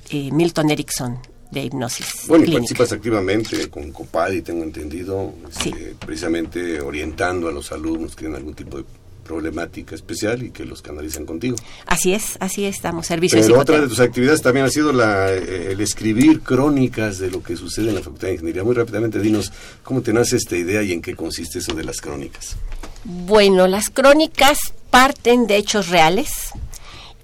eh, 0.10 0.32
Milton 0.32 0.72
Erickson 0.72 1.20
de 1.52 1.64
hipnosis. 1.66 2.26
Bueno, 2.28 2.44
y 2.44 2.48
clínica. 2.48 2.60
participas 2.62 2.92
activamente 2.92 3.70
con 3.70 3.92
COPADI, 3.92 4.42
tengo 4.42 4.64
entendido, 4.64 5.32
Sí. 5.52 5.70
este, 5.70 5.96
precisamente 6.04 6.82
orientando 6.82 7.48
a 7.48 7.52
los 7.52 7.72
alumnos 7.72 8.16
que 8.16 8.22
tienen 8.22 8.38
algún 8.38 8.56
tipo 8.56 8.78
de 8.78 8.84
problemática 9.26 9.96
especial 9.96 10.44
y 10.44 10.52
que 10.52 10.66
los 10.66 10.82
canalizan 10.82 11.26
contigo. 11.26 11.58
Así 11.88 12.14
es, 12.14 12.38
así 12.40 12.66
es, 12.66 12.82
damos 12.82 13.08
servicio 13.08 13.42
de 13.42 13.48
Pero 13.48 13.60
otra 13.60 13.82
de 13.82 13.88
tus 13.88 14.00
actividades 14.00 14.42
también 14.42 14.68
ha 14.68 14.70
sido 14.70 14.94
la, 14.94 15.34
eh, 15.34 15.72
el 15.72 15.82
escribir 15.82 16.42
crónicas 16.42 17.18
de 17.18 17.32
lo 17.32 17.42
que 17.42 17.58
sucede 17.58 17.90
en 17.90 17.96
la 17.96 18.02
Facultad 18.02 18.28
de 18.28 18.36
Ingeniería. 18.36 18.64
Muy 18.64 18.76
rápidamente, 18.76 19.20
dinos 19.20 19.52
cómo 19.84 20.02
te 20.02 20.14
nace 20.14 20.38
esta 20.38 20.56
idea 20.56 20.84
y 20.84 20.94
en 20.94 21.02
qué 21.02 21.16
consiste 21.16 21.60
eso 21.60 21.74
de 21.74 21.84
las 21.84 22.00
crónicas. 22.00 22.56
Bueno, 23.04 23.68
las 23.68 23.90
crónicas 23.90 24.60
parten 24.92 25.48
de 25.48 25.58
hechos 25.58 25.90
reales 25.90 26.30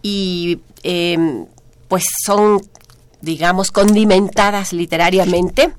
y 0.01 0.59
eh, 0.83 1.45
pues 1.87 2.05
son, 2.25 2.61
digamos, 3.21 3.71
condimentadas 3.71 4.73
literariamente 4.73 5.71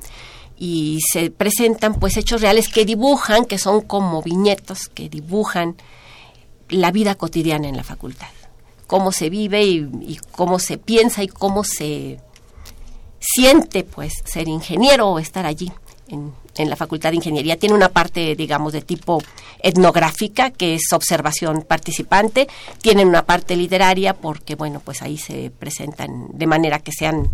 y 0.57 1.01
se 1.13 1.33
presentan 1.33 1.95
pues 1.95 2.17
hechos 2.17 2.41
reales 2.41 2.69
que 2.69 2.85
dibujan, 2.85 3.45
que 3.45 3.59
son 3.59 3.81
como 3.81 4.23
viñetas, 4.23 4.87
que 4.87 5.09
dibujan 5.09 5.75
la 6.73 6.91
vida 6.91 7.15
cotidiana 7.15 7.69
en 7.69 7.77
la 7.77 7.85
facultad, 7.85 8.29
cómo 8.87 9.13
se 9.13 9.31
vive 9.31 9.63
y, 9.65 10.19
cómo 10.33 10.59
se 10.59 10.79
piensa 10.79 11.23
y 11.23 11.29
cómo 11.29 11.65
se 11.65 12.19
siente 13.21 13.85
pues 13.85 14.15
ser 14.25 14.49
ingeniero 14.49 15.09
o 15.09 15.19
estar 15.19 15.47
allí 15.47 15.71
en, 16.09 16.33
en, 16.57 16.69
la 16.69 16.77
Facultad 16.77 17.11
de 17.11 17.17
Ingeniería. 17.17 17.57
Tiene 17.57 17.75
una 17.75 17.89
parte, 17.89 18.35
digamos, 18.35 18.73
de 18.73 18.83
tipo 18.83 19.23
etnográfica, 19.61 20.51
que 20.51 20.75
es 20.75 20.93
observación 20.93 21.63
participante. 21.63 22.49
Tienen 22.81 23.09
una 23.09 23.25
parte 23.25 23.57
literaria, 23.57 24.15
porque, 24.15 24.57
bueno, 24.57 24.81
pues 24.85 25.03
ahí 25.03 25.17
se 25.17 25.51
presentan 25.51 26.27
de 26.33 26.47
manera 26.47 26.81
que 26.81 26.93
sean, 26.93 27.31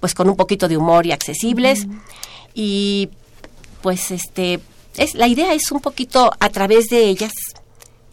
pues 0.00 0.14
con 0.14 0.28
un 0.28 0.36
poquito 0.36 0.68
de 0.68 0.76
humor 0.76 1.06
y 1.06 1.12
accesibles. 1.12 1.86
Y, 2.52 3.10
pues, 3.80 4.10
este, 4.10 4.60
es, 4.96 5.14
la 5.14 5.28
idea 5.28 5.54
es 5.54 5.70
un 5.72 5.80
poquito, 5.80 6.32
a 6.38 6.48
través 6.50 6.88
de 6.88 7.04
ellas, 7.04 7.32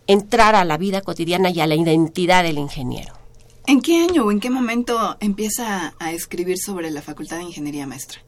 entrar 0.09 0.55
a 0.55 0.65
la 0.65 0.77
vida 0.77 1.01
cotidiana 1.01 1.51
y 1.51 1.61
a 1.61 1.67
la 1.67 1.75
identidad 1.75 2.43
del 2.43 2.57
ingeniero. 2.57 3.13
¿En 3.67 3.79
qué 3.79 4.01
año 4.01 4.25
o 4.25 4.31
en 4.31 4.39
qué 4.39 4.49
momento 4.49 5.15
empieza 5.19 5.93
a 5.99 6.11
escribir 6.11 6.57
sobre 6.57 6.89
la 6.89 7.03
Facultad 7.03 7.37
de 7.37 7.43
Ingeniería 7.43 7.85
Maestra? 7.85 8.19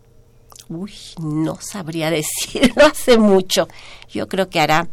Uy, 0.70 0.94
no 1.20 1.58
sabría 1.60 2.12
decirlo 2.12 2.86
hace 2.86 3.18
mucho. 3.18 3.68
Yo 4.14 4.28
creo 4.28 4.48
que 4.48 4.60
hará, 4.60 4.88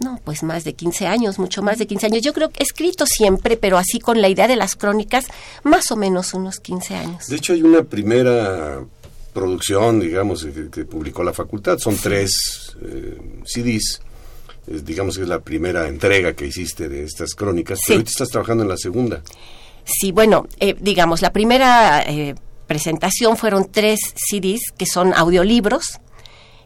no, 0.00 0.18
pues 0.24 0.42
más 0.42 0.64
de 0.64 0.72
15 0.72 1.06
años, 1.06 1.38
mucho 1.38 1.60
más 1.60 1.76
de 1.76 1.86
15 1.86 2.06
años. 2.06 2.22
Yo 2.22 2.32
creo 2.32 2.48
que 2.48 2.60
he 2.60 2.62
escrito 2.62 3.04
siempre, 3.04 3.58
pero 3.58 3.76
así 3.76 4.00
con 4.00 4.22
la 4.22 4.30
idea 4.30 4.48
de 4.48 4.56
las 4.56 4.74
crónicas, 4.74 5.26
más 5.64 5.90
o 5.90 5.96
menos 5.96 6.32
unos 6.32 6.60
15 6.60 6.94
años. 6.94 7.26
De 7.26 7.36
hecho, 7.36 7.52
hay 7.52 7.62
una 7.62 7.82
primera 7.82 8.82
producción, 9.34 10.00
digamos, 10.00 10.46
que, 10.46 10.86
publicó 10.86 11.22
la 11.22 11.34
facultad. 11.34 11.76
Son 11.76 11.94
tres 11.96 12.74
eh, 12.80 13.18
CDs 13.44 14.00
digamos 14.68 15.16
que 15.16 15.22
es 15.22 15.28
la 15.28 15.40
primera 15.40 15.88
entrega 15.88 16.34
que 16.34 16.46
hiciste 16.46 16.88
de 16.88 17.04
estas 17.04 17.34
crónicas, 17.34 17.80
pero 17.86 17.98
ahorita 17.98 18.10
estás 18.10 18.28
trabajando 18.28 18.62
en 18.64 18.68
la 18.68 18.76
segunda. 18.76 19.22
Sí, 19.84 20.12
bueno, 20.12 20.46
eh, 20.60 20.76
digamos, 20.78 21.22
la 21.22 21.32
primera 21.32 22.02
eh, 22.02 22.34
presentación 22.66 23.36
fueron 23.36 23.68
tres 23.70 24.00
CDs 24.14 24.72
que 24.76 24.86
son 24.86 25.14
audiolibros. 25.14 25.98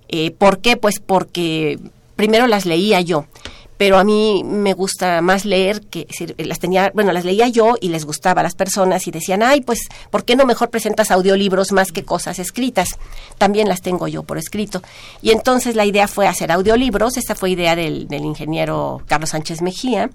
Eh, 0.09 0.33
¿Por 0.33 0.61
qué? 0.61 0.77
Pues 0.77 0.99
porque 0.99 1.79
primero 2.17 2.47
las 2.47 2.67
leía 2.67 3.01
yo 3.01 3.27
pero 3.83 3.99
a 3.99 4.05
mí 4.05 4.45
me 4.45 4.75
gusta 4.75 5.21
más 5.23 5.45
leer 5.45 5.81
que 5.81 6.07
las 6.38 6.61
tenía, 6.61 6.92
bueno, 6.95 7.11
las 7.11 7.25
leía 7.25 7.49
yo 7.49 7.75
y 7.81 7.88
les 7.88 8.05
gustaba 8.05 8.38
a 8.38 8.45
las 8.45 8.55
personas 8.55 9.09
y 9.09 9.11
decían, 9.11 9.42
ay, 9.42 9.61
pues, 9.61 9.88
¿por 10.09 10.25
qué 10.25 10.37
no 10.37 10.47
mejor 10.47 10.71
presentas 10.71 11.11
audiolibros 11.11 11.73
más 11.73 11.90
que 11.90 12.05
cosas 12.05 12.38
escritas? 12.38 12.90
También 13.38 13.68
las 13.68 13.83
tengo 13.83 14.07
yo 14.07 14.23
por 14.23 14.38
escrito. 14.38 14.85
Y 15.21 15.33
entonces 15.33 15.75
la 15.75 15.85
idea 15.85 16.07
fue 16.07 16.29
hacer 16.29 16.53
audiolibros, 16.53 17.16
esta 17.16 17.35
fue 17.35 17.51
idea 17.51 17.75
del, 17.75 18.07
ingeniero 18.09 19.03
Carlos 19.09 19.31
Sánchez 19.31 19.62
Mejía, 19.62 20.11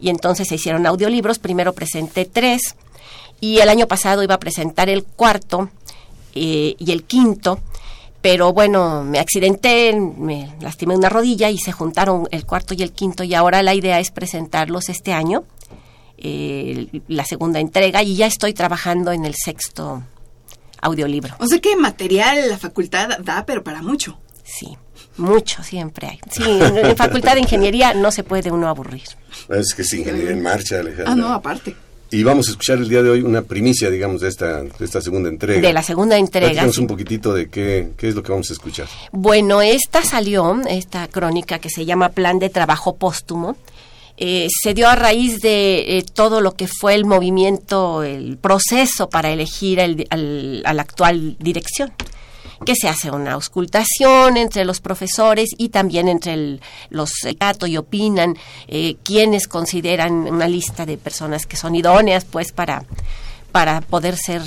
y 0.00 0.08
entonces 0.08 0.46
se 0.46 0.54
hicieron 0.54 0.86
audiolibros, 0.86 1.40
primero 1.40 1.72
presenté 1.72 2.24
tres, 2.24 2.76
y 3.40 3.58
el 3.58 3.68
año 3.68 3.88
pasado 3.88 4.22
iba 4.22 4.36
a 4.36 4.38
presentar 4.38 4.88
el 4.88 5.02
cuarto 5.02 5.70
eh, 6.36 6.76
y 6.78 6.92
el 6.92 7.02
quinto, 7.02 7.58
pero 8.22 8.52
bueno, 8.52 9.02
me 9.02 9.18
accidenté, 9.18 9.92
me 9.94 10.54
lastimé 10.60 10.96
una 10.96 11.08
rodilla 11.08 11.50
y 11.50 11.58
se 11.58 11.72
juntaron 11.72 12.28
el 12.30 12.46
cuarto 12.46 12.72
y 12.72 12.82
el 12.82 12.92
quinto 12.92 13.24
y 13.24 13.34
ahora 13.34 13.62
la 13.64 13.74
idea 13.74 13.98
es 13.98 14.12
presentarlos 14.12 14.88
este 14.88 15.12
año, 15.12 15.44
eh, 16.18 16.86
la 17.08 17.24
segunda 17.24 17.58
entrega 17.58 18.02
y 18.04 18.14
ya 18.14 18.26
estoy 18.26 18.54
trabajando 18.54 19.10
en 19.10 19.24
el 19.24 19.34
sexto 19.34 20.04
audiolibro. 20.80 21.34
O 21.40 21.46
sea 21.48 21.60
que 21.60 21.74
material 21.74 22.48
la 22.48 22.58
facultad 22.58 23.18
da, 23.18 23.44
pero 23.44 23.64
para 23.64 23.82
mucho. 23.82 24.18
Sí, 24.44 24.76
mucho 25.16 25.64
siempre 25.64 26.06
hay. 26.06 26.20
Sí, 26.30 26.44
en, 26.44 26.96
facultad 26.96 27.34
de 27.34 27.40
ingeniería 27.40 27.92
no 27.92 28.12
se 28.12 28.22
puede 28.22 28.52
uno 28.52 28.68
aburrir. 28.68 29.08
Es 29.48 29.74
que 29.74 29.82
es 29.82 29.92
ingeniería 29.94 30.30
en 30.30 30.42
marcha, 30.42 30.78
Alejandro. 30.78 31.12
Ah, 31.12 31.16
no, 31.16 31.32
aparte. 31.32 31.74
Y 32.12 32.22
vamos 32.22 32.48
a 32.48 32.50
escuchar 32.50 32.78
el 32.78 32.90
día 32.90 33.02
de 33.02 33.08
hoy 33.08 33.22
una 33.22 33.40
primicia, 33.40 33.88
digamos, 33.88 34.20
de 34.20 34.28
esta, 34.28 34.62
de 34.62 34.84
esta 34.84 35.00
segunda 35.00 35.30
entrega. 35.30 35.62
De 35.62 35.72
la 35.72 35.82
segunda 35.82 36.18
entrega. 36.18 36.64
un 36.78 36.86
poquitito 36.86 37.32
de 37.32 37.48
qué, 37.48 37.88
qué 37.96 38.08
es 38.08 38.14
lo 38.14 38.22
que 38.22 38.32
vamos 38.32 38.50
a 38.50 38.52
escuchar. 38.52 38.86
Bueno, 39.12 39.62
esta 39.62 40.02
salió, 40.04 40.60
esta 40.68 41.08
crónica 41.08 41.58
que 41.58 41.70
se 41.70 41.86
llama 41.86 42.10
Plan 42.10 42.38
de 42.38 42.50
Trabajo 42.50 42.96
Póstumo, 42.96 43.56
eh, 44.18 44.48
se 44.62 44.74
dio 44.74 44.88
a 44.88 44.94
raíz 44.94 45.40
de 45.40 45.98
eh, 45.98 46.04
todo 46.12 46.42
lo 46.42 46.52
que 46.52 46.68
fue 46.68 46.94
el 46.94 47.06
movimiento, 47.06 48.02
el 48.02 48.36
proceso 48.36 49.08
para 49.08 49.30
elegir 49.30 49.80
el, 49.80 50.06
al, 50.10 50.62
a 50.66 50.74
la 50.74 50.82
actual 50.82 51.36
dirección 51.38 51.92
que 52.64 52.74
se 52.74 52.88
hace 52.88 53.10
una 53.10 53.32
auscultación 53.32 54.36
entre 54.36 54.64
los 54.64 54.80
profesores 54.80 55.50
y 55.56 55.68
también 55.68 56.08
entre 56.08 56.60
los 56.90 57.12
datos 57.38 57.68
y 57.68 57.76
opinan 57.76 58.36
eh, 58.68 58.96
quienes 59.02 59.48
consideran 59.48 60.12
una 60.12 60.48
lista 60.48 60.86
de 60.86 60.96
personas 60.96 61.46
que 61.46 61.56
son 61.56 61.74
idóneas 61.74 62.24
pues 62.24 62.52
para, 62.52 62.84
para 63.52 63.80
poder 63.80 64.16
ser 64.16 64.42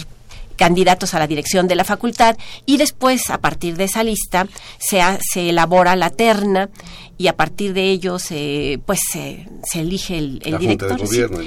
candidatos 0.56 1.14
a 1.14 1.20
la 1.20 1.28
dirección 1.28 1.68
de 1.68 1.76
la 1.76 1.84
facultad. 1.84 2.38
Y 2.66 2.78
después 2.78 3.30
a 3.30 3.40
partir 3.40 3.76
de 3.76 3.86
esa 3.86 4.04
lista 4.04 4.48
se, 4.78 5.02
se 5.22 5.50
elabora 5.50 5.96
la 5.96 6.10
terna 6.10 6.70
y 7.18 7.28
a 7.28 7.36
partir 7.36 7.74
de 7.74 7.92
ello 7.92 8.20
se 8.20 8.80
pues 8.86 9.00
se, 9.12 9.48
elige 9.74 10.18
el, 10.18 10.40
director 10.60 11.00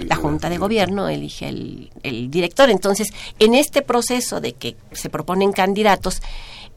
la 0.06 0.16
junta 0.16 0.48
de 0.48 0.56
gobierno 0.56 1.08
elige 1.08 1.48
el, 1.48 1.90
el 2.02 2.30
director. 2.30 2.70
Entonces 2.70 3.08
en 3.38 3.54
este 3.54 3.82
proceso 3.82 4.40
de 4.40 4.52
que 4.54 4.76
se 4.92 5.10
proponen 5.10 5.52
candidatos 5.52 6.22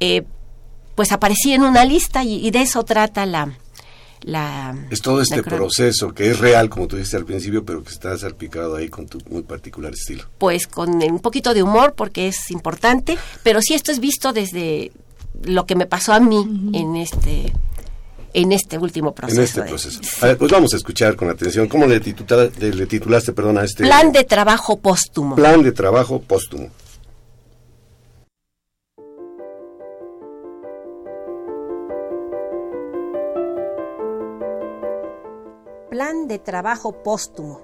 eh, 0.02 0.24
pues 0.96 1.12
aparecía 1.12 1.56
en 1.56 1.62
una 1.62 1.86
lista 1.86 2.24
y, 2.24 2.50
de 2.50 2.62
eso 2.62 2.84
trata 2.84 3.26
la, 3.26 3.56
la, 4.24 4.76
es 4.90 5.00
todo 5.00 5.22
este 5.22 5.42
proceso 5.44 6.14
que 6.14 6.32
es 6.32 6.40
real, 6.40 6.70
como 6.70 6.88
tú 6.88 6.96
dijiste 6.96 7.18
al 7.18 7.26
principio, 7.26 7.64
pero 7.64 7.84
que 7.84 7.92
está 7.92 8.18
salpicado 8.18 8.76
ahí 8.76 8.90
con 8.90 9.08
tu 9.08 9.20
muy 9.30 9.44
particular 9.44 9.94
estilo. 9.94 10.26
Pues 10.38 10.68
con 10.68 11.02
un 11.02 11.20
poquito 11.20 11.54
de 11.54 11.64
humor, 11.64 11.94
porque 11.96 12.28
es 12.28 12.50
importante, 12.50 13.18
pero 13.44 13.62
sí 13.62 13.76
esto 13.76 13.92
es 13.92 14.00
visto 14.00 14.34
desde 14.34 14.92
lo 15.44 15.66
que 15.66 15.76
me 15.76 15.86
pasó 15.86 16.14
a 16.14 16.20
mí 16.20 16.46
en 16.74 16.96
este 16.96 17.54
en 18.34 18.52
este 18.54 18.78
último 18.78 19.14
proceso. 19.14 19.40
En 19.40 19.46
este 19.46 19.62
proceso. 19.62 20.00
A 20.22 20.28
ver, 20.28 20.38
pues 20.38 20.52
vamos 20.52 20.74
a 20.74 20.78
escuchar 20.78 21.16
con 21.16 21.30
atención. 21.30 21.68
¿Cómo 21.68 21.86
le, 21.86 22.00
le 22.00 22.86
titulaste, 22.88 23.34
perdón, 23.34 23.58
a 23.58 23.66
este? 23.66 23.84
Plan 23.84 24.12
de 24.12 24.24
trabajo 24.24 24.80
póstumo. 24.80 25.36
Plan 25.36 25.62
de 25.62 25.72
trabajo 25.72 26.22
póstumo. 26.22 26.70
Plan 35.92 36.30
de 36.30 36.40
Trabajo 36.40 37.04
Póstumo. 37.04 37.60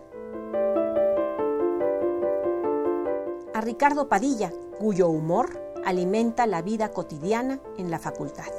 A 3.53 3.61
Ricardo 3.61 4.09
Padilla, 4.09 4.51
cuyo 4.77 5.07
humor 5.07 5.57
alimenta 5.85 6.45
la 6.45 6.61
vida 6.61 6.91
cotidiana 6.91 7.61
en 7.77 7.89
la 7.89 7.99
facultad. 7.99 8.51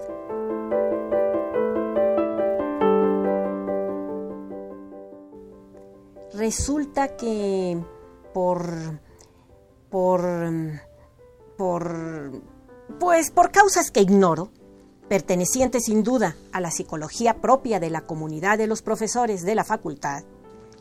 Resulta 6.33 7.15
que 7.19 7.79
por 8.33 8.71
por 9.91 10.23
por 11.59 12.33
pues 12.99 13.31
por 13.31 13.53
causas 13.53 13.91
que 13.91 14.01
ignoro, 14.01 14.49
perteneciente 15.09 15.81
sin 15.81 16.03
duda 16.03 16.37
a 16.53 16.61
la 16.61 16.71
psicología 16.71 17.41
propia 17.41 17.81
de 17.81 17.91
la 17.91 18.03
comunidad 18.03 18.59
de 18.59 18.67
los 18.67 18.83
profesores 18.83 19.43
de 19.43 19.55
la 19.55 19.65
facultad, 19.65 20.25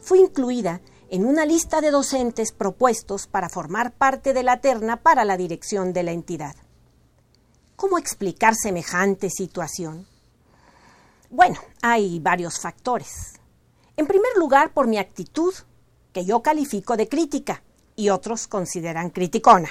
fue 0.02 0.20
incluida 0.20 0.82
en 1.10 1.26
una 1.26 1.46
lista 1.46 1.82
de 1.82 1.92
docentes 1.92 2.52
propuestos 2.52 3.28
para 3.28 3.50
formar 3.50 3.94
parte 3.94 4.34
de 4.34 4.44
la 4.44 4.60
terna 4.60 4.98
para 4.98 5.24
la 5.26 5.38
dirección 5.38 5.94
de 5.94 6.04
la 6.04 6.12
entidad. 6.12 6.56
¿Cómo 7.76 7.98
explicar 7.98 8.56
semejante 8.56 9.30
situación? 9.30 10.08
Bueno, 11.30 11.60
hay 11.82 12.20
varios 12.20 12.60
factores. 12.60 13.34
En 13.96 14.08
primer 14.08 14.36
lugar, 14.38 14.74
por 14.74 14.88
mi 14.88 14.98
actitud, 14.98 15.54
que 16.12 16.26
yo 16.26 16.42
califico 16.42 16.98
de 16.98 17.08
crítica 17.08 17.64
y 17.96 18.10
otros 18.10 18.48
consideran 18.48 19.10
criticona, 19.10 19.70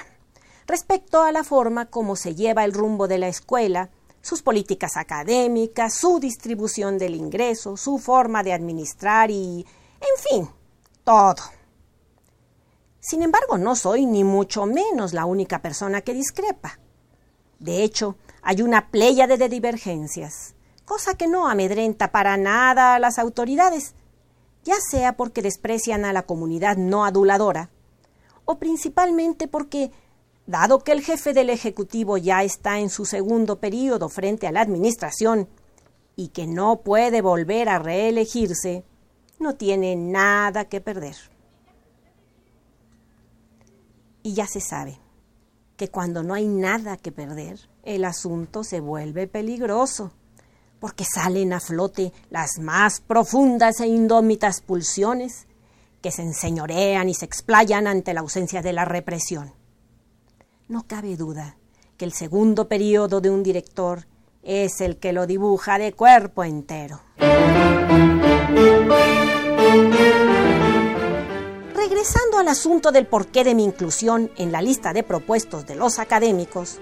respecto 0.66 1.22
a 1.22 1.32
la 1.32 1.44
forma 1.44 1.86
como 1.86 2.16
se 2.16 2.34
lleva 2.34 2.64
el 2.64 2.72
rumbo 2.72 3.08
de 3.08 3.18
la 3.18 3.28
escuela 3.28 3.90
sus 4.26 4.42
políticas 4.42 4.96
académicas, 4.96 5.94
su 5.94 6.18
distribución 6.18 6.98
del 6.98 7.14
ingreso, 7.14 7.76
su 7.76 7.98
forma 7.98 8.42
de 8.42 8.52
administrar 8.52 9.30
y, 9.30 9.64
en 10.00 10.18
fin, 10.18 10.50
todo. 11.04 11.36
Sin 12.98 13.22
embargo, 13.22 13.56
no 13.56 13.76
soy 13.76 14.04
ni 14.04 14.24
mucho 14.24 14.66
menos 14.66 15.12
la 15.12 15.26
única 15.26 15.62
persona 15.62 16.00
que 16.00 16.12
discrepa. 16.12 16.80
De 17.60 17.84
hecho, 17.84 18.16
hay 18.42 18.62
una 18.62 18.90
pléyade 18.90 19.38
de 19.38 19.48
divergencias, 19.48 20.56
cosa 20.84 21.14
que 21.14 21.28
no 21.28 21.46
amedrenta 21.46 22.10
para 22.10 22.36
nada 22.36 22.96
a 22.96 22.98
las 22.98 23.20
autoridades, 23.20 23.94
ya 24.64 24.74
sea 24.90 25.16
porque 25.16 25.40
desprecian 25.40 26.04
a 26.04 26.12
la 26.12 26.24
comunidad 26.24 26.76
no 26.76 27.04
aduladora, 27.04 27.70
o 28.44 28.58
principalmente 28.58 29.46
porque 29.46 29.92
dado 30.46 30.80
que 30.80 30.92
el 30.92 31.02
jefe 31.02 31.32
del 31.32 31.50
Ejecutivo 31.50 32.16
ya 32.18 32.42
está 32.42 32.78
en 32.78 32.90
su 32.90 33.04
segundo 33.04 33.58
periodo 33.58 34.08
frente 34.08 34.46
a 34.46 34.52
la 34.52 34.60
Administración 34.60 35.48
y 36.14 36.28
que 36.28 36.46
no 36.46 36.80
puede 36.80 37.20
volver 37.20 37.68
a 37.68 37.78
reelegirse, 37.78 38.84
no 39.38 39.54
tiene 39.54 39.96
nada 39.96 40.66
que 40.66 40.80
perder. 40.80 41.16
Y 44.22 44.34
ya 44.34 44.46
se 44.46 44.60
sabe 44.60 44.98
que 45.76 45.88
cuando 45.88 46.22
no 46.22 46.34
hay 46.34 46.48
nada 46.48 46.96
que 46.96 47.12
perder, 47.12 47.68
el 47.82 48.04
asunto 48.04 48.64
se 48.64 48.80
vuelve 48.80 49.26
peligroso, 49.26 50.12
porque 50.80 51.04
salen 51.04 51.52
a 51.52 51.60
flote 51.60 52.12
las 52.30 52.58
más 52.58 53.00
profundas 53.00 53.80
e 53.80 53.86
indómitas 53.86 54.62
pulsiones 54.62 55.46
que 56.00 56.10
se 56.10 56.22
enseñorean 56.22 57.08
y 57.08 57.14
se 57.14 57.24
explayan 57.24 57.86
ante 57.86 58.14
la 58.14 58.20
ausencia 58.20 58.62
de 58.62 58.72
la 58.72 58.84
represión. 58.84 59.52
No 60.68 60.84
cabe 60.84 61.16
duda 61.16 61.56
que 61.96 62.04
el 62.04 62.12
segundo 62.12 62.66
periodo 62.66 63.20
de 63.20 63.30
un 63.30 63.44
director 63.44 64.06
es 64.42 64.80
el 64.80 64.96
que 64.96 65.12
lo 65.12 65.24
dibuja 65.28 65.78
de 65.78 65.92
cuerpo 65.92 66.42
entero. 66.42 67.00
Regresando 71.72 72.38
al 72.38 72.48
asunto 72.48 72.90
del 72.90 73.06
porqué 73.06 73.44
de 73.44 73.54
mi 73.54 73.62
inclusión 73.62 74.32
en 74.36 74.50
la 74.50 74.60
lista 74.60 74.92
de 74.92 75.04
propuestos 75.04 75.66
de 75.66 75.76
los 75.76 76.00
académicos, 76.00 76.80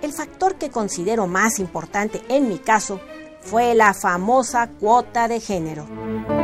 el 0.00 0.12
factor 0.12 0.54
que 0.54 0.70
considero 0.70 1.26
más 1.26 1.58
importante 1.58 2.22
en 2.28 2.48
mi 2.48 2.58
caso 2.58 3.00
fue 3.40 3.74
la 3.74 3.94
famosa 3.94 4.70
cuota 4.78 5.26
de 5.26 5.40
género. 5.40 6.43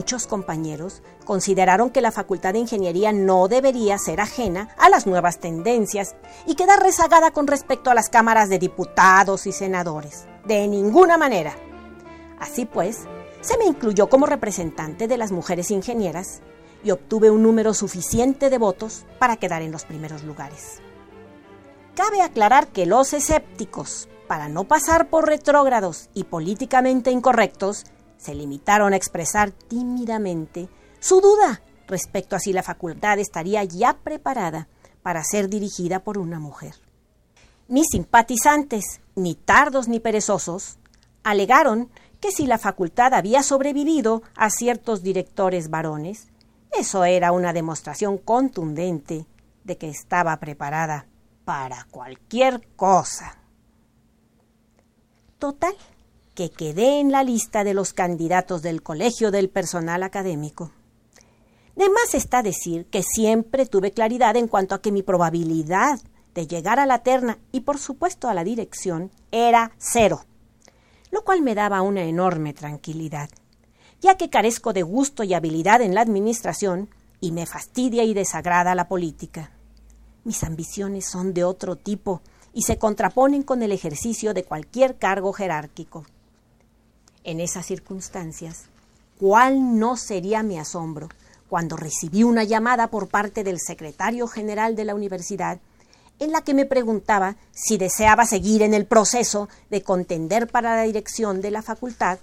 Muchos 0.00 0.26
compañeros 0.26 1.02
consideraron 1.26 1.90
que 1.90 2.00
la 2.00 2.10
Facultad 2.10 2.54
de 2.54 2.58
Ingeniería 2.58 3.12
no 3.12 3.48
debería 3.48 3.98
ser 3.98 4.22
ajena 4.22 4.74
a 4.78 4.88
las 4.88 5.06
nuevas 5.06 5.40
tendencias 5.40 6.16
y 6.46 6.54
quedar 6.54 6.82
rezagada 6.82 7.32
con 7.32 7.46
respecto 7.46 7.90
a 7.90 7.94
las 7.94 8.08
cámaras 8.08 8.48
de 8.48 8.58
diputados 8.58 9.46
y 9.46 9.52
senadores. 9.52 10.24
De 10.46 10.66
ninguna 10.68 11.18
manera. 11.18 11.52
Así 12.38 12.64
pues, 12.64 13.00
se 13.42 13.58
me 13.58 13.66
incluyó 13.66 14.08
como 14.08 14.24
representante 14.24 15.06
de 15.06 15.18
las 15.18 15.32
mujeres 15.32 15.70
ingenieras 15.70 16.40
y 16.82 16.92
obtuve 16.92 17.30
un 17.30 17.42
número 17.42 17.74
suficiente 17.74 18.48
de 18.48 18.56
votos 18.56 19.04
para 19.18 19.36
quedar 19.36 19.60
en 19.60 19.70
los 19.70 19.84
primeros 19.84 20.24
lugares. 20.24 20.78
Cabe 21.94 22.22
aclarar 22.22 22.68
que 22.68 22.86
los 22.86 23.12
escépticos, 23.12 24.08
para 24.26 24.48
no 24.48 24.64
pasar 24.64 25.10
por 25.10 25.26
retrógrados 25.26 26.08
y 26.14 26.24
políticamente 26.24 27.10
incorrectos, 27.10 27.84
se 28.20 28.34
limitaron 28.34 28.92
a 28.92 28.96
expresar 28.96 29.50
tímidamente 29.50 30.68
su 30.98 31.20
duda 31.20 31.62
respecto 31.86 32.36
a 32.36 32.38
si 32.38 32.52
la 32.52 32.62
facultad 32.62 33.18
estaría 33.18 33.64
ya 33.64 33.94
preparada 33.94 34.68
para 35.02 35.24
ser 35.24 35.48
dirigida 35.48 36.00
por 36.00 36.18
una 36.18 36.38
mujer. 36.38 36.74
Mis 37.68 37.86
simpatizantes, 37.90 39.00
ni 39.14 39.34
tardos 39.34 39.88
ni 39.88 40.00
perezosos, 40.00 40.78
alegaron 41.22 41.90
que 42.20 42.32
si 42.32 42.46
la 42.46 42.58
facultad 42.58 43.14
había 43.14 43.42
sobrevivido 43.42 44.22
a 44.36 44.50
ciertos 44.50 45.02
directores 45.02 45.70
varones, 45.70 46.28
eso 46.78 47.04
era 47.04 47.32
una 47.32 47.52
demostración 47.52 48.18
contundente 48.18 49.26
de 49.64 49.78
que 49.78 49.88
estaba 49.88 50.36
preparada 50.38 51.06
para 51.44 51.86
cualquier 51.90 52.66
cosa. 52.76 53.38
Total, 55.38 55.74
que 56.40 56.50
quedé 56.50 57.00
en 57.00 57.12
la 57.12 57.22
lista 57.22 57.64
de 57.64 57.74
los 57.74 57.92
candidatos 57.92 58.62
del 58.62 58.82
Colegio 58.82 59.30
del 59.30 59.50
Personal 59.50 60.02
Académico. 60.02 60.72
De 61.76 61.90
más 61.90 62.14
está 62.14 62.42
decir 62.42 62.86
que 62.86 63.02
siempre 63.02 63.66
tuve 63.66 63.92
claridad 63.92 64.36
en 64.36 64.48
cuanto 64.48 64.74
a 64.74 64.80
que 64.80 64.90
mi 64.90 65.02
probabilidad 65.02 66.00
de 66.32 66.46
llegar 66.46 66.80
a 66.80 66.86
la 66.86 67.00
terna 67.00 67.36
y 67.52 67.60
por 67.60 67.76
supuesto 67.76 68.26
a 68.26 68.32
la 68.32 68.42
dirección 68.42 69.10
era 69.30 69.72
cero, 69.76 70.22
lo 71.10 71.24
cual 71.24 71.42
me 71.42 71.54
daba 71.54 71.82
una 71.82 72.04
enorme 72.04 72.54
tranquilidad, 72.54 73.28
ya 74.00 74.16
que 74.16 74.30
carezco 74.30 74.72
de 74.72 74.82
gusto 74.82 75.24
y 75.24 75.34
habilidad 75.34 75.82
en 75.82 75.94
la 75.94 76.00
administración 76.00 76.88
y 77.20 77.32
me 77.32 77.44
fastidia 77.44 78.02
y 78.04 78.14
desagrada 78.14 78.74
la 78.74 78.88
política. 78.88 79.50
Mis 80.24 80.42
ambiciones 80.42 81.04
son 81.04 81.34
de 81.34 81.44
otro 81.44 81.76
tipo 81.76 82.22
y 82.54 82.62
se 82.62 82.78
contraponen 82.78 83.42
con 83.42 83.62
el 83.62 83.72
ejercicio 83.72 84.32
de 84.32 84.44
cualquier 84.44 84.96
cargo 84.96 85.34
jerárquico. 85.34 86.06
En 87.22 87.40
esas 87.40 87.66
circunstancias, 87.66 88.64
¿cuál 89.18 89.78
no 89.78 89.96
sería 89.96 90.42
mi 90.42 90.58
asombro 90.58 91.08
cuando 91.48 91.76
recibí 91.76 92.22
una 92.22 92.44
llamada 92.44 92.86
por 92.86 93.08
parte 93.08 93.44
del 93.44 93.58
secretario 93.58 94.26
general 94.26 94.76
de 94.76 94.84
la 94.84 94.94
universidad 94.94 95.58
en 96.20 96.32
la 96.32 96.42
que 96.42 96.54
me 96.54 96.66
preguntaba 96.66 97.36
si 97.50 97.76
deseaba 97.76 98.24
seguir 98.24 98.62
en 98.62 98.74
el 98.74 98.86
proceso 98.86 99.48
de 99.70 99.82
contender 99.82 100.46
para 100.46 100.76
la 100.76 100.82
dirección 100.82 101.40
de 101.40 101.50
la 101.50 101.62
facultad, 101.62 102.18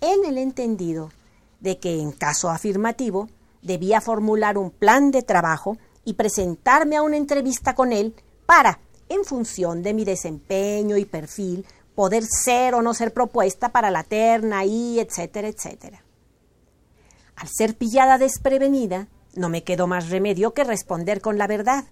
en 0.00 0.24
el 0.24 0.38
entendido 0.38 1.10
de 1.58 1.78
que, 1.78 2.00
en 2.00 2.12
caso 2.12 2.50
afirmativo, 2.50 3.28
debía 3.62 4.00
formular 4.00 4.56
un 4.56 4.70
plan 4.70 5.10
de 5.10 5.22
trabajo 5.22 5.78
y 6.04 6.14
presentarme 6.14 6.96
a 6.96 7.02
una 7.02 7.16
entrevista 7.16 7.74
con 7.74 7.92
él 7.92 8.14
para, 8.46 8.78
en 9.08 9.24
función 9.24 9.82
de 9.82 9.94
mi 9.94 10.04
desempeño 10.04 10.96
y 10.96 11.04
perfil, 11.04 11.66
poder 12.00 12.24
ser 12.24 12.74
o 12.74 12.80
no 12.80 12.94
ser 12.94 13.12
propuesta 13.12 13.72
para 13.72 13.90
la 13.90 14.04
terna 14.04 14.64
y 14.64 14.98
etcétera, 15.00 15.48
etcétera. 15.48 16.02
Al 17.36 17.46
ser 17.48 17.76
pillada 17.76 18.16
desprevenida, 18.16 19.08
no 19.34 19.50
me 19.50 19.64
quedó 19.64 19.86
más 19.86 20.08
remedio 20.08 20.54
que 20.54 20.64
responder 20.64 21.20
con 21.20 21.36
la 21.36 21.46
verdad. 21.46 21.84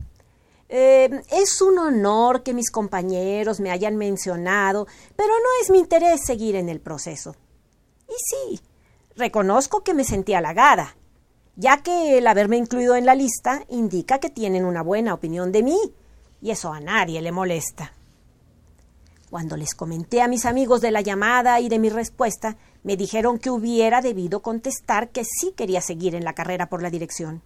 Eh, 0.71 1.11
es 1.31 1.61
un 1.61 1.79
honor 1.79 2.43
que 2.43 2.55
mis 2.55 2.71
compañeros 2.71 3.61
me 3.61 3.71
hayan 3.71 3.97
mencionado, 3.97 4.87
pero 5.15 5.29
no 5.29 5.49
es 5.61 5.69
mi 5.69 5.79
interés 5.79 6.23
seguir 6.25 6.57
en 6.57 6.71
el 6.71 6.81
proceso. 6.81 7.37
Y 8.09 8.15
sí, 8.31 8.61
reconozco 9.15 9.85
que 9.85 9.93
me 9.93 10.05
sentí 10.05 10.33
halagada, 10.33 10.97
ya 11.55 11.83
que 11.83 12.17
el 12.17 12.27
haberme 12.27 12.57
incluido 12.57 12.97
en 12.97 13.05
la 13.05 13.15
lista 13.15 13.63
indica 13.69 14.21
que 14.21 14.31
tienen 14.31 14.65
una 14.65 14.81
buena 14.81 15.13
opinión 15.13 15.53
de 15.53 15.63
mí, 15.63 15.79
y 16.41 16.51
eso 16.51 16.73
a 16.73 16.81
nadie 16.81 17.21
le 17.21 17.31
molesta. 17.31 17.93
Cuando 19.31 19.59
les 19.59 19.75
comenté 19.75 20.23
a 20.23 20.29
mis 20.29 20.47
amigos 20.47 20.81
de 20.81 20.91
la 20.91 21.03
llamada 21.03 21.61
y 21.61 21.69
de 21.69 21.79
mi 21.79 21.91
respuesta, 21.91 22.57
me 22.83 22.97
dijeron 22.97 23.39
que 23.39 23.51
hubiera 23.51 24.01
debido 24.01 24.41
contestar 24.41 25.11
que 25.11 25.25
sí 25.25 25.53
quería 25.55 25.83
seguir 25.83 26.15
en 26.15 26.25
la 26.25 26.33
carrera 26.33 26.71
por 26.71 26.83
la 26.83 26.89
dirección. 26.89 27.43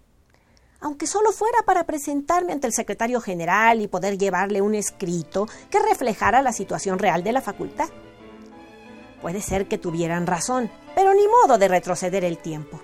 Aunque 0.81 1.09
solo 1.09 1.33
fuera 1.33 1.59
para 1.67 1.85
presentarme 1.85 2.53
ante 2.53 2.69
el 2.69 2.73
secretario 2.73 3.21
general 3.21 3.81
y 3.81 3.89
poder 3.89 4.17
llevarle 4.17 4.63
un 4.63 4.77
escrito 4.77 5.49
que 5.71 5.81
reflejara 5.81 6.41
la 6.41 6.53
situación 6.53 7.01
real 7.01 7.25
de 7.25 7.33
la 7.33 7.41
facultad. 7.41 7.89
Puede 9.21 9.41
ser 9.41 9.67
que 9.67 9.79
tuvieran 9.79 10.27
razón, 10.27 10.71
pero 10.95 11.15
ni 11.15 11.27
modo 11.27 11.59
de 11.59 11.67
retroceder 11.67 12.25
el 12.25 12.39
tiempo. 12.39 12.81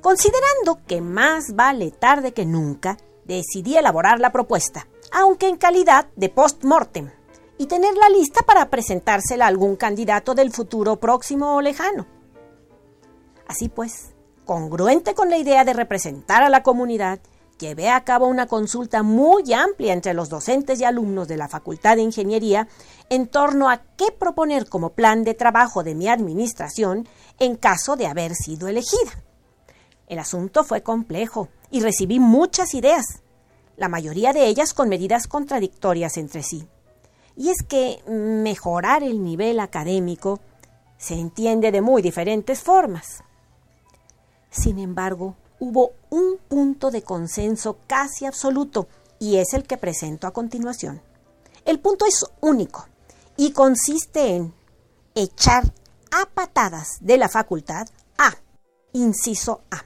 Considerando 0.00 0.80
que 0.86 1.00
más 1.00 1.54
vale 1.54 1.90
tarde 1.92 2.32
que 2.32 2.46
nunca, 2.46 2.96
decidí 3.24 3.76
elaborar 3.76 4.20
la 4.20 4.32
propuesta, 4.32 4.86
aunque 5.12 5.48
en 5.48 5.56
calidad 5.56 6.06
de 6.16 6.28
post-mortem, 6.28 7.10
y 7.58 7.66
tenerla 7.66 8.08
lista 8.08 8.42
para 8.42 8.70
presentársela 8.70 9.44
a 9.44 9.48
algún 9.48 9.76
candidato 9.76 10.34
del 10.34 10.52
futuro 10.52 10.96
próximo 10.96 11.56
o 11.56 11.60
lejano. 11.60 12.06
Así 13.46 13.68
pues, 13.68 14.14
congruente 14.44 15.14
con 15.14 15.30
la 15.30 15.38
idea 15.38 15.64
de 15.64 15.72
representar 15.72 16.42
a 16.42 16.48
la 16.48 16.62
comunidad, 16.62 17.20
llevé 17.58 17.88
a 17.88 18.04
cabo 18.04 18.26
una 18.26 18.46
consulta 18.46 19.02
muy 19.02 19.52
amplia 19.52 19.92
entre 19.92 20.14
los 20.14 20.28
docentes 20.28 20.80
y 20.80 20.84
alumnos 20.84 21.28
de 21.28 21.36
la 21.36 21.48
Facultad 21.48 21.96
de 21.96 22.02
Ingeniería 22.02 22.68
en 23.08 23.28
torno 23.28 23.70
a 23.70 23.82
qué 23.96 24.06
proponer 24.18 24.68
como 24.68 24.90
plan 24.90 25.24
de 25.24 25.34
trabajo 25.34 25.82
de 25.82 25.94
mi 25.94 26.08
administración 26.08 27.08
en 27.38 27.56
caso 27.56 27.96
de 27.96 28.06
haber 28.06 28.34
sido 28.34 28.68
elegida. 28.68 29.24
El 30.06 30.18
asunto 30.18 30.64
fue 30.64 30.82
complejo 30.82 31.48
y 31.70 31.80
recibí 31.80 32.20
muchas 32.20 32.74
ideas, 32.74 33.22
la 33.76 33.88
mayoría 33.88 34.32
de 34.32 34.46
ellas 34.46 34.74
con 34.74 34.88
medidas 34.88 35.26
contradictorias 35.26 36.16
entre 36.16 36.42
sí. 36.42 36.68
Y 37.36 37.50
es 37.50 37.62
que 37.66 38.02
mejorar 38.06 39.02
el 39.02 39.22
nivel 39.22 39.58
académico 39.60 40.40
se 40.98 41.14
entiende 41.14 41.72
de 41.72 41.80
muy 41.80 42.00
diferentes 42.02 42.62
formas. 42.62 43.24
Sin 44.50 44.78
embargo, 44.78 45.34
hubo 45.58 45.92
un 46.10 46.38
punto 46.48 46.90
de 46.90 47.02
consenso 47.02 47.78
casi 47.86 48.26
absoluto 48.26 48.88
y 49.18 49.36
es 49.36 49.52
el 49.54 49.64
que 49.64 49.76
presento 49.76 50.26
a 50.26 50.32
continuación. 50.32 51.02
El 51.64 51.80
punto 51.80 52.06
es 52.06 52.24
único 52.40 52.86
y 53.36 53.52
consiste 53.52 54.36
en 54.36 54.54
echar 55.14 55.72
a 56.10 56.26
patadas 56.26 56.98
de 57.00 57.16
la 57.16 57.28
facultad 57.28 57.88
inciso 58.94 59.60
A 59.70 59.84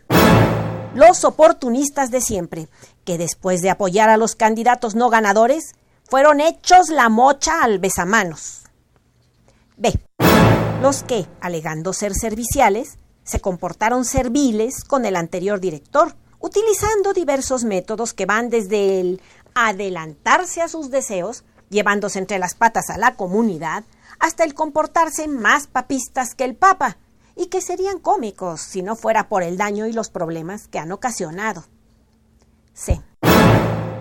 los 0.99 1.25
oportunistas 1.25 2.11
de 2.11 2.21
siempre, 2.21 2.69
que 3.05 3.19
después 3.19 3.61
de 3.63 3.71
apoyar 3.71 4.09
a 4.09 4.17
los 4.17 4.35
candidatos 4.35 4.95
no 4.95 5.11
ganadores, 5.11 5.75
fueron 6.05 6.41
hechos 6.41 6.89
la 6.89 7.09
mocha 7.09 7.63
al 7.63 7.79
besamanos. 7.79 8.65
B. 9.77 9.99
Los 10.83 11.03
que, 11.05 11.27
alegando 11.41 11.93
ser 11.93 12.15
serviciales, 12.15 12.99
se 13.23 13.41
comportaron 13.41 14.05
serviles 14.05 14.83
con 14.85 15.05
el 15.05 15.17
anterior 15.17 15.61
director, 15.61 16.17
utilizando 16.41 17.13
diversos 17.13 17.65
métodos 17.65 18.13
que 18.13 18.27
van 18.27 18.49
desde 18.49 19.01
el 19.01 19.23
adelantarse 19.55 20.63
a 20.63 20.69
sus 20.69 20.91
deseos, 20.91 21.45
llevándose 21.69 22.19
entre 22.19 22.39
las 22.39 22.55
patas 22.55 22.91
a 22.91 22.99
la 22.99 23.15
comunidad, 23.15 23.85
hasta 24.19 24.45
el 24.45 24.55
comportarse 24.55 25.29
más 25.29 25.67
papistas 25.67 26.35
que 26.35 26.45
el 26.45 26.57
Papa, 26.57 26.97
y 27.39 27.47
que 27.47 27.61
serían 27.61 28.01
cómicos 28.01 28.61
si 28.61 28.83
no 28.83 28.97
fuera 28.97 29.29
por 29.29 29.45
el 29.45 29.57
daño 29.57 29.87
y 29.87 29.93
los 29.93 30.11
problemas 30.11 30.67
que 30.67 30.81
han 30.81 30.91
ocasionado. 30.91 31.65
C. 32.75 33.01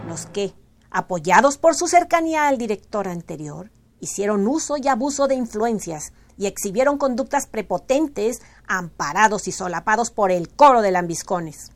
Los 0.08 0.26
que, 0.26 0.54
apoyados 0.89 1.60
por 1.60 1.76
su 1.76 1.88
cercanía 1.88 2.47
al 2.47 2.58
director 2.58 3.08
anterior, 3.08 3.71
hicieron 4.00 4.47
uso 4.47 4.76
y 4.78 4.88
abuso 4.88 5.28
de 5.28 5.36
influencias 5.36 6.13
y 6.36 6.47
exhibieron 6.47 6.97
conductas 6.97 7.45
prepotentes, 7.45 8.41
amparados 8.67 9.47
y 9.47 9.52
solapados 9.52 10.10
por 10.10 10.32
el 10.32 10.50
coro 10.50 10.82
de 10.82 10.91
lambiscones. 10.91 11.71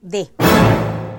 D. 0.00 0.32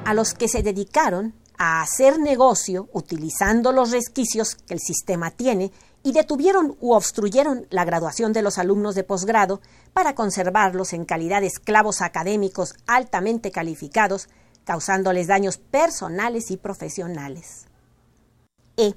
A 0.06 0.16
los 0.16 0.34
que 0.34 0.48
se 0.48 0.64
dedicaron 0.64 1.36
a 1.60 1.84
hacer 1.84 2.20
negocio 2.20 2.90
utilizando 2.94 3.72
los 3.72 3.92
resquicios 3.92 4.56
que 4.56 4.74
el 4.74 4.80
sistema 4.80 5.30
tiene 5.30 5.72
y 6.04 6.14
detuvieron 6.14 6.76
u 6.80 6.94
obstruyeron 6.94 7.68
la 7.70 7.86
graduación 7.86 8.34
de 8.34 8.42
los 8.42 8.58
alumnos 8.58 8.96
de 8.96 9.04
posgrado 9.04 9.62
para 9.94 10.16
conservarlos 10.16 10.94
en 10.94 11.06
calidad 11.06 11.42
de 11.42 11.48
esclavos 11.48 12.02
académicos 12.02 12.74
altamente 12.88 13.52
calificados, 13.52 14.30
causándoles 14.64 15.28
daños 15.28 15.58
personales 15.58 16.52
y 16.52 16.58
profesionales. 16.58 17.68
E. 18.78 18.96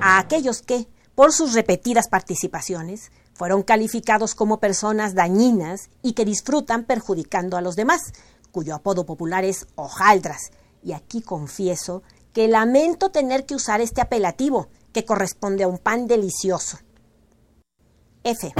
A 0.00 0.18
aquellos 0.18 0.62
que, 0.62 0.86
por 1.14 1.32
sus 1.32 1.54
repetidas 1.54 2.08
participaciones, 2.08 3.10
fueron 3.34 3.62
calificados 3.62 4.34
como 4.34 4.60
personas 4.60 5.14
dañinas 5.14 5.90
y 6.02 6.12
que 6.12 6.24
disfrutan 6.24 6.84
perjudicando 6.84 7.56
a 7.56 7.60
los 7.60 7.76
demás, 7.76 8.12
cuyo 8.52 8.74
apodo 8.74 9.04
popular 9.04 9.44
es 9.44 9.66
hojaldras. 9.74 10.52
Y 10.82 10.92
aquí 10.92 11.20
confieso 11.20 12.02
que 12.32 12.48
lamento 12.48 13.10
tener 13.10 13.44
que 13.44 13.54
usar 13.54 13.80
este 13.80 14.00
apelativo, 14.00 14.68
que 14.96 15.04
corresponde 15.04 15.62
a 15.62 15.68
un 15.68 15.76
pan 15.76 16.06
delicioso. 16.06 16.78
F. 18.24 18.50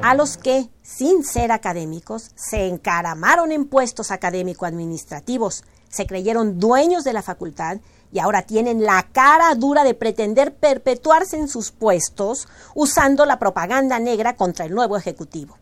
A 0.00 0.14
los 0.14 0.36
que, 0.36 0.70
sin 0.80 1.24
ser 1.24 1.50
académicos, 1.50 2.30
se 2.36 2.68
encaramaron 2.68 3.50
en 3.50 3.64
puestos 3.64 4.12
académico-administrativos, 4.12 5.64
se 5.88 6.06
creyeron 6.06 6.60
dueños 6.60 7.02
de 7.02 7.12
la 7.12 7.20
facultad 7.20 7.78
y 8.12 8.20
ahora 8.20 8.42
tienen 8.42 8.84
la 8.84 9.08
cara 9.10 9.52
dura 9.56 9.82
de 9.82 9.94
pretender 9.94 10.54
perpetuarse 10.54 11.36
en 11.36 11.48
sus 11.48 11.72
puestos 11.72 12.46
usando 12.76 13.26
la 13.26 13.40
propaganda 13.40 13.98
negra 13.98 14.36
contra 14.36 14.66
el 14.66 14.72
nuevo 14.72 14.96
Ejecutivo. 14.96 15.58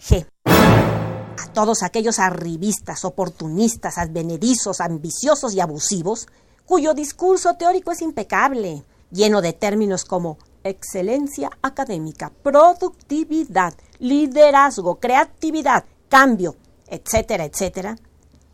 G. 0.00 0.26
A 0.46 1.52
todos 1.52 1.82
aquellos 1.82 2.18
arribistas, 2.18 3.04
oportunistas, 3.04 3.98
advenedizos, 3.98 4.80
ambiciosos 4.80 5.52
y 5.52 5.60
abusivos, 5.60 6.28
cuyo 6.66 6.94
discurso 6.94 7.54
teórico 7.54 7.92
es 7.92 8.02
impecable, 8.02 8.84
lleno 9.10 9.40
de 9.40 9.52
términos 9.52 10.04
como 10.04 10.36
excelencia 10.64 11.50
académica, 11.62 12.32
productividad, 12.42 13.74
liderazgo, 13.98 14.96
creatividad, 14.96 15.84
cambio, 16.08 16.56
etcétera, 16.88 17.44
etcétera, 17.44 17.96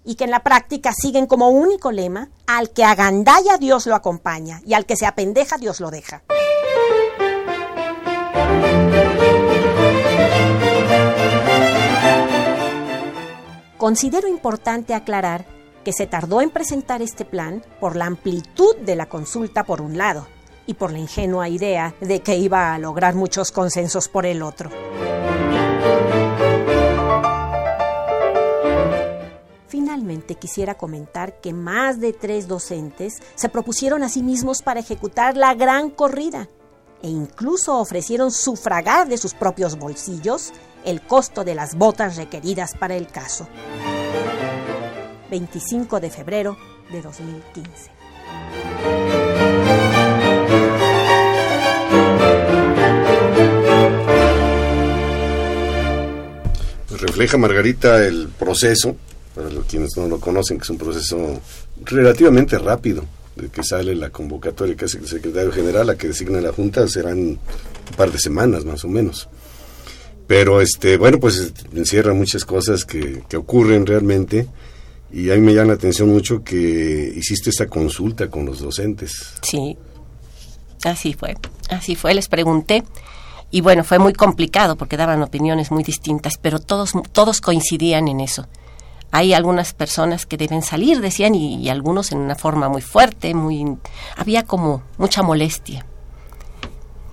y 0.05 0.17
que 0.17 0.25
en 0.25 0.31
la 0.31 0.43
práctica 0.43 0.93
siguen 0.93 1.27
como 1.27 1.49
único 1.49 1.91
lema, 1.91 2.29
al 2.47 2.71
que 2.71 2.85
agandalla 2.85 3.57
Dios 3.57 3.87
lo 3.87 3.95
acompaña 3.95 4.61
y 4.67 4.75
al 4.75 4.85
que 4.85 4.97
se 4.97 5.07
apendeja 5.07 5.57
Dios 5.57 5.81
lo 5.81 5.91
deja. 5.91 6.23
Considero 13.79 14.29
importante 14.29 14.95
aclarar 14.95 15.47
que 15.85 15.93
se 15.93 16.07
tardó 16.07 16.41
en 16.41 16.51
presentar 16.51 17.03
este 17.03 17.25
plan 17.25 17.65
por 17.81 17.97
la 17.97 18.07
amplitud 18.07 18.77
de 18.77 18.97
la 18.97 19.07
consulta 19.07 19.65
por 19.65 19.81
un 19.81 19.99
lado 19.99 20.27
y 20.67 20.75
por 20.75 20.93
la 20.93 20.99
ingenua 20.99 21.49
idea 21.49 21.95
de 22.01 22.21
que 22.21 22.37
iba 22.37 22.75
a 22.75 22.79
lograr 22.79 23.15
muchos 23.15 23.51
consensos 23.53 24.09
por 24.09 24.27
el 24.27 24.43
otro. 24.43 24.71
Finalmente 29.69 30.37
quisiera 30.37 30.75
comentar 30.75 31.41
que 31.41 31.53
más 31.53 32.01
de 32.01 32.13
tres 32.13 32.49
docentes 32.49 33.19
se 33.35 33.49
propusieron 33.49 34.03
a 34.03 34.09
sí 34.09 34.23
mismos 34.23 34.63
para 34.63 34.81
ejecutar 34.81 35.37
la 35.37 35.55
gran 35.55 35.91
corrida 35.91 36.49
e 37.03 37.09
incluso 37.09 37.79
ofrecieron 37.79 38.31
sufragar 38.31 39.09
de 39.09 39.19
sus 39.19 39.35
propios 39.35 39.77
bolsillos 39.77 40.53
el 40.85 41.03
costo 41.03 41.45
de 41.45 41.55
las 41.55 41.75
botas 41.75 42.17
requeridas 42.17 42.75
para 42.79 42.95
el 42.95 43.09
caso. 43.09 43.49
25 45.33 45.99
de 45.99 46.11
febrero 46.11 46.59
de 46.91 47.01
2015. 47.01 47.91
Pues 56.87 57.01
refleja 57.01 57.39
Margarita 57.39 58.07
el 58.07 58.29
proceso 58.29 58.95
para 59.35 59.49
los 59.49 59.65
quienes 59.65 59.97
no 59.97 60.07
lo 60.07 60.21
conocen, 60.21 60.59
que 60.59 60.65
es 60.65 60.71
un 60.71 60.77
proceso 60.77 61.41
relativamente 61.83 62.59
rápido, 62.59 63.07
de 63.35 63.49
que 63.49 63.63
sale 63.63 63.95
la 63.95 64.11
convocatoria 64.11 64.77
que 64.77 64.85
hace 64.85 64.99
el 64.99 65.09
secretario 65.09 65.51
general, 65.51 65.89
a 65.89 65.97
que 65.97 66.09
designa 66.09 66.43
la 66.43 66.53
Junta, 66.53 66.87
serán 66.89 67.19
un 67.19 67.39
par 67.97 68.13
de 68.13 68.19
semanas 68.19 68.67
más 68.67 68.85
o 68.85 68.89
menos. 68.89 69.31
Pero, 70.27 70.61
este 70.61 70.99
bueno, 70.99 71.19
pues 71.19 71.55
encierra 71.75 72.13
muchas 72.13 72.45
cosas 72.45 72.85
que, 72.85 73.23
que 73.31 73.39
ocurren 73.39 73.87
realmente 73.87 74.47
y 75.13 75.31
a 75.31 75.35
mí 75.35 75.41
me 75.41 75.55
llama 75.55 75.69
la 75.69 75.75
atención 75.75 76.09
mucho 76.09 76.43
que 76.43 77.13
hiciste 77.17 77.51
esa 77.51 77.67
consulta 77.67 78.29
con 78.29 78.47
los 78.47 78.61
docentes. 78.61 79.35
Sí, 79.43 79.77
así 80.85 81.15
fue, 81.15 81.37
así 81.69 81.97
fue, 81.97 82.15
les 82.15 82.29
pregunté 82.29 82.83
y 83.51 83.61
bueno, 83.61 83.85
fue 83.85 83.99
muy 83.99 84.15
complicado 84.15 84.77
porque 84.77 84.97
daban 84.97 85.23
opiniones 85.23 85.71
muy 85.71 85.85
distintas, 85.85 86.35
pero 86.41 86.59
todos, 86.59 86.93
todos 87.13 87.41
coincidían 87.41 88.09
en 88.09 88.21
eso 88.21 88.47
hay 89.15 89.35
algunas 89.35 89.75
personas 89.75 90.25
que 90.25 90.39
deben 90.39 90.63
salir, 90.63 91.01
decían, 91.03 91.35
y, 91.35 91.69
algunos 91.69 92.13
en 92.13 92.19
una 92.19 92.35
forma 92.35 92.71
muy 92.71 92.81
fuerte, 92.81 93.35
muy 93.35 93.77
había 94.17 94.45
como 94.45 94.83
mucha 94.97 95.23
molestia 95.23 95.85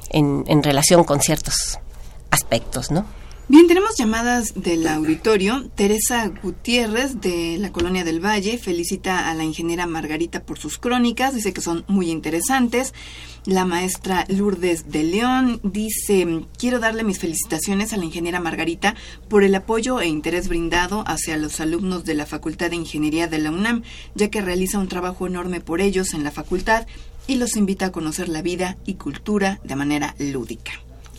en, 0.09 0.45
en 0.47 0.63
relación 0.63 1.03
con 1.03 1.19
ciertos 1.19 1.77
aspectos, 2.31 2.89
¿no? 2.89 3.05
Bien, 3.51 3.67
tenemos 3.67 3.97
llamadas 3.97 4.53
del 4.53 4.87
auditorio. 4.87 5.71
Teresa 5.73 6.27
Gutiérrez 6.43 7.19
de 7.19 7.57
la 7.57 7.71
Colonia 7.71 8.03
del 8.03 8.23
Valle 8.23 8.59
felicita 8.59 9.27
a 9.27 9.33
la 9.33 9.43
ingeniera 9.43 9.87
Margarita 9.87 10.43
por 10.43 10.59
sus 10.59 10.77
crónicas, 10.77 11.33
dice 11.33 11.51
que 11.51 11.59
son 11.59 11.83
muy 11.87 12.11
interesantes. 12.11 12.93
La 13.45 13.65
maestra 13.65 14.25
Lourdes 14.27 14.91
de 14.91 15.01
León 15.01 15.59
dice, 15.63 16.45
quiero 16.59 16.77
darle 16.77 17.03
mis 17.03 17.17
felicitaciones 17.17 17.91
a 17.91 17.97
la 17.97 18.05
ingeniera 18.05 18.39
Margarita 18.39 18.93
por 19.29 19.43
el 19.43 19.55
apoyo 19.55 19.99
e 19.99 20.05
interés 20.05 20.47
brindado 20.47 21.03
hacia 21.07 21.35
los 21.35 21.59
alumnos 21.59 22.05
de 22.05 22.13
la 22.13 22.27
Facultad 22.27 22.69
de 22.69 22.75
Ingeniería 22.75 23.25
de 23.25 23.39
la 23.39 23.49
UNAM, 23.49 23.81
ya 24.13 24.29
que 24.29 24.41
realiza 24.41 24.77
un 24.77 24.89
trabajo 24.89 25.25
enorme 25.25 25.59
por 25.59 25.81
ellos 25.81 26.13
en 26.13 26.23
la 26.23 26.29
facultad 26.29 26.85
y 27.25 27.37
los 27.37 27.57
invita 27.57 27.87
a 27.87 27.91
conocer 27.91 28.29
la 28.29 28.43
vida 28.43 28.77
y 28.85 28.93
cultura 28.93 29.59
de 29.63 29.75
manera 29.75 30.13
lúdica. 30.19 30.73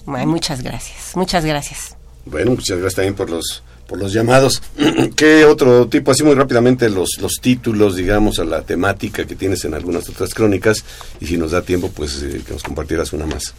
muchas 0.07 0.63
gracias, 0.63 1.17
muchas 1.17 1.45
gracias. 1.45 2.00
Bueno, 2.25 2.53
muchas 2.53 2.79
gracias 2.79 2.97
también 2.97 3.15
por 3.15 3.31
los 3.31 3.63
por 3.91 3.99
los 3.99 4.13
llamados. 4.13 4.63
¿Qué 5.17 5.45
otro 5.45 5.89
tipo, 5.89 6.13
así 6.13 6.23
muy 6.23 6.35
rápidamente, 6.35 6.89
los, 6.89 7.19
los 7.21 7.41
títulos, 7.41 7.97
digamos, 7.97 8.39
a 8.39 8.45
la 8.45 8.63
temática 8.63 9.27
que 9.27 9.35
tienes 9.35 9.65
en 9.65 9.75
algunas 9.75 10.09
otras 10.09 10.33
crónicas? 10.33 10.85
Y 11.21 11.27
si 11.27 11.37
nos 11.37 11.51
da 11.51 11.63
tiempo, 11.63 11.91
pues 11.91 12.23
eh, 12.23 12.41
que 12.47 12.53
nos 12.53 12.63
compartieras 12.63 13.13
una 13.13 13.27
más. 13.27 13.53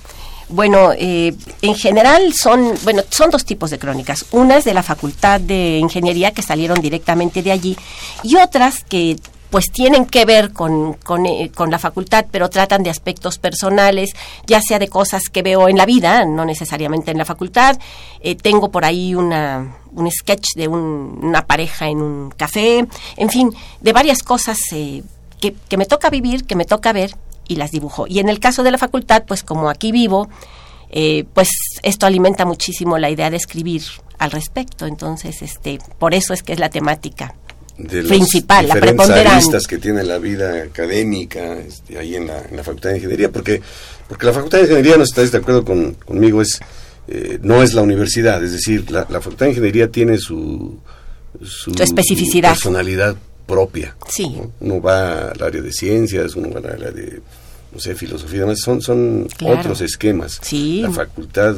Bueno, 0.47 0.91
eh, 0.97 1.33
en 1.61 1.75
general 1.75 2.33
son, 2.33 2.73
bueno, 2.83 3.03
son 3.09 3.29
dos 3.29 3.43
tipos 3.43 3.71
de 3.71 3.79
crónicas. 3.79 4.25
Unas 4.31 4.63
de 4.63 4.73
la 4.73 4.83
Facultad 4.83 5.41
de 5.41 5.77
Ingeniería 5.79 6.31
que 6.31 6.41
salieron 6.41 6.81
directamente 6.81 7.43
de 7.43 7.51
allí 7.51 7.77
y 8.23 8.37
otras 8.37 8.85
que 8.85 9.17
pues 9.51 9.69
tienen 9.69 10.05
que 10.05 10.23
ver 10.23 10.53
con, 10.53 10.97
eh, 11.27 11.51
con, 11.53 11.69
la 11.69 11.77
facultad, 11.77 12.25
pero 12.31 12.49
tratan 12.49 12.83
de 12.83 12.89
aspectos 12.89 13.37
personales, 13.37 14.13
ya 14.47 14.61
sea 14.61 14.79
de 14.79 14.87
cosas 14.87 15.23
que 15.29 15.43
veo 15.43 15.67
en 15.67 15.77
la 15.77 15.85
vida, 15.85 16.25
no 16.25 16.45
necesariamente 16.45 17.11
en 17.11 17.17
la 17.17 17.25
facultad. 17.25 17.77
Eh, 18.21 18.35
tengo 18.35 18.71
por 18.71 18.85
ahí 18.85 19.13
una, 19.13 19.75
un 19.91 20.09
sketch 20.09 20.55
de 20.55 20.69
una 20.69 21.45
pareja 21.45 21.89
en 21.89 22.01
un 22.01 22.31
café, 22.31 22.87
en 23.17 23.29
fin, 23.29 23.53
de 23.81 23.93
varias 23.93 24.23
cosas 24.23 24.57
eh, 24.71 25.03
que, 25.41 25.53
que 25.53 25.77
me 25.77 25.85
toca 25.85 26.09
vivir, 26.09 26.45
que 26.45 26.55
me 26.55 26.65
toca 26.65 26.93
ver 26.93 27.13
y 27.45 27.57
las 27.57 27.71
dibujo. 27.71 28.07
Y 28.07 28.19
en 28.19 28.29
el 28.29 28.39
caso 28.39 28.63
de 28.63 28.71
la 28.71 28.77
facultad, 28.77 29.23
pues 29.27 29.43
como 29.43 29.69
aquí 29.69 29.91
vivo, 29.91 30.29
pues 31.33 31.49
esto 31.83 32.05
alimenta 32.05 32.45
muchísimo 32.45 32.97
la 32.97 33.09
idea 33.09 33.29
de 33.29 33.37
escribir 33.37 33.83
al 34.17 34.31
respecto. 34.31 34.85
Entonces, 34.85 35.41
este, 35.41 35.79
por 35.99 36.13
eso 36.13 36.33
es 36.33 36.43
que 36.43 36.53
es 36.53 36.59
la 36.59 36.69
temática 36.69 37.35
de 37.83 38.03
principal, 38.03 38.67
las 38.67 38.81
diferentes 38.81 39.67
que 39.67 39.77
tiene 39.77 40.03
la 40.03 40.17
vida 40.17 40.63
académica 40.63 41.57
este, 41.59 41.97
ahí 41.97 42.15
en 42.15 42.27
la, 42.27 42.63
Facultad 42.63 42.89
de 42.91 42.97
Ingeniería, 42.97 43.31
porque 43.31 43.61
porque 44.07 44.25
la 44.25 44.33
Facultad 44.33 44.57
de 44.57 44.63
Ingeniería, 44.65 44.97
no 44.97 45.03
estáis 45.03 45.31
de 45.31 45.37
acuerdo 45.37 45.63
con, 45.63 45.93
conmigo, 45.93 46.41
es 46.41 46.59
eh, 47.07 47.39
no 47.41 47.63
es 47.63 47.73
la 47.73 47.81
universidad, 47.81 48.43
es 48.43 48.51
decir, 48.51 48.89
la, 48.91 49.05
Facultad 49.05 49.45
de 49.45 49.51
Ingeniería 49.51 49.89
tiene 49.89 50.17
su, 50.17 50.79
su, 51.43 51.71
especificidad. 51.71 52.51
personalidad 52.51 53.15
propia. 53.45 53.95
Sí. 54.07 54.37
¿no? 54.59 54.81
va 54.81 55.31
al 55.31 55.41
área 55.41 55.61
de 55.61 55.71
ciencias, 55.71 56.35
uno 56.35 56.51
va 56.51 56.59
al 56.59 56.73
área 56.73 56.91
de, 56.91 57.21
no 57.73 57.79
sé, 57.79 57.95
filosofía, 57.95 58.45
son, 58.55 58.81
son 58.81 59.27
otros 59.45 59.81
esquemas. 59.81 60.39
Sí. 60.41 60.81
La 60.81 60.91
facultad 60.91 61.55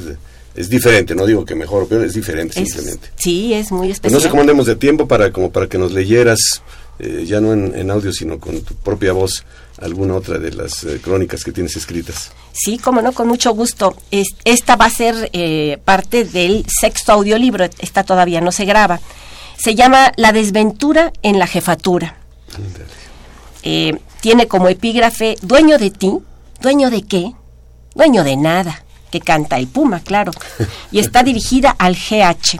es 0.56 0.70
diferente, 0.70 1.16
no 1.16 1.26
digo 1.26 1.46
que 1.46 1.56
mejor 1.56 1.84
o 1.84 1.88
peor, 1.88 2.06
es 2.06 2.14
diferente 2.14 2.64
simplemente. 2.64 3.10
Sí, 3.16 3.54
es 3.54 3.72
muy 3.72 3.90
especial. 3.90 4.02
Pues 4.02 4.14
no 4.14 4.20
sé 4.20 4.30
cómo 4.30 4.42
andemos 4.42 4.68
de 4.68 4.76
tiempo 4.76 5.08
para, 5.08 5.32
como 5.32 5.52
para 5.52 5.68
que 5.68 5.80
nos 5.80 5.94
leyeras, 5.94 6.62
eh, 7.00 7.26
ya 7.28 7.42
no 7.42 7.54
en, 7.54 7.90
audio, 7.90 8.14
sino 8.14 8.40
con 8.40 8.62
tu 8.62 8.76
propia 8.76 9.14
voz, 9.14 9.46
alguna 9.80 10.14
otra 10.14 10.38
de 10.38 10.52
las 10.52 10.84
eh, 10.84 11.00
crónicas 11.02 11.44
que 11.44 11.52
tienes 11.52 11.76
escritas. 11.76 12.32
Sí, 12.52 12.78
como 12.78 13.02
no, 13.02 13.14
con 13.14 13.28
mucho 13.28 13.52
gusto. 13.54 13.96
esta 14.12 14.76
va 14.76 14.86
a 14.86 14.90
ser 14.92 15.32
eh, 15.34 15.80
parte 15.84 16.24
del 16.24 16.66
sexto 16.70 17.14
audiolibro, 17.14 17.66
esta 17.80 18.04
todavía 18.04 18.40
no 18.40 18.52
se 18.52 18.66
graba. 18.66 19.00
Se 19.58 19.74
llama 19.74 20.12
La 20.18 20.34
desventura 20.34 21.14
en 21.24 21.40
la 21.40 21.48
jefatura. 21.48 22.18
tiene 24.22 24.48
como 24.48 24.70
epígrafe, 24.70 25.36
dueño 25.42 25.80
de 25.80 25.90
ti, 25.90 26.12
dueño 26.62 26.92
de 26.92 27.02
qué, 27.02 27.32
dueño 27.96 28.24
de 28.24 28.38
nada 28.38 28.84
que 29.14 29.22
canta 29.22 29.60
el 29.60 29.68
Puma, 29.68 30.00
claro, 30.00 30.32
y 30.92 30.98
está 30.98 31.22
dirigida 31.22 31.70
al 31.70 31.94
GH. 31.94 32.60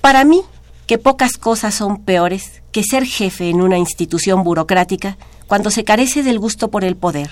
Para 0.00 0.24
mí, 0.24 0.40
que 0.86 0.96
pocas 0.96 1.36
cosas 1.36 1.74
son 1.74 2.04
peores 2.04 2.62
que 2.72 2.82
ser 2.82 3.04
jefe 3.04 3.50
en 3.50 3.60
una 3.60 3.76
institución 3.76 4.44
burocrática 4.44 5.18
cuando 5.46 5.70
se 5.70 5.84
carece 5.84 6.22
del 6.22 6.38
gusto 6.38 6.70
por 6.70 6.84
el 6.84 6.96
poder, 6.96 7.30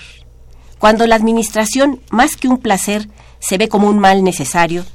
cuando 0.77 1.07
la 1.07 1.15
administración, 1.15 1.99
más 2.11 2.35
que 2.35 2.47
un 2.47 2.59
placer, 2.59 3.09
se 3.39 3.57
ve 3.57 3.67
como 3.67 3.87
un 3.87 3.97
mal 3.97 4.23
necesario, 4.23 4.85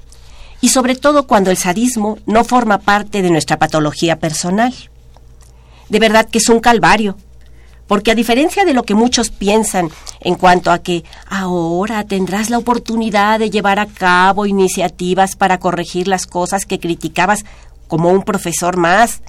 y 0.60 0.68
sobre 0.68 0.94
todo 0.94 1.26
cuando 1.26 1.50
el 1.50 1.56
sadismo 1.56 2.18
no 2.26 2.44
forma 2.44 2.78
parte 2.78 3.22
de 3.22 3.30
nuestra 3.30 3.58
patología 3.58 4.20
personal. 4.20 4.72
De 5.88 5.98
verdad 5.98 6.28
que 6.30 6.38
es 6.38 6.48
un 6.48 6.60
calvario, 6.60 7.16
porque 7.92 8.10
a 8.10 8.14
diferencia 8.14 8.64
de 8.64 8.72
lo 8.72 8.84
que 8.84 8.94
muchos 8.94 9.28
piensan 9.28 9.90
en 10.22 10.36
cuanto 10.36 10.70
a 10.70 10.78
que 10.78 11.04
ahora 11.26 12.04
tendrás 12.04 12.48
la 12.48 12.56
oportunidad 12.56 13.38
de 13.38 13.50
llevar 13.50 13.78
a 13.78 13.84
cabo 13.84 14.46
iniciativas 14.46 15.36
para 15.36 15.58
corregir 15.58 16.08
las 16.08 16.26
cosas 16.26 16.64
que 16.64 16.80
criticabas 16.80 17.44
como 17.88 18.08
un 18.08 18.22
profesor 18.22 18.78
más, 18.78 19.20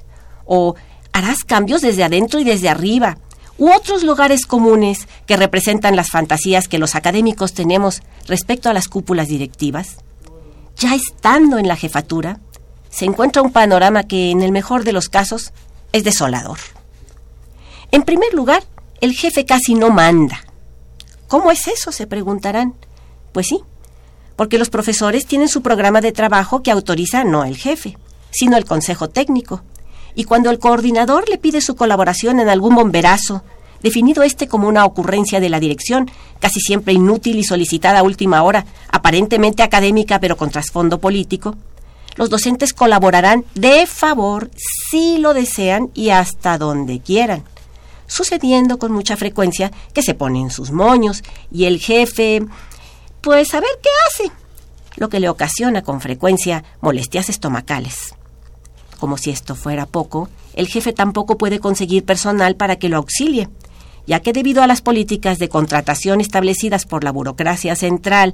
o 0.46 0.76
harás 1.12 1.44
cambios 1.44 1.82
desde 1.82 2.04
adentro 2.04 2.40
y 2.40 2.44
desde 2.44 2.70
arriba, 2.70 3.18
u 3.58 3.70
otros 3.70 4.02
lugares 4.02 4.46
comunes 4.46 5.08
que 5.26 5.36
representan 5.36 5.94
las 5.94 6.08
fantasías 6.08 6.66
que 6.66 6.78
los 6.78 6.94
académicos 6.94 7.52
tenemos 7.52 8.00
respecto 8.28 8.70
a 8.70 8.72
las 8.72 8.88
cúpulas 8.88 9.28
directivas, 9.28 9.98
ya 10.78 10.94
estando 10.94 11.58
en 11.58 11.68
la 11.68 11.76
jefatura, 11.76 12.40
se 12.88 13.04
encuentra 13.04 13.42
un 13.42 13.52
panorama 13.52 14.04
que, 14.04 14.30
en 14.30 14.40
el 14.40 14.52
mejor 14.52 14.84
de 14.84 14.94
los 14.94 15.10
casos, 15.10 15.52
es 15.92 16.02
desolador. 16.02 16.56
En 17.94 18.02
primer 18.02 18.34
lugar, 18.34 18.64
el 19.00 19.12
jefe 19.14 19.44
casi 19.44 19.76
no 19.76 19.90
manda. 19.90 20.40
¿Cómo 21.28 21.52
es 21.52 21.68
eso? 21.68 21.92
se 21.92 22.08
preguntarán. 22.08 22.74
Pues 23.30 23.46
sí, 23.46 23.60
porque 24.34 24.58
los 24.58 24.68
profesores 24.68 25.26
tienen 25.26 25.46
su 25.46 25.62
programa 25.62 26.00
de 26.00 26.10
trabajo 26.10 26.60
que 26.60 26.72
autoriza 26.72 27.22
no 27.22 27.44
el 27.44 27.56
jefe, 27.56 27.96
sino 28.32 28.56
el 28.56 28.64
consejo 28.64 29.10
técnico. 29.10 29.62
Y 30.16 30.24
cuando 30.24 30.50
el 30.50 30.58
coordinador 30.58 31.28
le 31.28 31.38
pide 31.38 31.60
su 31.60 31.76
colaboración 31.76 32.40
en 32.40 32.48
algún 32.48 32.74
bomberazo, 32.74 33.44
definido 33.80 34.24
este 34.24 34.48
como 34.48 34.66
una 34.66 34.84
ocurrencia 34.84 35.38
de 35.38 35.50
la 35.50 35.60
dirección, 35.60 36.10
casi 36.40 36.58
siempre 36.58 36.94
inútil 36.94 37.38
y 37.38 37.44
solicitada 37.44 38.00
a 38.00 38.02
última 38.02 38.42
hora, 38.42 38.66
aparentemente 38.90 39.62
académica 39.62 40.18
pero 40.18 40.36
con 40.36 40.50
trasfondo 40.50 40.98
político, 40.98 41.54
los 42.16 42.28
docentes 42.28 42.72
colaborarán 42.72 43.44
de 43.54 43.86
favor 43.86 44.50
si 44.90 45.18
lo 45.18 45.32
desean 45.32 45.92
y 45.94 46.10
hasta 46.10 46.58
donde 46.58 46.98
quieran 46.98 47.44
sucediendo 48.14 48.78
con 48.78 48.92
mucha 48.92 49.16
frecuencia 49.16 49.72
que 49.92 50.02
se 50.02 50.14
ponen 50.14 50.50
sus 50.50 50.70
moños 50.70 51.24
y 51.50 51.64
el 51.64 51.80
jefe, 51.80 52.46
pues 53.20 53.52
a 53.54 53.60
ver 53.60 53.70
qué 53.82 53.88
hace, 54.06 54.32
lo 54.96 55.08
que 55.08 55.18
le 55.18 55.28
ocasiona 55.28 55.82
con 55.82 56.00
frecuencia 56.00 56.62
molestias 56.80 57.28
estomacales. 57.28 58.14
Como 59.00 59.18
si 59.18 59.30
esto 59.30 59.56
fuera 59.56 59.86
poco, 59.86 60.28
el 60.54 60.68
jefe 60.68 60.92
tampoco 60.92 61.36
puede 61.36 61.58
conseguir 61.58 62.04
personal 62.04 62.54
para 62.54 62.76
que 62.76 62.88
lo 62.88 62.98
auxilie, 62.98 63.48
ya 64.06 64.20
que 64.20 64.32
debido 64.32 64.62
a 64.62 64.68
las 64.68 64.80
políticas 64.80 65.40
de 65.40 65.48
contratación 65.48 66.20
establecidas 66.20 66.86
por 66.86 67.02
la 67.02 67.10
burocracia 67.10 67.74
central, 67.74 68.32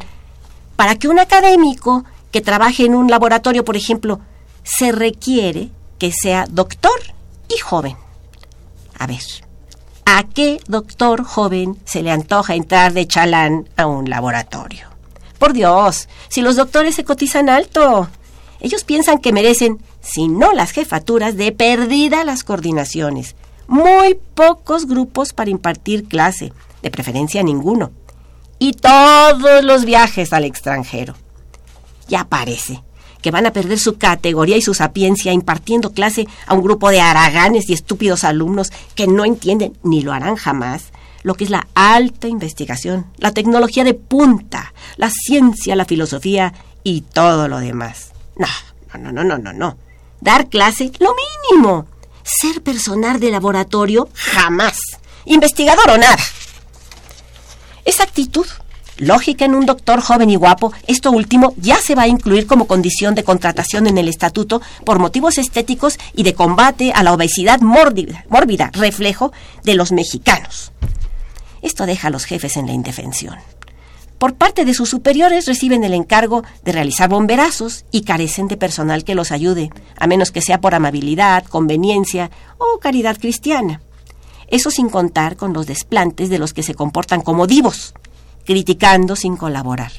para 0.76 0.96
que 0.96 1.08
un 1.08 1.18
académico 1.18 2.04
que 2.32 2.42
trabaje 2.42 2.84
en 2.84 2.94
un 2.94 3.10
laboratorio, 3.10 3.64
por 3.64 3.76
ejemplo, 3.76 4.20
se 4.62 4.92
requiere 4.92 5.70
que 5.98 6.12
sea 6.12 6.44
doctor 6.50 7.00
y 7.48 7.58
joven. 7.58 7.96
A 8.98 9.06
ver, 9.06 9.22
¿A 10.12 10.24
qué 10.24 10.60
doctor 10.66 11.22
joven 11.22 11.78
se 11.84 12.02
le 12.02 12.10
antoja 12.10 12.56
entrar 12.56 12.92
de 12.94 13.06
chalán 13.06 13.68
a 13.76 13.86
un 13.86 14.10
laboratorio? 14.10 14.88
Por 15.38 15.52
Dios, 15.52 16.08
si 16.28 16.42
los 16.42 16.56
doctores 16.56 16.96
se 16.96 17.04
cotizan 17.04 17.48
alto, 17.48 18.08
ellos 18.58 18.82
piensan 18.82 19.18
que 19.18 19.32
merecen, 19.32 19.78
si 20.00 20.26
no 20.26 20.52
las 20.52 20.72
jefaturas, 20.72 21.36
de 21.36 21.52
perdida 21.52 22.24
las 22.24 22.42
coordinaciones. 22.42 23.36
Muy 23.68 24.18
pocos 24.34 24.86
grupos 24.86 25.32
para 25.32 25.50
impartir 25.50 26.08
clase, 26.08 26.52
de 26.82 26.90
preferencia 26.90 27.44
ninguno. 27.44 27.92
Y 28.58 28.72
todos 28.72 29.62
los 29.62 29.84
viajes 29.84 30.32
al 30.32 30.44
extranjero. 30.44 31.14
Ya 32.08 32.24
parece 32.24 32.82
que 33.22 33.30
van 33.30 33.46
a 33.46 33.52
perder 33.52 33.78
su 33.78 33.98
categoría 33.98 34.56
y 34.56 34.62
su 34.62 34.74
sapiencia 34.74 35.32
impartiendo 35.32 35.92
clase 35.92 36.26
a 36.46 36.54
un 36.54 36.62
grupo 36.62 36.90
de 36.90 37.00
haraganes 37.00 37.68
y 37.68 37.72
estúpidos 37.72 38.24
alumnos 38.24 38.72
que 38.94 39.06
no 39.06 39.24
entienden 39.24 39.76
ni 39.82 40.02
lo 40.02 40.12
harán 40.12 40.36
jamás 40.36 40.92
lo 41.22 41.34
que 41.34 41.44
es 41.44 41.50
la 41.50 41.68
alta 41.74 42.28
investigación, 42.28 43.06
la 43.18 43.32
tecnología 43.32 43.84
de 43.84 43.94
punta, 43.94 44.72
la 44.96 45.10
ciencia, 45.10 45.76
la 45.76 45.84
filosofía 45.84 46.54
y 46.82 47.02
todo 47.02 47.48
lo 47.48 47.58
demás. 47.58 48.12
No, 48.36 48.46
no, 48.98 49.12
no, 49.12 49.24
no, 49.24 49.38
no, 49.38 49.52
no. 49.52 49.76
Dar 50.20 50.48
clase, 50.48 50.92
lo 50.98 51.14
mínimo. 51.50 51.86
Ser 52.22 52.62
personal 52.62 53.20
de 53.20 53.30
laboratorio, 53.30 54.08
jamás. 54.14 54.78
Investigador 55.24 55.90
o 55.90 55.98
nada. 55.98 56.18
Esa 57.84 58.04
actitud 58.04 58.46
lógica 59.00 59.44
en 59.44 59.54
un 59.54 59.66
doctor 59.66 60.00
joven 60.00 60.30
y 60.30 60.36
guapo, 60.36 60.72
esto 60.86 61.10
último 61.10 61.54
ya 61.56 61.76
se 61.76 61.94
va 61.94 62.02
a 62.02 62.08
incluir 62.08 62.46
como 62.46 62.66
condición 62.66 63.14
de 63.14 63.24
contratación 63.24 63.86
en 63.86 63.98
el 63.98 64.08
estatuto 64.08 64.62
por 64.84 64.98
motivos 64.98 65.38
estéticos 65.38 65.98
y 66.14 66.22
de 66.22 66.34
combate 66.34 66.92
a 66.92 67.02
la 67.02 67.12
obesidad 67.12 67.60
mórbida, 67.60 68.24
mórbida 68.28 68.70
reflejo 68.72 69.32
de 69.64 69.74
los 69.74 69.90
mexicanos. 69.90 70.72
Esto 71.62 71.86
deja 71.86 72.08
a 72.08 72.10
los 72.10 72.24
jefes 72.24 72.56
en 72.56 72.66
la 72.66 72.72
indefensión. 72.72 73.36
Por 74.18 74.34
parte 74.34 74.66
de 74.66 74.74
sus 74.74 74.90
superiores 74.90 75.46
reciben 75.46 75.82
el 75.82 75.94
encargo 75.94 76.44
de 76.62 76.72
realizar 76.72 77.08
bomberazos 77.08 77.86
y 77.90 78.02
carecen 78.02 78.48
de 78.48 78.58
personal 78.58 79.02
que 79.02 79.14
los 79.14 79.32
ayude, 79.32 79.70
a 79.96 80.06
menos 80.06 80.30
que 80.30 80.42
sea 80.42 80.60
por 80.60 80.74
amabilidad, 80.74 81.44
conveniencia 81.44 82.30
o 82.58 82.78
caridad 82.80 83.16
cristiana. 83.18 83.80
Eso 84.48 84.70
sin 84.70 84.90
contar 84.90 85.36
con 85.36 85.54
los 85.54 85.66
desplantes 85.66 86.28
de 86.28 86.38
los 86.38 86.52
que 86.52 86.62
se 86.62 86.74
comportan 86.74 87.22
como 87.22 87.46
divos, 87.46 87.94
criticando 88.50 89.14
sin 89.14 89.36
colaborar. 89.36 89.92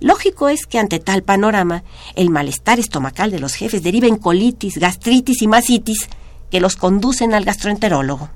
Lógico 0.00 0.48
es 0.48 0.64
que 0.64 0.78
ante 0.78 1.00
tal 1.00 1.22
panorama, 1.22 1.84
el 2.14 2.30
malestar 2.30 2.80
estomacal 2.80 3.30
de 3.30 3.40
los 3.40 3.52
jefes 3.52 3.82
deriva 3.82 4.06
en 4.06 4.16
colitis, 4.16 4.78
gastritis 4.78 5.42
y 5.42 5.46
masitis 5.46 6.08
que 6.50 6.60
los 6.60 6.76
conducen 6.76 7.34
al 7.34 7.44
gastroenterólogo. 7.44 8.30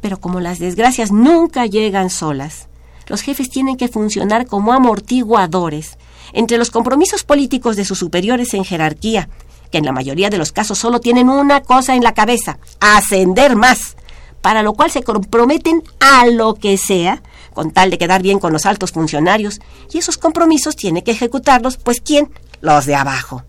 Pero 0.00 0.20
como 0.20 0.38
las 0.38 0.60
desgracias 0.60 1.10
nunca 1.10 1.66
llegan 1.66 2.10
solas, 2.10 2.68
los 3.08 3.22
jefes 3.22 3.50
tienen 3.50 3.76
que 3.76 3.88
funcionar 3.88 4.46
como 4.46 4.72
amortiguadores 4.72 5.98
entre 6.32 6.58
los 6.58 6.70
compromisos 6.70 7.24
políticos 7.24 7.74
de 7.74 7.84
sus 7.84 7.98
superiores 7.98 8.54
en 8.54 8.64
jerarquía, 8.64 9.28
que 9.72 9.78
en 9.78 9.84
la 9.84 9.90
mayoría 9.90 10.30
de 10.30 10.38
los 10.38 10.52
casos 10.52 10.78
solo 10.78 11.00
tienen 11.00 11.28
una 11.28 11.60
cosa 11.60 11.96
en 11.96 12.04
la 12.04 12.14
cabeza, 12.14 12.60
ascender 12.78 13.56
más, 13.56 13.96
para 14.42 14.62
lo 14.62 14.74
cual 14.74 14.92
se 14.92 15.02
comprometen 15.02 15.82
a 15.98 16.26
lo 16.26 16.54
que 16.54 16.78
sea 16.78 17.20
con 17.52 17.70
tal 17.70 17.90
de 17.90 17.98
quedar 17.98 18.22
bien 18.22 18.38
con 18.38 18.52
los 18.52 18.66
altos 18.66 18.92
funcionarios, 18.92 19.60
y 19.92 19.98
esos 19.98 20.18
compromisos 20.18 20.76
tiene 20.76 21.04
que 21.04 21.12
ejecutarlos, 21.12 21.76
pues 21.76 22.00
¿quién? 22.00 22.30
Los 22.60 22.86
de 22.86 22.94
abajo. 22.94 23.44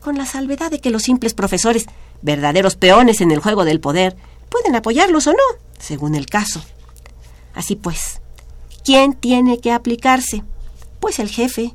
Con 0.00 0.16
la 0.18 0.26
salvedad 0.26 0.70
de 0.70 0.80
que 0.80 0.90
los 0.90 1.02
simples 1.02 1.34
profesores, 1.34 1.86
verdaderos 2.22 2.76
peones 2.76 3.20
en 3.20 3.30
el 3.30 3.40
juego 3.40 3.64
del 3.64 3.80
poder, 3.80 4.16
pueden 4.48 4.76
apoyarlos 4.76 5.26
o 5.26 5.32
no, 5.32 5.58
según 5.78 6.14
el 6.14 6.26
caso. 6.26 6.62
Así 7.54 7.76
pues, 7.76 8.20
¿quién 8.84 9.14
tiene 9.14 9.58
que 9.58 9.72
aplicarse? 9.72 10.42
Pues 11.00 11.18
el 11.18 11.28
jefe, 11.28 11.74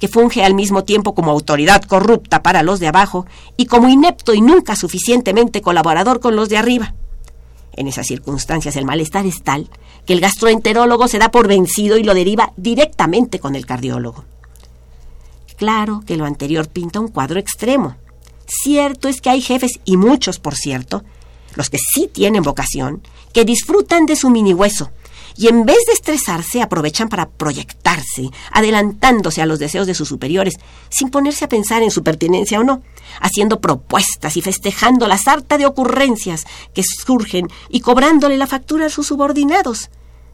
que 0.00 0.08
funge 0.08 0.42
al 0.42 0.54
mismo 0.54 0.84
tiempo 0.84 1.14
como 1.14 1.30
autoridad 1.30 1.82
corrupta 1.82 2.42
para 2.42 2.62
los 2.62 2.80
de 2.80 2.88
abajo 2.88 3.26
y 3.56 3.66
como 3.66 3.88
inepto 3.88 4.34
y 4.34 4.40
nunca 4.40 4.74
suficientemente 4.74 5.60
colaborador 5.60 6.20
con 6.20 6.34
los 6.34 6.48
de 6.48 6.56
arriba. 6.56 6.94
En 7.80 7.88
esas 7.88 8.08
circunstancias 8.08 8.76
el 8.76 8.84
malestar 8.84 9.24
es 9.24 9.42
tal 9.42 9.70
que 10.04 10.12
el 10.12 10.20
gastroenterólogo 10.20 11.08
se 11.08 11.18
da 11.18 11.30
por 11.30 11.48
vencido 11.48 11.96
y 11.96 12.02
lo 12.02 12.12
deriva 12.12 12.52
directamente 12.58 13.38
con 13.38 13.56
el 13.56 13.64
cardiólogo. 13.64 14.26
Claro 15.56 16.02
que 16.06 16.18
lo 16.18 16.26
anterior 16.26 16.68
pinta 16.68 17.00
un 17.00 17.08
cuadro 17.08 17.40
extremo. 17.40 17.96
Cierto 18.46 19.08
es 19.08 19.22
que 19.22 19.30
hay 19.30 19.40
jefes, 19.40 19.80
y 19.86 19.96
muchos 19.96 20.38
por 20.38 20.56
cierto, 20.56 21.04
los 21.54 21.70
que 21.70 21.78
sí 21.78 22.06
tienen 22.12 22.42
vocación, 22.42 23.00
que 23.32 23.46
disfrutan 23.46 24.04
de 24.04 24.16
su 24.16 24.28
mini 24.28 24.52
hueso, 24.52 24.90
y 25.36 25.48
en 25.48 25.64
vez 25.64 25.78
de 25.86 25.92
estresarse 25.92 26.62
aprovechan 26.62 27.08
para 27.08 27.28
proyectarse, 27.28 28.30
adelantándose 28.52 29.42
a 29.42 29.46
los 29.46 29.58
deseos 29.58 29.86
de 29.86 29.94
sus 29.94 30.08
superiores, 30.08 30.54
sin 30.88 31.10
ponerse 31.10 31.44
a 31.44 31.48
pensar 31.48 31.82
en 31.82 31.90
su 31.90 32.02
pertinencia 32.02 32.60
o 32.60 32.64
no, 32.64 32.82
haciendo 33.20 33.60
propuestas 33.60 34.36
y 34.36 34.42
festejando 34.42 35.08
la 35.08 35.18
sarta 35.18 35.58
de 35.58 35.66
ocurrencias 35.66 36.44
que 36.74 36.82
surgen 36.82 37.48
y 37.68 37.80
cobrándole 37.80 38.36
la 38.36 38.46
factura 38.46 38.86
a 38.86 38.90
sus 38.90 39.06
subordinados, 39.06 39.90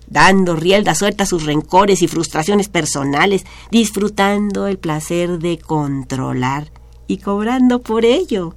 dando 0.07 0.57
rielda 0.57 0.95
suelta 0.95 1.25
a 1.25 1.27
sus 1.27 1.45
rencores 1.45 2.03
y 2.03 2.09
frustraciones 2.09 2.69
personales, 2.69 3.45
disfrutando 3.71 4.67
el 4.67 4.79
placer 4.79 5.39
de 5.39 5.59
controlar 5.59 6.71
y 7.07 7.19
cobrando 7.19 7.83
por 7.83 8.05
ello. 8.05 8.55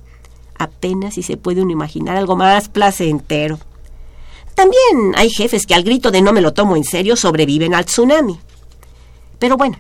Apenas 0.58 1.14
si 1.14 1.24
se 1.24 1.38
puede 1.38 1.62
uno 1.62 1.72
imaginar 1.72 2.18
algo 2.18 2.36
más 2.36 2.70
placentero. 2.70 3.60
También 4.60 5.14
hay 5.16 5.30
jefes 5.30 5.66
que 5.66 5.74
al 5.74 5.84
grito 5.84 6.12
de 6.12 6.22
no 6.22 6.34
me 6.34 6.42
lo 6.42 6.52
tomo 6.52 6.76
en 6.76 6.84
serio 6.84 7.16
sobreviven 7.16 7.74
al 7.74 7.86
tsunami. 7.86 8.38
Pero 9.40 9.56
bueno, 9.56 9.78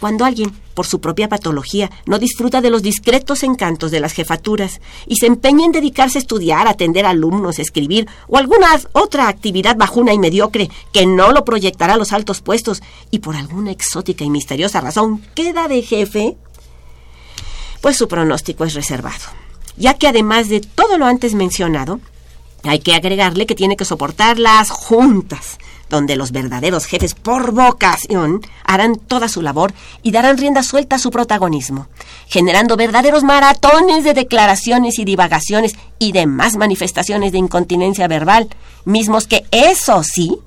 cuando 0.00 0.24
alguien, 0.24 0.50
por 0.74 0.88
su 0.88 1.00
propia 1.00 1.28
patología, 1.28 1.88
no 2.04 2.18
disfruta 2.18 2.60
de 2.60 2.70
los 2.70 2.82
discretos 2.82 3.44
encantos 3.44 3.92
de 3.92 4.00
las 4.00 4.14
jefaturas 4.14 4.80
y 5.06 5.18
se 5.18 5.26
empeña 5.26 5.66
en 5.66 5.70
dedicarse 5.70 6.18
a 6.18 6.22
estudiar, 6.22 6.66
atender 6.66 7.06
alumnos, 7.06 7.60
escribir 7.60 8.08
o 8.26 8.38
alguna 8.38 8.66
otra 8.90 9.28
actividad 9.28 9.76
bajuna 9.76 10.12
y 10.12 10.18
mediocre 10.18 10.68
que 10.92 11.06
no 11.06 11.30
lo 11.30 11.44
proyectará 11.44 11.94
a 11.94 11.96
los 11.96 12.12
altos 12.12 12.40
puestos 12.40 12.82
y 13.12 13.20
por 13.20 13.36
alguna 13.36 13.70
exótica 13.70 14.24
y 14.24 14.30
misteriosa 14.30 14.80
razón 14.80 15.22
queda 15.36 15.68
de 15.68 15.80
jefe, 15.82 16.36
pues 17.80 17.96
su 17.96 18.08
pronóstico 18.08 18.64
es 18.64 18.74
reservado, 18.74 19.26
ya 19.76 19.94
que 19.94 20.08
además 20.08 20.48
de 20.48 20.60
todo 20.60 20.98
lo 20.98 21.06
antes 21.06 21.34
mencionado, 21.34 22.00
hay 22.64 22.80
que 22.80 22.94
agregarle 22.94 23.46
que 23.46 23.54
tiene 23.54 23.76
que 23.76 23.84
soportar 23.84 24.38
las 24.38 24.70
juntas, 24.70 25.58
donde 25.88 26.16
los 26.16 26.32
verdaderos 26.32 26.84
jefes 26.84 27.14
por 27.14 27.52
vocación 27.52 28.42
harán 28.64 28.96
toda 28.96 29.28
su 29.28 29.42
labor 29.42 29.72
y 30.02 30.10
darán 30.10 30.38
rienda 30.38 30.62
suelta 30.62 30.96
a 30.96 30.98
su 30.98 31.10
protagonismo, 31.10 31.86
generando 32.26 32.76
verdaderos 32.76 33.22
maratones 33.22 34.04
de 34.04 34.14
declaraciones 34.14 34.98
y 34.98 35.04
divagaciones 35.04 35.76
y 35.98 36.12
demás 36.12 36.56
manifestaciones 36.56 37.32
de 37.32 37.38
incontinencia 37.38 38.08
verbal, 38.08 38.48
mismos 38.84 39.26
que, 39.26 39.46
eso 39.50 40.02
sí, 40.02 40.38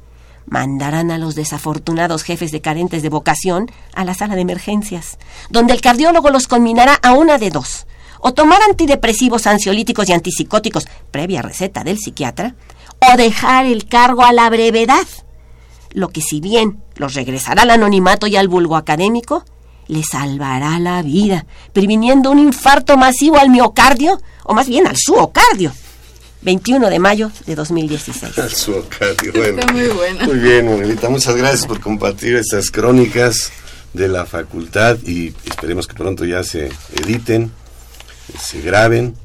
mandarán 0.46 1.12
a 1.12 1.18
los 1.18 1.36
desafortunados 1.36 2.24
jefes 2.24 2.52
de 2.52 2.62
carentes 2.62 3.02
de 3.02 3.10
vocación 3.10 3.72
a 3.94 4.04
la 4.04 4.14
sala 4.14 4.36
de 4.36 4.42
emergencias, 4.42 5.18
donde 5.50 5.74
el 5.74 5.82
cardiólogo 5.82 6.30
los 6.30 6.48
culminará 6.48 6.96
a 7.02 7.14
una 7.14 7.38
de 7.38 7.50
dos, 7.50 7.88
o 8.22 8.34
tomar 8.34 8.62
antidepresivos, 8.62 9.48
ansiolíticos 9.48 10.08
y 10.08 10.14
antipsicóticos 10.14 10.88
previa 11.12 11.42
receta 11.42 11.84
del 11.84 11.98
psiquiatra, 11.98 12.56
o 13.00 13.18
dejar 13.18 13.66
el 13.66 13.88
cargo 13.88 14.24
a 14.24 14.32
la 14.32 14.50
brevedad, 14.50 15.08
lo 15.92 16.10
que 16.10 16.22
si 16.22 16.40
bien 16.40 16.82
los 16.96 17.16
regresará 17.16 17.64
al 17.64 17.72
anonimato 17.72 18.28
y 18.28 18.36
al 18.36 18.48
vulgo 18.48 18.76
académico, 18.76 19.44
les 19.88 20.06
salvará 20.10 20.80
la 20.80 21.02
vida, 21.02 21.46
previniendo 21.74 22.32
un 22.32 22.40
infarto 22.40 22.96
masivo 22.96 23.38
al 23.38 23.50
miocardio, 23.50 24.22
o 24.44 24.54
más 24.54 24.68
bien 24.68 24.88
al 24.88 24.96
suocardio. 24.98 25.74
21 26.44 26.90
de 26.90 27.00
mayo 27.00 27.32
de 27.46 27.56
2016. 27.56 28.40
Al 28.40 28.52
suocardio, 28.52 29.34
bueno. 29.34 29.60
Está 29.60 29.72
muy 29.72 29.88
bueno. 29.88 30.26
Muy 30.26 30.40
bien, 30.40 30.66
Monelita, 30.66 31.10
muchas 31.10 31.36
gracias 31.36 31.68
por 31.68 31.80
compartir 31.80 32.36
estas 32.36 32.72
crónicas 32.72 33.52
de 33.94 34.08
la 34.08 34.26
facultad 34.26 34.98
y 35.06 35.34
esperemos 35.46 35.88
que 35.88 35.94
pronto 35.94 36.26
ya 36.26 36.44
se 36.44 36.72
editen 36.96 37.52
se 38.40 38.62
graben 38.62 39.16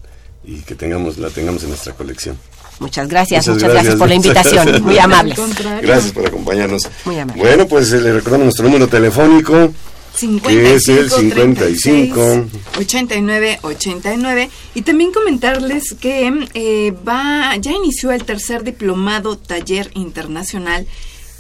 y 0.45 0.61
que 0.61 0.75
tengamos 0.75 1.19
la 1.19 1.31
tengamos 1.31 1.63
en 1.63 1.71
nuestra 1.71 1.95
colección. 1.95 2.39
Muchas 2.79 3.09
gracias, 3.09 3.49
muchas, 3.49 3.73
gracias, 3.73 3.97
por 3.97 4.09
la 4.09 4.15
invitación, 4.15 4.83
muy 4.83 4.99
amables. 4.99 5.39
Gracias 5.81 6.13
por 6.13 6.27
acompañarnos. 6.27 6.83
Muy 7.05 7.19
amables. 7.19 7.43
Bueno, 7.43 7.67
pues 7.67 7.93
eh, 7.93 8.01
le 8.01 8.13
recordamos 8.13 8.45
nuestro 8.45 8.67
número 8.67 8.87
telefónico, 8.87 9.73
55, 10.15 10.49
que 10.49 10.75
es 10.75 10.89
el 10.89 11.11
55 11.11 12.47
89 12.79 13.59
89 13.63 14.51
y 14.75 14.83
también 14.83 15.13
comentarles 15.13 15.95
que 16.01 16.33
eh, 16.55 16.95
va 17.07 17.55
ya 17.57 17.73
inició 17.73 18.13
el 18.13 18.25
tercer 18.25 18.65
diplomado 18.65 19.37
taller 19.37 19.91
internacional 19.95 20.87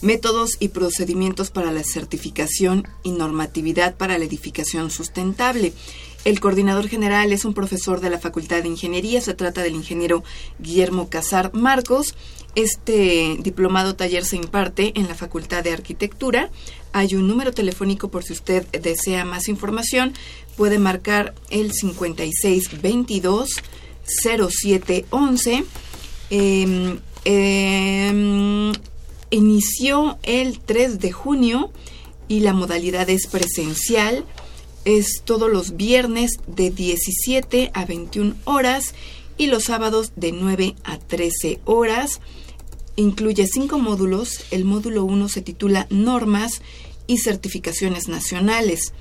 métodos 0.02 0.56
y 0.60 0.68
procedimientos 0.68 1.50
para 1.50 1.72
la 1.72 1.82
certificación 1.82 2.86
y 3.02 3.12
normatividad 3.12 3.96
para 3.96 4.18
la 4.18 4.24
edificación 4.24 4.90
sustentable. 4.90 5.72
El 6.26 6.40
coordinador 6.40 6.88
general 6.88 7.32
es 7.32 7.44
un 7.44 7.54
profesor 7.54 8.00
de 8.00 8.10
la 8.10 8.18
Facultad 8.18 8.60
de 8.60 8.68
Ingeniería, 8.68 9.20
se 9.20 9.34
trata 9.34 9.62
del 9.62 9.76
ingeniero 9.76 10.24
Guillermo 10.58 11.08
Casar 11.08 11.54
Marcos. 11.54 12.16
Este 12.56 13.36
diplomado 13.38 13.94
taller 13.94 14.24
se 14.24 14.34
imparte 14.34 14.90
en 14.96 15.06
la 15.06 15.14
Facultad 15.14 15.62
de 15.62 15.70
Arquitectura. 15.70 16.50
Hay 16.92 17.14
un 17.14 17.28
número 17.28 17.52
telefónico 17.52 18.08
por 18.08 18.24
si 18.24 18.32
usted 18.32 18.66
desea 18.72 19.24
más 19.24 19.46
información. 19.46 20.14
Puede 20.56 20.80
marcar 20.80 21.32
el 21.48 21.70
5622 21.70 23.48
0711. 24.04 25.64
Eh, 26.30 26.98
eh, 27.24 28.72
inició 29.30 30.18
el 30.24 30.58
3 30.58 30.98
de 30.98 31.12
junio 31.12 31.70
y 32.26 32.40
la 32.40 32.52
modalidad 32.52 33.08
es 33.10 33.28
presencial 33.28 34.24
es 34.86 35.22
todos 35.24 35.50
los 35.50 35.76
viernes 35.76 36.38
de 36.46 36.70
17 36.70 37.72
a 37.74 37.84
21 37.84 38.36
horas 38.44 38.94
y 39.36 39.48
los 39.48 39.64
sábados 39.64 40.12
de 40.14 40.30
9 40.30 40.76
a 40.84 40.98
13 40.98 41.60
horas. 41.64 42.20
Incluye 42.94 43.46
cinco 43.46 43.78
módulos. 43.78 44.44
El 44.52 44.64
módulo 44.64 45.04
1 45.04 45.28
se 45.28 45.42
titula 45.42 45.88
Normas 45.90 46.62
y 47.08 47.18
Certificaciones 47.18 48.06
Nacionales. 48.08 48.92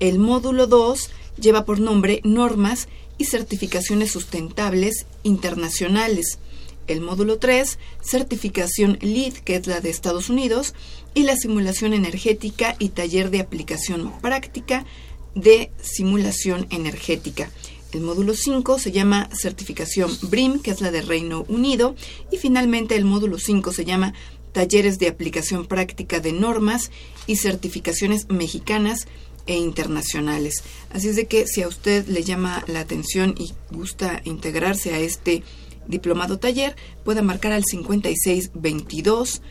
El 0.00 0.18
módulo 0.18 0.66
2 0.66 1.10
lleva 1.38 1.66
por 1.66 1.78
nombre 1.78 2.22
Normas 2.24 2.88
y 3.18 3.26
Certificaciones 3.26 4.12
Sustentables 4.12 5.06
Internacionales. 5.24 6.38
El 6.86 7.02
módulo 7.02 7.38
3, 7.38 7.78
Certificación 8.02 8.98
LEED, 9.00 9.34
que 9.34 9.56
es 9.56 9.66
la 9.66 9.80
de 9.80 9.90
Estados 9.90 10.28
Unidos, 10.30 10.74
y 11.14 11.22
la 11.22 11.36
simulación 11.36 11.94
energética 11.94 12.76
y 12.78 12.90
taller 12.90 13.30
de 13.30 13.40
aplicación 13.40 14.12
práctica 14.20 14.84
de 15.34 15.70
simulación 15.82 16.66
energética. 16.70 17.50
El 17.92 18.00
módulo 18.00 18.34
5 18.34 18.78
se 18.78 18.90
llama 18.90 19.28
certificación 19.32 20.10
BRIM, 20.22 20.60
que 20.60 20.72
es 20.72 20.80
la 20.80 20.90
de 20.90 21.02
Reino 21.02 21.44
Unido, 21.48 21.94
y 22.32 22.38
finalmente 22.38 22.96
el 22.96 23.04
módulo 23.04 23.38
5 23.38 23.72
se 23.72 23.84
llama 23.84 24.14
talleres 24.52 24.98
de 24.98 25.08
aplicación 25.08 25.66
práctica 25.66 26.20
de 26.20 26.32
normas 26.32 26.90
y 27.26 27.36
certificaciones 27.36 28.26
mexicanas 28.28 29.06
e 29.46 29.56
internacionales. 29.56 30.64
Así 30.90 31.08
es 31.08 31.16
de 31.16 31.26
que 31.26 31.46
si 31.46 31.62
a 31.62 31.68
usted 31.68 32.06
le 32.08 32.24
llama 32.24 32.64
la 32.66 32.80
atención 32.80 33.34
y 33.38 33.52
gusta 33.70 34.22
integrarse 34.24 34.94
a 34.94 34.98
este 34.98 35.42
diplomado 35.86 36.38
taller, 36.38 36.76
puede 37.04 37.22
marcar 37.22 37.52
al 37.52 37.64
5622 37.64 39.42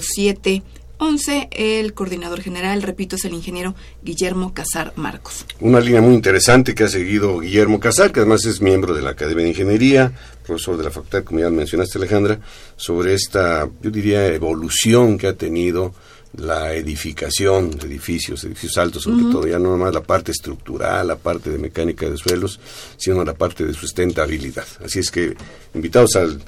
07 0.00 0.62
11, 1.02 1.48
el 1.50 1.94
coordinador 1.94 2.42
general, 2.42 2.80
repito, 2.80 3.16
es 3.16 3.24
el 3.24 3.34
ingeniero 3.34 3.74
Guillermo 4.04 4.54
Casar 4.54 4.92
Marcos. 4.94 5.44
Una 5.58 5.80
línea 5.80 6.00
muy 6.00 6.14
interesante 6.14 6.76
que 6.76 6.84
ha 6.84 6.88
seguido 6.88 7.40
Guillermo 7.40 7.80
Casar, 7.80 8.12
que 8.12 8.20
además 8.20 8.44
es 8.44 8.60
miembro 8.60 8.94
de 8.94 9.02
la 9.02 9.10
Academia 9.10 9.42
de 9.42 9.50
Ingeniería, 9.50 10.12
profesor 10.46 10.76
de 10.76 10.84
la 10.84 10.92
facultad, 10.92 11.24
como 11.24 11.40
ya 11.40 11.50
mencionaste 11.50 11.98
Alejandra, 11.98 12.38
sobre 12.76 13.14
esta, 13.14 13.68
yo 13.80 13.90
diría, 13.90 14.28
evolución 14.28 15.18
que 15.18 15.26
ha 15.26 15.34
tenido 15.34 15.92
la 16.36 16.72
edificación 16.72 17.72
de 17.72 17.88
edificios, 17.88 18.44
edificios 18.44 18.78
altos 18.78 19.02
sobre 19.02 19.24
todo, 19.24 19.44
ya 19.48 19.58
no 19.58 19.70
nomás 19.70 19.92
la 19.92 20.04
parte 20.04 20.30
estructural, 20.30 21.08
la 21.08 21.16
parte 21.16 21.50
de 21.50 21.58
mecánica 21.58 22.08
de 22.08 22.16
suelos, 22.16 22.60
sino 22.96 23.24
la 23.24 23.34
parte 23.34 23.64
de 23.64 23.74
sustentabilidad. 23.74 24.66
Así 24.84 25.00
es 25.00 25.10
que 25.10 25.34
invitados 25.74 26.14
al 26.14 26.40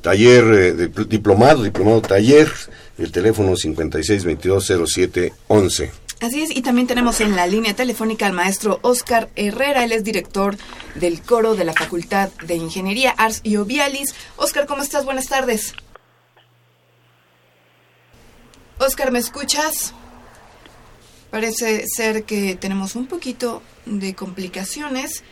taller 0.00 0.44
eh, 0.44 0.72
de 0.72 0.88
diplomado, 1.04 1.62
diplomado 1.62 2.00
taller, 2.00 2.50
el 2.98 3.12
teléfono 3.12 3.52
56220711. 3.52 5.90
Así 6.20 6.42
es, 6.42 6.50
y 6.50 6.62
también 6.62 6.88
tenemos 6.88 7.20
en 7.20 7.36
la 7.36 7.46
línea 7.46 7.76
telefónica 7.76 8.26
al 8.26 8.32
maestro 8.32 8.80
Oscar 8.82 9.28
Herrera, 9.36 9.84
él 9.84 9.92
es 9.92 10.02
director 10.02 10.56
del 10.96 11.22
coro 11.22 11.54
de 11.54 11.64
la 11.64 11.74
Facultad 11.74 12.30
de 12.44 12.56
Ingeniería 12.56 13.12
Ars 13.12 13.38
y 13.44 13.54
Ovialis. 13.56 14.16
Oscar, 14.36 14.66
¿cómo 14.66 14.82
estás? 14.82 15.04
Buenas 15.04 15.26
tardes. 15.26 15.74
Oscar, 18.78 19.12
¿me 19.12 19.20
escuchas? 19.20 19.94
Parece 21.30 21.84
ser 21.86 22.24
que 22.24 22.56
tenemos 22.56 22.96
un 22.96 23.06
poquito 23.06 23.62
de 23.86 24.14
complicaciones 24.14 25.22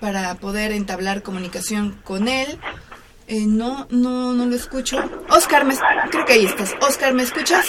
para 0.00 0.34
poder 0.34 0.72
entablar 0.72 1.22
comunicación 1.22 1.98
con 2.04 2.28
él. 2.28 2.58
Eh, 3.28 3.46
no, 3.46 3.86
no, 3.90 4.32
no 4.32 4.46
lo 4.46 4.54
escucho. 4.54 4.98
Oscar, 5.28 5.64
me, 5.64 5.74
creo 6.10 6.24
que 6.24 6.32
ahí 6.34 6.44
estás. 6.44 6.74
Oscar, 6.80 7.14
¿me 7.14 7.22
escuchas? 7.22 7.66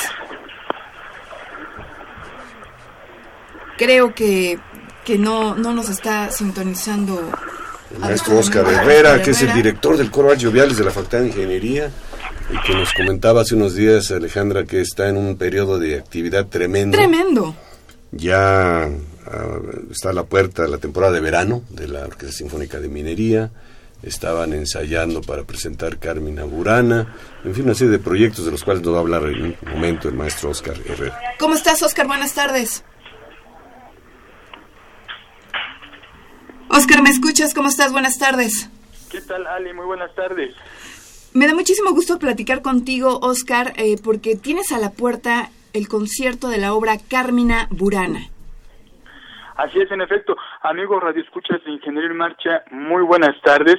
creo 3.77 4.13
que, 4.13 4.59
que 5.03 5.17
no, 5.17 5.55
no 5.55 5.73
nos 5.73 5.89
está 5.89 6.31
sintonizando. 6.31 7.31
El 7.93 7.99
maestro 7.99 8.39
Oscar 8.39 8.65
Herrera, 8.65 9.21
que 9.21 9.31
es 9.31 9.41
el 9.41 9.53
director 9.53 9.97
del 9.97 10.09
coro 10.09 10.33
Joviales 10.39 10.77
de 10.77 10.83
la 10.83 10.91
Facultad 10.91 11.19
de 11.19 11.27
Ingeniería, 11.27 11.91
y 12.49 12.65
que 12.65 12.73
nos 12.73 12.91
comentaba 12.93 13.41
hace 13.41 13.55
unos 13.55 13.75
días, 13.75 14.09
Alejandra, 14.11 14.63
que 14.63 14.81
está 14.81 15.09
en 15.09 15.17
un 15.17 15.37
periodo 15.37 15.77
de 15.77 15.97
actividad 15.97 16.47
tremendo. 16.47 16.97
Tremendo. 16.97 17.55
Ya 18.11 18.83
ah, 18.85 18.89
está 19.91 20.09
a 20.09 20.13
la 20.13 20.23
puerta 20.23 20.67
la 20.67 20.77
temporada 20.77 21.13
de 21.13 21.21
verano 21.21 21.63
de 21.69 21.87
la 21.87 22.05
Orquesta 22.05 22.35
Sinfónica 22.35 22.79
de 22.79 22.89
Minería. 22.89 23.51
Estaban 24.03 24.53
ensayando 24.53 25.21
para 25.21 25.43
presentar 25.43 25.97
Carmina 25.97 26.43
Burana. 26.43 27.15
En 27.43 27.55
fin, 27.55 27.63
una 27.63 27.73
serie 27.73 27.91
de 27.91 27.99
proyectos 27.99 28.45
de 28.45 28.51
los 28.51 28.63
cuales 28.63 28.83
nos 28.83 28.93
va 28.93 28.97
a 28.97 29.01
hablar 29.01 29.23
en 29.23 29.43
un 29.43 29.55
momento 29.71 30.09
el 30.09 30.15
maestro 30.15 30.49
Oscar 30.49 30.75
Herrera. 30.85 31.19
¿Cómo 31.39 31.55
estás, 31.55 31.81
Oscar? 31.81 32.07
Buenas 32.07 32.33
tardes. 32.33 32.83
Oscar, 36.69 37.01
¿me 37.01 37.11
escuchas? 37.11 37.53
¿Cómo 37.53 37.69
estás? 37.69 37.91
Buenas 37.91 38.17
tardes. 38.17 38.69
¿Qué 39.09 39.21
tal, 39.21 39.47
Ali? 39.47 39.73
Muy 39.73 39.85
buenas 39.85 40.13
tardes. 40.15 40.53
Me 41.33 41.47
da 41.47 41.53
muchísimo 41.53 41.91
gusto 41.91 42.19
platicar 42.19 42.61
contigo, 42.61 43.19
Oscar, 43.21 43.73
eh, 43.77 43.95
porque 44.03 44.35
tienes 44.35 44.71
a 44.71 44.79
la 44.79 44.91
puerta 44.91 45.49
el 45.73 45.87
concierto 45.87 46.49
de 46.49 46.57
la 46.57 46.73
obra 46.73 46.97
Carmina 46.99 47.67
Burana. 47.71 48.32
Así 49.55 49.79
es, 49.79 49.91
en 49.91 50.01
efecto. 50.01 50.35
Amigos 50.63 51.03
Radio 51.03 51.21
Escuchas 51.21 51.63
de 51.63 51.71
Ingeniería 51.71 52.09
en 52.09 52.17
Marcha, 52.17 52.63
muy 52.71 53.03
buenas 53.03 53.39
tardes. 53.41 53.77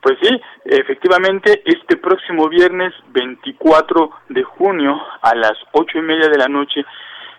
Pues 0.00 0.16
sí, 0.22 0.40
efectivamente, 0.64 1.62
este 1.64 1.96
próximo 1.96 2.48
viernes 2.48 2.94
24 3.08 4.10
de 4.28 4.44
junio 4.44 5.00
a 5.22 5.34
las 5.34 5.54
ocho 5.72 5.98
y 5.98 6.02
media 6.02 6.28
de 6.28 6.38
la 6.38 6.46
noche 6.46 6.84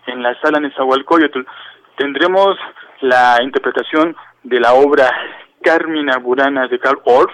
en 0.06 0.22
la 0.22 0.38
sala 0.40 0.60
Nezahualcóyotl 0.60 1.40
tendremos 1.96 2.56
la 3.00 3.38
interpretación 3.42 4.14
de 4.42 4.60
la 4.60 4.74
obra 4.74 5.10
Carmina 5.62 6.18
Burana 6.18 6.68
de 6.68 6.78
Karl 6.78 7.00
Orff. 7.04 7.32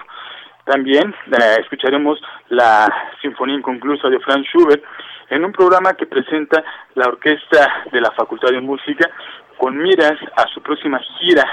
También 0.65 1.13
eh, 1.31 1.57
escucharemos 1.59 2.19
la 2.49 2.87
Sinfonía 3.21 3.55
Inconclusa 3.55 4.09
de 4.09 4.19
Franz 4.19 4.47
Schubert 4.47 4.83
en 5.29 5.43
un 5.43 5.51
programa 5.51 5.93
que 5.93 6.05
presenta 6.05 6.63
la 6.95 7.07
Orquesta 7.07 7.83
de 7.91 8.01
la 8.01 8.11
Facultad 8.11 8.49
de 8.49 8.61
Música 8.61 9.09
con 9.57 9.77
miras 9.77 10.17
a 10.35 10.47
su 10.53 10.61
próxima 10.61 10.99
gira 11.19 11.45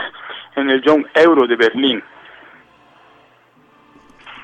en 0.57 0.70
el 0.70 0.82
Young 0.82 1.07
Euro 1.14 1.46
de 1.46 1.57
Berlín. 1.57 2.03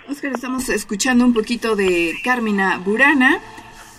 Oscar, 0.08 0.32
estamos 0.32 0.68
escuchando 0.70 1.24
un 1.24 1.34
poquito 1.34 1.76
de 1.76 2.14
Carmina 2.24 2.78
Burana. 2.78 3.38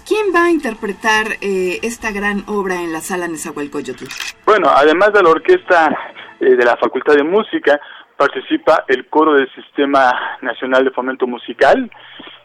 ¿Quién 0.08 0.34
va 0.34 0.46
a 0.46 0.50
interpretar 0.50 1.38
eh, 1.40 1.80
esta 1.84 2.12
gran 2.12 2.44
obra 2.48 2.82
en 2.82 2.92
la 2.92 3.00
sala 3.00 3.28
Nezahualcóyotl? 3.28 4.06
Bueno, 4.44 4.70
además 4.70 5.14
de 5.14 5.22
la 5.22 5.30
orquesta 5.30 5.96
eh, 6.40 6.56
de 6.56 6.66
la 6.66 6.78
Facultad 6.78 7.14
de 7.14 7.24
Música, 7.24 7.80
participa 8.18 8.86
el 8.88 9.08
coro 9.08 9.34
del 9.34 9.48
Sistema 9.54 10.12
Nacional 10.42 10.84
de 10.84 10.92
Fomento 10.92 11.28
Musical, 11.28 11.92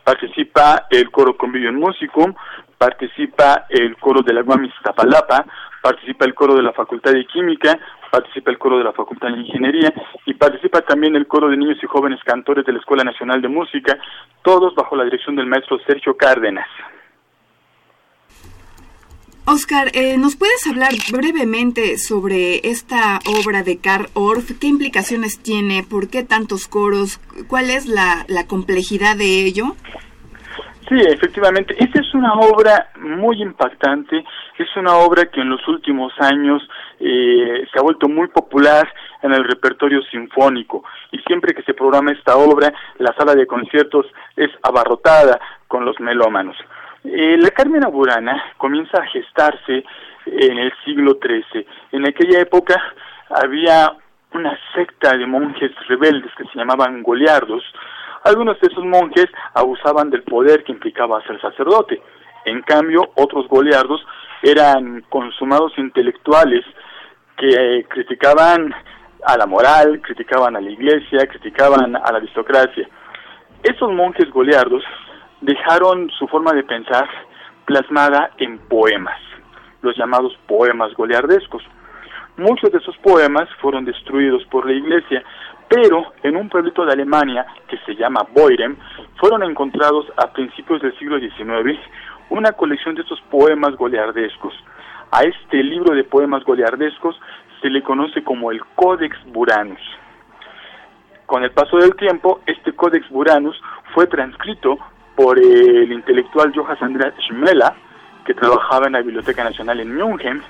participa 0.05 0.87
el 0.91 1.11
coro 1.11 1.37
Convivium 1.37 1.77
Musicum, 1.77 2.35
participa 2.79 3.67
el 3.71 3.97
coro 3.97 4.23
de 4.23 4.35
la 4.35 4.43
Guamis 4.43 4.73
Tapalapa, 4.83 5.45
participa 5.83 6.27
el 6.27 6.35
coro 6.35 6.55
de 6.55 6.63
la 6.63 6.73
Facultad 6.73 7.13
de 7.13 7.27
Química, 7.27 7.79
participa 8.11 8.51
el 8.51 8.59
coro 8.59 8.79
de 8.79 8.85
la 8.85 8.93
Facultad 8.93 9.29
de 9.29 9.41
Ingeniería 9.41 9.93
y 10.27 10.35
participa 10.35 10.83
también 10.83 11.17
el 11.17 11.27
coro 11.27 11.49
de 11.49 11.57
niños 11.57 11.79
y 11.83 11.87
jóvenes 11.87 12.21
cantores 12.25 12.65
de 12.65 12.73
la 12.73 12.79
Escuela 12.79 13.05
Nacional 13.05 13.43
de 13.43 13.49
Música, 13.49 13.99
todos 14.43 14.75
bajo 14.75 14.95
la 14.95 15.05
dirección 15.05 15.35
del 15.37 15.47
maestro 15.47 15.79
Sergio 15.87 16.17
Cárdenas. 16.17 16.69
Oscar, 19.47 19.89
eh, 19.93 20.17
¿nos 20.17 20.37
puedes 20.37 20.67
hablar 20.67 20.93
brevemente 21.13 21.99
sobre 21.99 22.67
esta 22.67 23.19
obra 23.27 23.63
de 23.63 23.79
Karl 23.79 24.07
Orff? 24.15 24.59
¿Qué 24.59 24.69
implicaciones 24.69 25.43
tiene? 25.43 25.83
¿Por 25.83 26.09
qué 26.09 26.23
tantos 26.23 26.67
coros? 26.67 27.21
¿Cuál 27.47 27.69
es 27.69 27.87
la, 27.87 28.25
la 28.29 28.47
complejidad 28.47 29.17
de 29.19 29.45
ello? 29.45 29.77
Sí, 30.89 30.97
efectivamente. 30.99 31.75
Esta 31.79 32.01
es 32.01 32.15
una 32.15 32.33
obra 32.35 32.89
muy 32.99 33.43
impactante. 33.43 34.25
Es 34.57 34.77
una 34.77 34.97
obra 34.97 35.27
que 35.27 35.43
en 35.43 35.51
los 35.51 35.67
últimos 35.69 36.15
años 36.21 36.63
eh, 37.01 37.67
se 37.71 37.79
ha 37.79 37.83
vuelto 37.83 38.09
muy 38.09 38.29
popular 38.29 38.89
en 39.23 39.35
el 39.35 39.45
repertorio 39.45 40.01
sinfónico. 40.11 40.85
Y 41.13 41.19
siempre 41.19 41.55
que 41.55 41.63
se 41.65 41.75
programa 41.75 42.13
esta 42.13 42.37
obra, 42.37 42.73
la 42.99 43.15
sala 43.15 43.35
de 43.35 43.47
conciertos 43.47 44.07
es 44.37 44.51
abarrotada 44.63 45.39
con 45.69 45.85
los 45.85 46.01
melómanos. 46.01 46.57
Eh, 47.05 47.37
la 47.39 47.51
Carmena 47.51 47.89
Burana 47.89 48.55
comienza 48.57 48.99
a 49.03 49.07
gestarse 49.07 49.85
en 50.27 50.59
el 50.59 50.73
siglo 50.85 51.19
XIII. 51.23 51.67
En 51.93 52.07
aquella 52.07 52.41
época 52.41 52.81
había 53.29 53.93
una 54.33 54.59
secta 54.75 55.17
de 55.17 55.27
monjes 55.27 55.71
rebeldes 55.87 56.33
que 56.37 56.45
se 56.45 56.59
llamaban 56.59 57.03
goliardos, 57.03 57.63
algunos 58.25 58.59
de 58.59 58.69
esos 58.69 58.85
monjes 58.85 59.27
abusaban 59.53 60.09
del 60.09 60.23
poder 60.23 60.65
que 60.65 60.73
implicaba 60.73 61.23
ser 61.27 61.39
sacerdote. 61.43 62.01
En 62.47 62.63
cambio, 62.63 63.11
otros 63.17 63.47
goliardos 63.49 64.05
eran 64.43 65.03
consumados 65.11 65.77
intelectuales 65.77 66.65
que 67.37 67.49
eh, 67.49 67.85
criticaban 67.87 68.75
a 69.27 69.37
la 69.37 69.45
moral, 69.45 70.01
criticaban 70.01 70.57
a 70.57 70.61
la 70.63 70.71
iglesia, 70.71 71.27
criticaban 71.27 71.97
a 71.97 72.13
la 72.13 72.17
aristocracia. 72.19 72.89
Esos 73.63 73.93
monjes 73.93 74.31
goliardos 74.31 74.83
dejaron 75.45 76.11
su 76.19 76.27
forma 76.27 76.53
de 76.53 76.65
pensar 76.65 77.09
plasmada 77.67 78.31
en 78.39 78.59
poemas, 78.59 79.19
los 79.83 79.97
llamados 79.97 80.37
poemas 80.47 80.93
goliardescos. 80.95 81.63
Muchos 82.37 82.73
de 82.73 82.79
esos 82.79 82.97
poemas 82.99 83.49
fueron 83.61 83.85
destruidos 83.85 84.45
por 84.47 84.67
la 84.67 84.73
iglesia, 84.73 85.23
pero 85.69 86.13
en 86.23 86.37
un 86.37 86.49
pueblito 86.49 86.85
de 86.85 86.93
Alemania 86.93 87.47
que 87.69 87.77
se 87.87 87.95
llama 87.95 88.27
Boirem 88.35 88.77
fueron 89.17 89.43
encontrados 89.43 90.07
a 90.17 90.33
principios 90.33 90.81
del 90.81 90.99
siglo 90.99 91.19
XIX 91.19 91.79
una 92.31 92.53
colección 92.53 92.95
de 92.95 93.03
estos 93.03 93.21
poemas 93.31 93.77
goliardescos. 93.77 94.55
A 95.11 95.23
este 95.25 95.63
libro 95.63 95.95
de 95.95 96.05
poemas 96.05 96.43
goliardescos 96.45 97.21
se 97.61 97.69
le 97.69 97.83
conoce 97.83 98.25
como 98.25 98.51
el 98.51 98.65
Codex 98.75 99.17
Buranus. 99.27 99.81
Con 101.27 101.45
el 101.45 101.53
paso 101.53 101.77
del 101.77 101.95
tiempo, 101.97 102.41
este 102.47 102.73
Codex 102.73 103.09
Buranus 103.11 103.61
fue 103.95 104.07
transcrito 104.07 104.79
por 105.15 105.39
el 105.39 105.93
intelectual 105.93 106.53
Johannes 106.55 106.83
Andreas 106.83 107.15
Schmela, 107.21 107.75
que 108.25 108.35
trabajaba 108.35 108.87
en 108.87 108.93
la 108.93 109.03
Biblioteca 109.03 109.45
Nacional 109.45 109.81
en 109.81 109.95
München, 109.95 110.43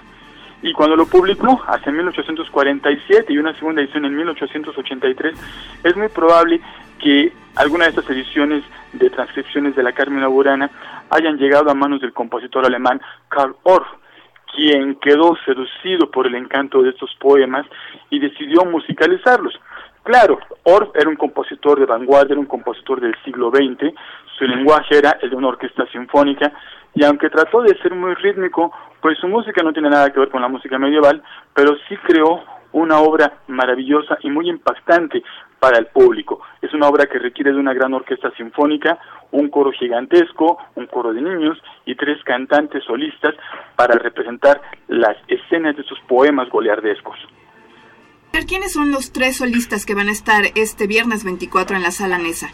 y 0.65 0.73
cuando 0.73 0.97
lo 0.97 1.05
publicó 1.05 1.63
hace 1.67 1.93
1847 1.93 3.33
y 3.33 3.37
una 3.37 3.55
segunda 3.55 3.83
edición 3.83 4.07
en 4.07 4.17
1883, 4.17 5.35
es 5.85 5.97
muy 5.97 6.09
probable 6.09 6.59
que 6.99 7.33
alguna 7.57 7.85
de 7.85 7.91
estas 7.91 8.09
ediciones 8.09 8.65
de 8.95 9.11
transcripciones 9.11 9.77
de 9.77 9.83
la 9.83 9.93
Carmina 9.93 10.27
Burana 10.27 10.71
hayan 11.11 11.37
llegado 11.37 11.71
a 11.71 11.75
manos 11.75 12.01
del 12.01 12.15
compositor 12.15 12.65
alemán 12.65 12.99
Karl 13.29 13.55
Orff, 13.65 13.87
quien 14.57 14.95
quedó 14.97 15.37
seducido 15.45 16.11
por 16.11 16.27
el 16.27 16.35
encanto 16.35 16.83
de 16.83 16.91
estos 16.91 17.15
poemas 17.21 17.67
y 18.09 18.19
decidió 18.19 18.65
musicalizarlos. 18.65 19.61
Claro, 20.03 20.39
Orff 20.63 20.95
era 20.95 21.11
un 21.11 21.17
compositor 21.17 21.79
de 21.79 21.87
vanguardia, 21.87 22.33
era 22.33 22.41
un 22.41 22.47
compositor 22.47 23.01
del 23.01 23.15
siglo 23.25 23.51
XX, 23.51 23.93
su 24.39 24.45
lenguaje 24.45 24.99
era 24.99 25.19
el 25.23 25.31
de 25.31 25.37
una 25.37 25.49
orquesta 25.49 25.87
sinfónica, 25.93 26.53
y 26.95 27.05
aunque 27.05 27.31
trató 27.31 27.63
de 27.63 27.77
ser 27.79 27.95
muy 27.95 28.15
rítmico, 28.15 28.73
pues 29.01 29.19
su 29.19 29.29
música 29.29 29.63
no 29.63 29.73
tiene 29.73 29.91
nada 29.91 30.11
que 30.11 30.21
ver 30.21 30.31
con 30.31 30.43
la 30.43 30.49
música 30.49 30.79
medieval, 30.79 31.23
pero 31.55 31.77
sí 31.89 31.97
creó 32.07 32.43
una 32.73 32.99
obra 32.99 33.39
maravillosa 33.49 34.19
y 34.23 34.31
muy 34.31 34.49
impactante 34.49 35.23
para 35.61 35.79
el 35.79 35.87
público. 35.87 36.41
Es 36.61 36.73
una 36.75 36.89
obra 36.89 37.07
que 37.07 37.19
requiere 37.19 37.53
de 37.53 37.59
una 37.59 37.73
gran 37.73 37.95
orquesta 37.95 38.31
sinfónica, 38.37 38.99
un 39.31 39.49
coro 39.49 39.71
gigantesco, 39.73 40.59
un 40.75 40.87
coro 40.87 41.13
de 41.13 41.23
niños 41.23 41.59
y 41.87 41.95
tres 41.95 42.23
cantantes 42.25 42.85
solistas 42.85 43.35
para 43.77 43.95
representar 43.95 44.61
las 44.89 45.17
escenas 45.29 45.77
de 45.77 45.85
sus 45.85 45.99
poemas 46.01 46.49
goliardescos. 46.51 47.17
¿Quiénes 48.47 48.75
son 48.75 48.93
los 48.93 49.11
tres 49.13 49.39
solistas 49.39 49.87
que 49.87 49.95
van 49.95 50.09
a 50.09 50.13
estar 50.13 50.45
este 50.55 50.87
viernes 50.87 51.25
24 51.25 51.77
en 51.77 51.83
la 51.83 51.91
sala 51.91 52.19
Nesa? 52.19 52.49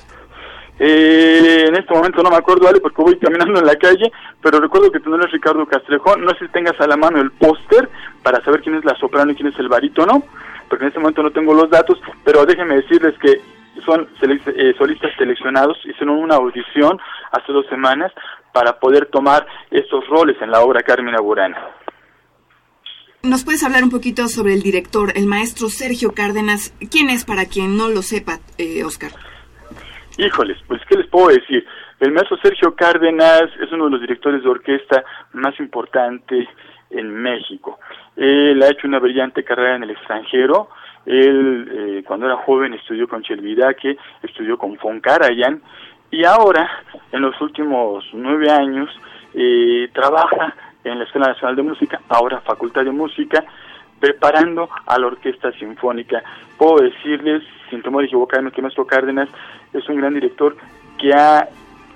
Eh, 0.82 1.66
en 1.68 1.76
este 1.76 1.92
momento 1.92 2.22
no 2.22 2.30
me 2.30 2.36
acuerdo, 2.36 2.66
Ale, 2.66 2.80
porque 2.80 3.02
voy 3.02 3.18
caminando 3.18 3.60
en 3.60 3.66
la 3.66 3.76
calle, 3.76 4.10
pero 4.40 4.60
recuerdo 4.60 4.90
que 4.90 5.00
tú 5.00 5.10
no 5.10 5.16
eres 5.16 5.30
Ricardo 5.30 5.66
Castrejón. 5.66 6.24
No 6.24 6.30
sé 6.30 6.46
si 6.46 6.52
tengas 6.52 6.80
a 6.80 6.86
la 6.86 6.96
mano 6.96 7.20
el 7.20 7.30
póster 7.32 7.90
para 8.22 8.42
saber 8.42 8.62
quién 8.62 8.76
es 8.76 8.84
la 8.86 8.96
soprano 8.96 9.30
y 9.30 9.34
quién 9.34 9.48
es 9.48 9.58
el 9.58 9.68
barítono, 9.68 10.24
porque 10.70 10.84
en 10.84 10.88
este 10.88 10.98
momento 10.98 11.22
no 11.22 11.32
tengo 11.32 11.52
los 11.52 11.68
datos, 11.68 12.00
pero 12.24 12.46
déjenme 12.46 12.76
decirles 12.76 13.14
que 13.18 13.42
son 13.84 14.08
eh, 14.22 14.74
solistas 14.78 15.10
seleccionados, 15.18 15.76
hicieron 15.84 16.16
una 16.16 16.36
audición 16.36 16.98
hace 17.30 17.52
dos 17.52 17.66
semanas 17.66 18.10
para 18.54 18.78
poder 18.78 19.06
tomar 19.06 19.46
estos 19.70 20.06
roles 20.08 20.40
en 20.40 20.50
la 20.50 20.62
obra 20.62 20.82
Carmina 20.82 21.20
Burana. 21.20 21.58
¿Nos 23.22 23.44
puedes 23.44 23.62
hablar 23.64 23.84
un 23.84 23.90
poquito 23.90 24.28
sobre 24.28 24.54
el 24.54 24.62
director, 24.62 25.12
el 25.14 25.26
maestro 25.26 25.68
Sergio 25.68 26.12
Cárdenas? 26.14 26.72
¿Quién 26.90 27.10
es 27.10 27.26
para 27.26 27.44
quien 27.44 27.76
no 27.76 27.90
lo 27.90 28.00
sepa, 28.00 28.40
eh, 28.56 28.82
Oscar? 28.82 29.12
Híjoles, 30.20 30.58
pues 30.66 30.82
¿qué 30.86 30.98
les 30.98 31.06
puedo 31.06 31.28
decir? 31.28 31.66
El 31.98 32.12
maestro 32.12 32.36
Sergio 32.42 32.74
Cárdenas 32.74 33.44
es 33.58 33.72
uno 33.72 33.86
de 33.86 33.92
los 33.92 34.00
directores 34.02 34.42
de 34.42 34.50
orquesta 34.50 35.02
más 35.32 35.58
importantes 35.58 36.46
en 36.90 37.10
México. 37.22 37.78
Él 38.16 38.62
ha 38.62 38.68
hecho 38.68 38.86
una 38.86 38.98
brillante 38.98 39.42
carrera 39.42 39.76
en 39.76 39.84
el 39.84 39.92
extranjero. 39.92 40.68
Él, 41.06 41.68
eh, 41.72 42.04
cuando 42.06 42.26
era 42.26 42.36
joven, 42.36 42.74
estudió 42.74 43.08
con 43.08 43.22
Chelvidaque, 43.22 43.96
estudió 44.22 44.58
con 44.58 44.76
Fonkarayan, 44.76 45.62
y 46.10 46.24
ahora, 46.24 46.70
en 47.12 47.22
los 47.22 47.40
últimos 47.40 48.04
nueve 48.12 48.50
años, 48.50 48.90
eh, 49.32 49.88
trabaja 49.94 50.54
en 50.84 50.98
la 50.98 51.04
Escuela 51.06 51.28
Nacional 51.28 51.56
de 51.56 51.62
Música, 51.62 51.98
ahora 52.10 52.42
Facultad 52.42 52.84
de 52.84 52.90
Música, 52.90 53.42
preparando 54.00 54.68
a 54.86 54.98
la 54.98 55.06
Orquesta 55.06 55.52
Sinfónica. 55.52 56.22
Puedo 56.58 56.82
decirles, 56.82 57.42
sin 57.68 57.82
temor 57.82 58.02
de 58.02 58.06
equivocarme, 58.06 58.50
que 58.50 58.62
Maestro 58.62 58.86
Cárdenas 58.86 59.28
es 59.72 59.88
un 59.88 59.96
gran 59.96 60.14
director 60.14 60.56
que 60.98 61.12
ha 61.12 61.48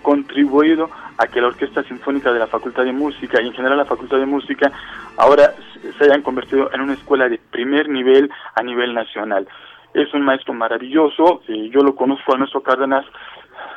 contribuido 0.03 0.91
a 1.17 1.27
que 1.27 1.41
la 1.41 1.49
Orquesta 1.49 1.83
Sinfónica 1.85 2.33
de 2.33 2.39
la 2.39 2.47
Facultad 2.47 2.85
de 2.85 2.93
Música 2.93 3.41
y 3.41 3.47
en 3.47 3.55
general 3.55 3.79
la 3.79 3.85
Facultad 3.85 4.19
de 4.19 4.27
Música 4.27 4.71
ahora 5.17 5.55
se 5.99 6.05
hayan 6.05 6.23
convertido 6.23 6.71
en 6.73 6.83
una 6.83 6.93
escuela 6.93 7.29
de 7.29 7.39
primer 7.39 7.89
nivel 7.89 8.31
a 8.55 8.63
nivel 8.63 8.95
nacional. 8.95 9.49
Es 9.95 10.13
un 10.13 10.23
maestro 10.23 10.53
maravilloso, 10.55 11.43
y 11.47 11.71
yo 11.71 11.81
lo 11.81 11.95
conozco 11.95 12.35
a 12.35 12.39
nuestro 12.39 12.63
Cárdenas 12.63 13.07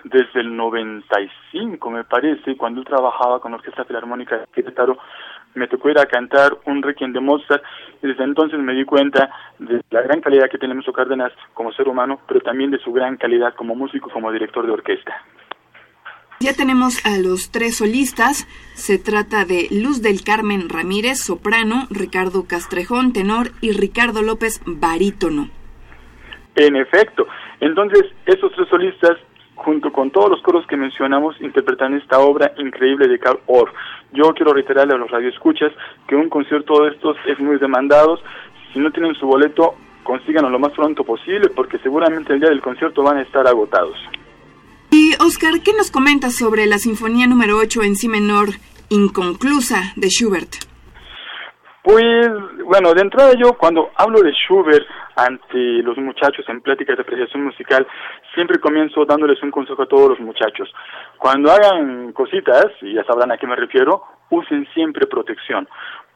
desde 0.03 0.41
el 0.41 0.55
95, 0.55 1.89
me 1.91 2.03
parece, 2.03 2.57
cuando 2.57 2.81
él 2.81 2.87
trabajaba 2.87 3.39
con 3.39 3.51
la 3.51 3.57
Orquesta 3.57 3.85
Filarmónica 3.85 4.37
de 4.37 4.45
Querétaro, 4.47 4.97
me 5.57 5.67
tocó 5.67 5.89
ir 5.89 5.99
a 5.99 6.05
cantar 6.05 6.57
un 6.65 6.81
requiem 6.81 7.13
de 7.13 7.19
Mozart 7.19 7.63
y 8.01 8.07
desde 8.07 8.23
entonces 8.23 8.59
me 8.59 8.73
di 8.73 8.85
cuenta 8.85 9.29
de 9.59 9.81
la 9.89 10.01
gran 10.01 10.21
calidad 10.21 10.49
que 10.49 10.57
tiene 10.57 10.73
nuestro 10.73 10.93
Cárdenas 10.93 11.33
como 11.53 11.71
ser 11.73 11.87
humano, 11.87 12.19
pero 12.27 12.39
también 12.41 12.71
de 12.71 12.79
su 12.79 12.93
gran 12.93 13.17
calidad 13.17 13.55
como 13.55 13.75
músico, 13.75 14.09
como 14.09 14.31
director 14.31 14.65
de 14.65 14.71
orquesta. 14.71 15.23
Ya 16.39 16.53
tenemos 16.53 17.03
a 17.03 17.17
los 17.17 17.51
tres 17.51 17.77
solistas. 17.77 18.47
Se 18.75 18.99
trata 18.99 19.43
de 19.43 19.67
Luz 19.71 20.03
del 20.03 20.23
Carmen 20.23 20.69
Ramírez, 20.69 21.17
soprano, 21.17 21.87
Ricardo 21.89 22.45
Castrejón, 22.47 23.11
tenor 23.11 23.47
y 23.59 23.71
Ricardo 23.71 24.21
López, 24.21 24.61
barítono. 24.67 25.49
En 26.55 26.75
efecto. 26.75 27.25
Entonces, 27.59 28.03
esos 28.27 28.51
tres 28.53 28.67
solistas, 28.69 29.17
junto 29.57 29.91
con 29.91 30.11
todos 30.11 30.29
los 30.29 30.41
coros 30.41 30.65
que 30.67 30.77
mencionamos, 30.77 31.35
interpretan 31.41 31.95
esta 31.95 32.19
obra 32.19 32.53
increíble 32.57 33.07
de 33.07 33.19
Carl 33.19 33.39
Orff. 33.47 33.71
Yo 34.13 34.33
quiero 34.33 34.53
reiterarle 34.53 34.93
a 34.93 34.97
los 34.97 35.11
radioescuchas 35.11 35.71
que 36.07 36.15
un 36.15 36.29
concierto 36.29 36.83
de 36.83 36.91
estos 36.91 37.17
es 37.27 37.39
muy 37.39 37.57
demandado. 37.57 38.19
Si 38.71 38.79
no 38.79 38.91
tienen 38.91 39.15
su 39.15 39.27
boleto, 39.27 39.75
consíganlo 40.03 40.49
lo 40.49 40.59
más 40.59 40.71
pronto 40.71 41.03
posible, 41.03 41.49
porque 41.49 41.79
seguramente 41.79 42.33
el 42.33 42.39
día 42.39 42.49
del 42.49 42.61
concierto 42.61 43.03
van 43.03 43.17
a 43.17 43.23
estar 43.23 43.45
agotados. 43.47 43.97
Y 44.91 45.13
Oscar, 45.21 45.61
¿qué 45.63 45.73
nos 45.73 45.91
comentas 45.91 46.35
sobre 46.35 46.65
la 46.65 46.77
Sinfonía 46.77 47.27
número 47.27 47.57
8 47.57 47.83
en 47.83 47.95
Si 47.95 48.07
menor, 48.07 48.49
inconclusa, 48.89 49.93
de 49.95 50.07
Schubert? 50.09 50.55
Pues, 51.83 52.27
bueno, 52.65 52.93
de 52.93 53.01
entrada 53.01 53.33
yo 53.37 53.53
cuando 53.53 53.89
hablo 53.95 54.21
de 54.21 54.31
Schubert 54.31 54.85
ante 55.17 55.81
los 55.81 55.97
muchachos 55.97 56.45
en 56.47 56.61
pláticas 56.61 56.95
de 56.95 57.01
apreciación 57.01 57.43
musical, 57.43 57.85
siempre 58.35 58.59
comienzo 58.59 59.03
dándoles 59.03 59.41
un 59.41 59.51
consejo 59.51 59.81
a 59.81 59.87
todos 59.87 60.09
los 60.09 60.19
muchachos. 60.19 60.71
Cuando 61.17 61.51
hagan 61.51 62.13
cositas, 62.13 62.67
y 62.81 62.93
ya 62.93 63.03
sabrán 63.03 63.31
a 63.31 63.37
qué 63.37 63.47
me 63.47 63.55
refiero, 63.55 64.03
usen 64.29 64.67
siempre 64.73 65.07
protección, 65.07 65.67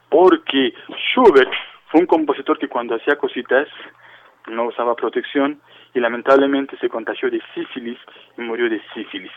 porque 0.07 0.73
Schubert 1.13 1.51
fue 1.87 2.01
un 2.01 2.05
compositor 2.05 2.59
que 2.59 2.67
cuando 2.67 2.95
hacía 2.95 3.15
cositas 3.15 3.67
no 4.47 4.65
usaba 4.65 4.95
protección 4.95 5.59
y 5.93 5.99
lamentablemente 5.99 6.77
se 6.77 6.89
contagió 6.89 7.29
de 7.29 7.41
sífilis 7.55 7.97
y 8.37 8.41
murió 8.41 8.69
de 8.69 8.81
sífilis. 8.93 9.31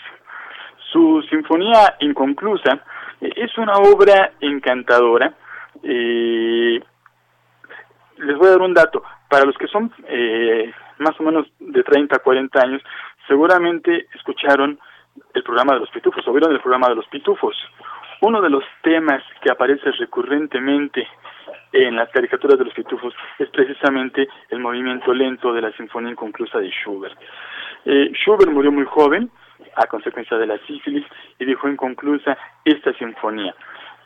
Su 0.93 1.23
Sinfonía 1.29 1.97
Inconclusa 2.01 2.85
eh, 3.21 3.33
es 3.37 3.57
una 3.59 3.75
obra 3.75 4.33
encantadora. 4.41 5.35
Eh, 5.83 6.81
les 8.19 8.37
voy 8.37 8.47
a 8.47 8.51
dar 8.51 8.61
un 8.61 8.75
dato. 8.75 9.03
Para 9.35 9.47
los 9.47 9.59
que 9.59 9.67
son 9.67 9.93
eh, 10.07 10.73
más 10.99 11.19
o 11.19 11.25
menos 11.25 11.49
de 11.59 11.83
30 11.83 12.15
a 12.15 12.21
40 12.21 12.63
años, 12.63 12.81
seguramente 13.27 14.07
escucharon 14.15 14.79
el 15.35 15.43
programa 15.43 15.75
de 15.75 15.81
los 15.81 15.91
pitufos 15.91 16.25
o 16.29 16.33
vieron 16.33 16.53
el 16.53 16.61
programa 16.61 16.89
de 16.89 16.95
los 16.95 17.09
pitufos. 17.09 17.57
Uno 18.21 18.41
de 18.41 18.49
los 18.49 18.63
temas 18.83 19.25
que 19.43 19.51
aparece 19.51 19.91
recurrentemente 19.91 21.09
en 21.73 21.97
las 21.97 22.11
caricaturas 22.11 22.61
de 22.61 22.67
los 22.67 22.75
pitufos 22.75 23.13
es 23.41 23.49
precisamente 23.49 24.29
el 24.51 24.61
movimiento 24.61 25.13
lento 25.13 25.53
de 25.53 25.63
la 25.63 25.73
Sinfonía 25.73 26.13
Inconclusa 26.13 26.61
de 26.61 26.71
Schubert. 26.71 27.19
Eh, 27.87 28.13
Schubert 28.15 28.53
murió 28.53 28.71
muy 28.71 28.85
joven 28.85 29.33
a 29.75 29.89
consecuencia 29.89 30.37
de 30.37 30.47
la 30.47 30.59
sífilis 30.59 31.05
y 31.41 31.45
dejó 31.45 31.69
inconclusa 31.69 32.39
esta 32.65 32.93
sinfonía. 32.93 33.53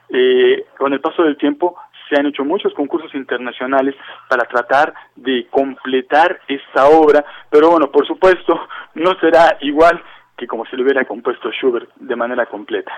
Eh, 0.09 0.65
con 0.79 0.95
el 0.95 1.03
paso 1.03 1.23
del 1.23 1.37
tiempo 1.37 1.77
se 2.09 2.19
han 2.19 2.27
hecho 2.27 2.45
muchos 2.45 2.73
concursos 2.75 3.15
internacionales 3.15 3.95
para 4.29 4.45
tratar 4.47 4.95
de 5.17 5.47
completar 5.51 6.41
esta 6.49 6.87
obra, 6.89 7.25
pero 7.51 7.71
bueno, 7.71 7.91
por 7.91 8.07
supuesto, 8.07 8.69
no 8.95 9.19
será 9.21 9.59
igual 9.61 10.03
que 10.37 10.47
como 10.47 10.65
si 10.67 10.77
lo 10.77 10.85
hubiera 10.85 11.05
compuesto 11.05 11.51
Schubert 11.51 11.91
de 11.97 12.17
manera 12.17 12.47
completa. 12.47 12.93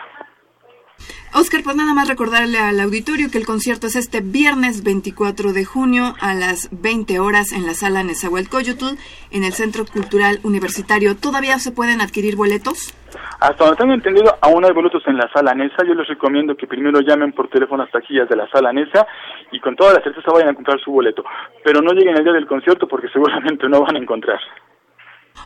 Oscar, 1.33 1.63
pues 1.63 1.77
nada 1.77 1.95
más 1.95 2.09
recordarle 2.09 2.59
al 2.59 2.81
auditorio 2.81 3.31
que 3.31 3.39
el 3.39 3.47
concierto 3.47 3.87
es 3.87 3.97
este 3.97 4.21
viernes 4.21 4.83
24 4.83 5.53
de 5.53 5.65
junio 5.65 6.15
a 6.21 6.35
las 6.35 6.69
20 6.73 7.21
horas 7.21 7.53
en 7.53 7.67
la 7.67 7.75
sala 7.75 8.03
Nezahualcóyotl, 8.03 8.97
en 9.31 9.45
el 9.45 9.53
Centro 9.53 9.85
Cultural 9.87 10.41
Universitario. 10.43 11.17
¿Todavía 11.17 11.59
se 11.59 11.73
pueden 11.73 12.01
adquirir 12.01 12.37
boletos? 12.37 12.95
Hasta 13.41 13.65
donde 13.65 13.79
tengo 13.79 13.95
entendido, 13.95 14.37
aún 14.43 14.65
hay 14.65 14.73
boletos 14.73 15.03
en 15.07 15.17
la 15.17 15.31
sala 15.33 15.55
NESA. 15.55 15.85
Yo 15.87 15.95
les 15.95 16.09
recomiendo 16.09 16.57
que 16.57 16.67
primero 16.67 17.01
llamen 17.01 17.33
por 17.33 17.49
teléfono 17.49 17.83
a 17.83 17.87
las 17.87 17.93
taquillas 17.93 18.29
de 18.29 18.37
la 18.37 18.49
sala 18.51 18.73
NESA 18.73 19.07
y 19.53 19.61
con 19.61 19.77
toda 19.77 19.95
la 19.95 20.03
certeza 20.03 20.31
vayan 20.33 20.51
a 20.51 20.55
comprar 20.55 20.81
su 20.81 20.91
boleto. 20.91 21.25
Pero 21.65 21.81
no 21.81 21.93
lleguen 21.93 22.17
el 22.17 22.25
día 22.25 22.33
del 22.33 22.47
concierto 22.47 22.87
porque 22.87 23.09
seguramente 23.13 23.69
no 23.69 23.81
van 23.83 23.97
a 23.97 23.99
encontrar. 23.99 24.41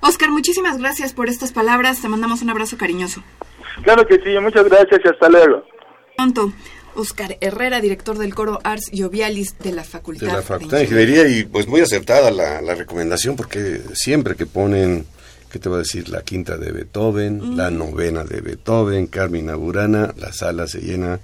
Oscar, 0.01 0.31
muchísimas 0.31 0.79
gracias 0.79 1.13
por 1.13 1.29
estas 1.29 1.53
palabras. 1.53 2.01
Te 2.01 2.09
mandamos 2.09 2.43
un 2.43 2.51
abrazo 2.51 2.77
cariñoso. 2.77 3.23
Claro 3.83 4.07
que 4.07 4.17
sí, 4.17 4.39
muchas 4.41 4.65
gracias 4.65 5.01
y 5.05 5.09
hasta 5.09 5.29
luego. 5.29 5.65
Pronto. 6.17 6.53
Oscar 6.97 7.37
Herrera, 7.41 7.81
director 7.81 8.17
del 8.19 8.35
coro 8.35 8.61
Ars 8.63 8.91
Jovialis 8.97 9.59
de 9.59 9.73
la 9.73 9.83
Facultad 9.83 10.29
de 10.29 10.33
la 10.33 10.43
Facultad 10.43 10.77
de 10.77 10.85
Ingeniería 10.85 11.27
y 11.27 11.43
pues 11.43 11.67
muy 11.67 11.81
acertada 11.81 12.31
la, 12.31 12.63
la 12.63 12.77
recomendación 12.77 13.35
porque 13.35 13.81
siempre 13.95 14.37
que 14.37 14.47
ponen 14.47 15.05
¿qué 15.55 15.61
te 15.61 15.69
voy 15.69 15.77
a 15.77 15.79
decir? 15.83 16.09
La 16.09 16.23
quinta 16.23 16.57
de 16.57 16.73
Beethoven, 16.73 17.57
la 17.57 17.71
novena 17.71 18.25
de 18.25 18.41
Beethoven, 18.41 19.07
Carmina 19.07 19.55
Burana, 19.55 20.13
la 20.17 20.33
sala 20.33 20.67
se 20.67 20.81
llena 20.81 21.21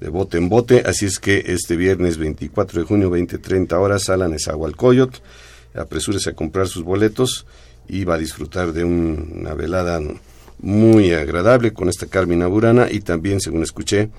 de 0.00 0.10
bote 0.10 0.36
en 0.36 0.50
bote, 0.50 0.82
así 0.84 1.06
es 1.06 1.18
que 1.18 1.42
este 1.46 1.74
viernes 1.74 2.18
24 2.18 2.80
de 2.80 2.86
junio, 2.86 3.10
20-30 3.10 3.72
horas, 3.72 4.02
sala 4.04 4.28
Nezahualcóyotl, 4.28 5.18
apresúrese 5.74 6.28
a 6.28 6.34
comprar 6.34 6.68
sus 6.68 6.82
boletos 6.82 7.46
va 8.04 8.14
a 8.14 8.18
disfrutar 8.18 8.72
de 8.72 8.84
una 8.84 9.54
velada 9.54 10.00
muy 10.60 11.12
agradable 11.12 11.72
con 11.72 11.88
esta 11.88 12.06
Carmina 12.06 12.46
Burana 12.46 12.90
y 12.90 13.00
también, 13.00 13.40
según 13.40 13.62
escuché, 13.62 14.10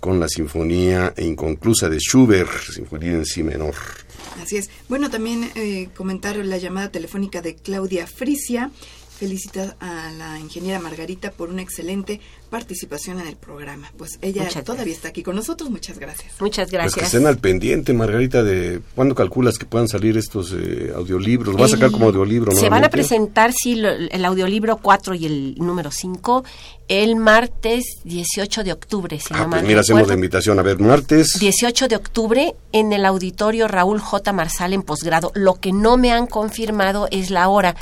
con 0.00 0.20
la 0.20 0.28
sinfonía 0.28 1.14
inconclusa 1.16 1.88
de 1.88 1.98
Schubert, 1.98 2.50
sinfonía 2.72 3.12
en 3.12 3.24
si 3.24 3.42
menor. 3.42 3.74
Así 4.42 4.56
es. 4.56 4.70
Bueno, 4.88 5.10
también 5.10 5.50
eh, 5.54 5.88
comentar 5.96 6.36
la 6.36 6.58
llamada 6.58 6.90
telefónica 6.90 7.42
de 7.42 7.54
Claudia 7.54 8.06
Frisia. 8.06 8.70
Felicita 9.18 9.76
a 9.80 10.10
la 10.12 10.38
ingeniera 10.38 10.78
Margarita 10.78 11.30
por 11.30 11.48
una 11.48 11.62
excelente 11.62 12.20
participación 12.50 13.18
en 13.20 13.26
el 13.26 13.36
programa. 13.36 13.90
Pues 13.96 14.18
ella 14.20 14.42
Muchas 14.44 14.62
todavía 14.64 14.84
gracias. 14.84 14.96
está 14.98 15.08
aquí 15.08 15.22
con 15.22 15.36
nosotros. 15.36 15.70
Muchas 15.70 15.98
gracias. 15.98 16.32
Muchas 16.40 16.68
Pues 16.68 16.70
que 16.70 16.76
gracias. 16.76 17.04
estén 17.06 17.26
al 17.26 17.38
pendiente, 17.38 17.92
Margarita, 17.94 18.42
de 18.42 18.80
cuándo 18.94 19.14
calculas 19.14 19.56
que 19.58 19.64
puedan 19.64 19.88
salir 19.88 20.16
estos 20.18 20.52
eh, 20.52 20.92
audiolibros. 20.94 21.54
Lo 21.54 21.60
vas 21.62 21.72
a 21.72 21.76
sacar 21.76 21.90
como 21.90 22.06
audiolibro, 22.06 22.52
¿no? 22.52 22.60
Se 22.60 22.68
van 22.68 22.84
a 22.84 22.90
presentar, 22.90 23.52
sí, 23.52 23.76
lo- 23.76 23.88
el 23.90 24.24
audiolibro 24.24 24.76
4 24.76 25.14
y 25.14 25.26
el 25.26 25.54
número 25.58 25.90
5 25.90 26.44
el 26.88 27.16
martes 27.16 27.82
18 28.04 28.62
de 28.62 28.72
octubre, 28.72 29.18
si 29.18 29.34
Ah, 29.34 29.38
no 29.44 29.50
pues 29.50 29.62
mira, 29.64 29.80
hacemos 29.80 30.06
la 30.06 30.14
invitación. 30.14 30.56
A 30.60 30.62
ver, 30.62 30.78
martes. 30.78 31.36
18 31.40 31.88
de 31.88 31.96
octubre 31.96 32.54
en 32.70 32.92
el 32.92 33.04
auditorio 33.04 33.66
Raúl 33.66 33.98
J. 33.98 34.32
Marsal 34.32 34.72
en 34.72 34.82
posgrado. 34.82 35.32
Lo 35.34 35.54
que 35.54 35.72
no 35.72 35.96
me 35.96 36.12
han 36.12 36.28
confirmado 36.28 37.08
es 37.10 37.30
la 37.30 37.48
hora, 37.48 37.74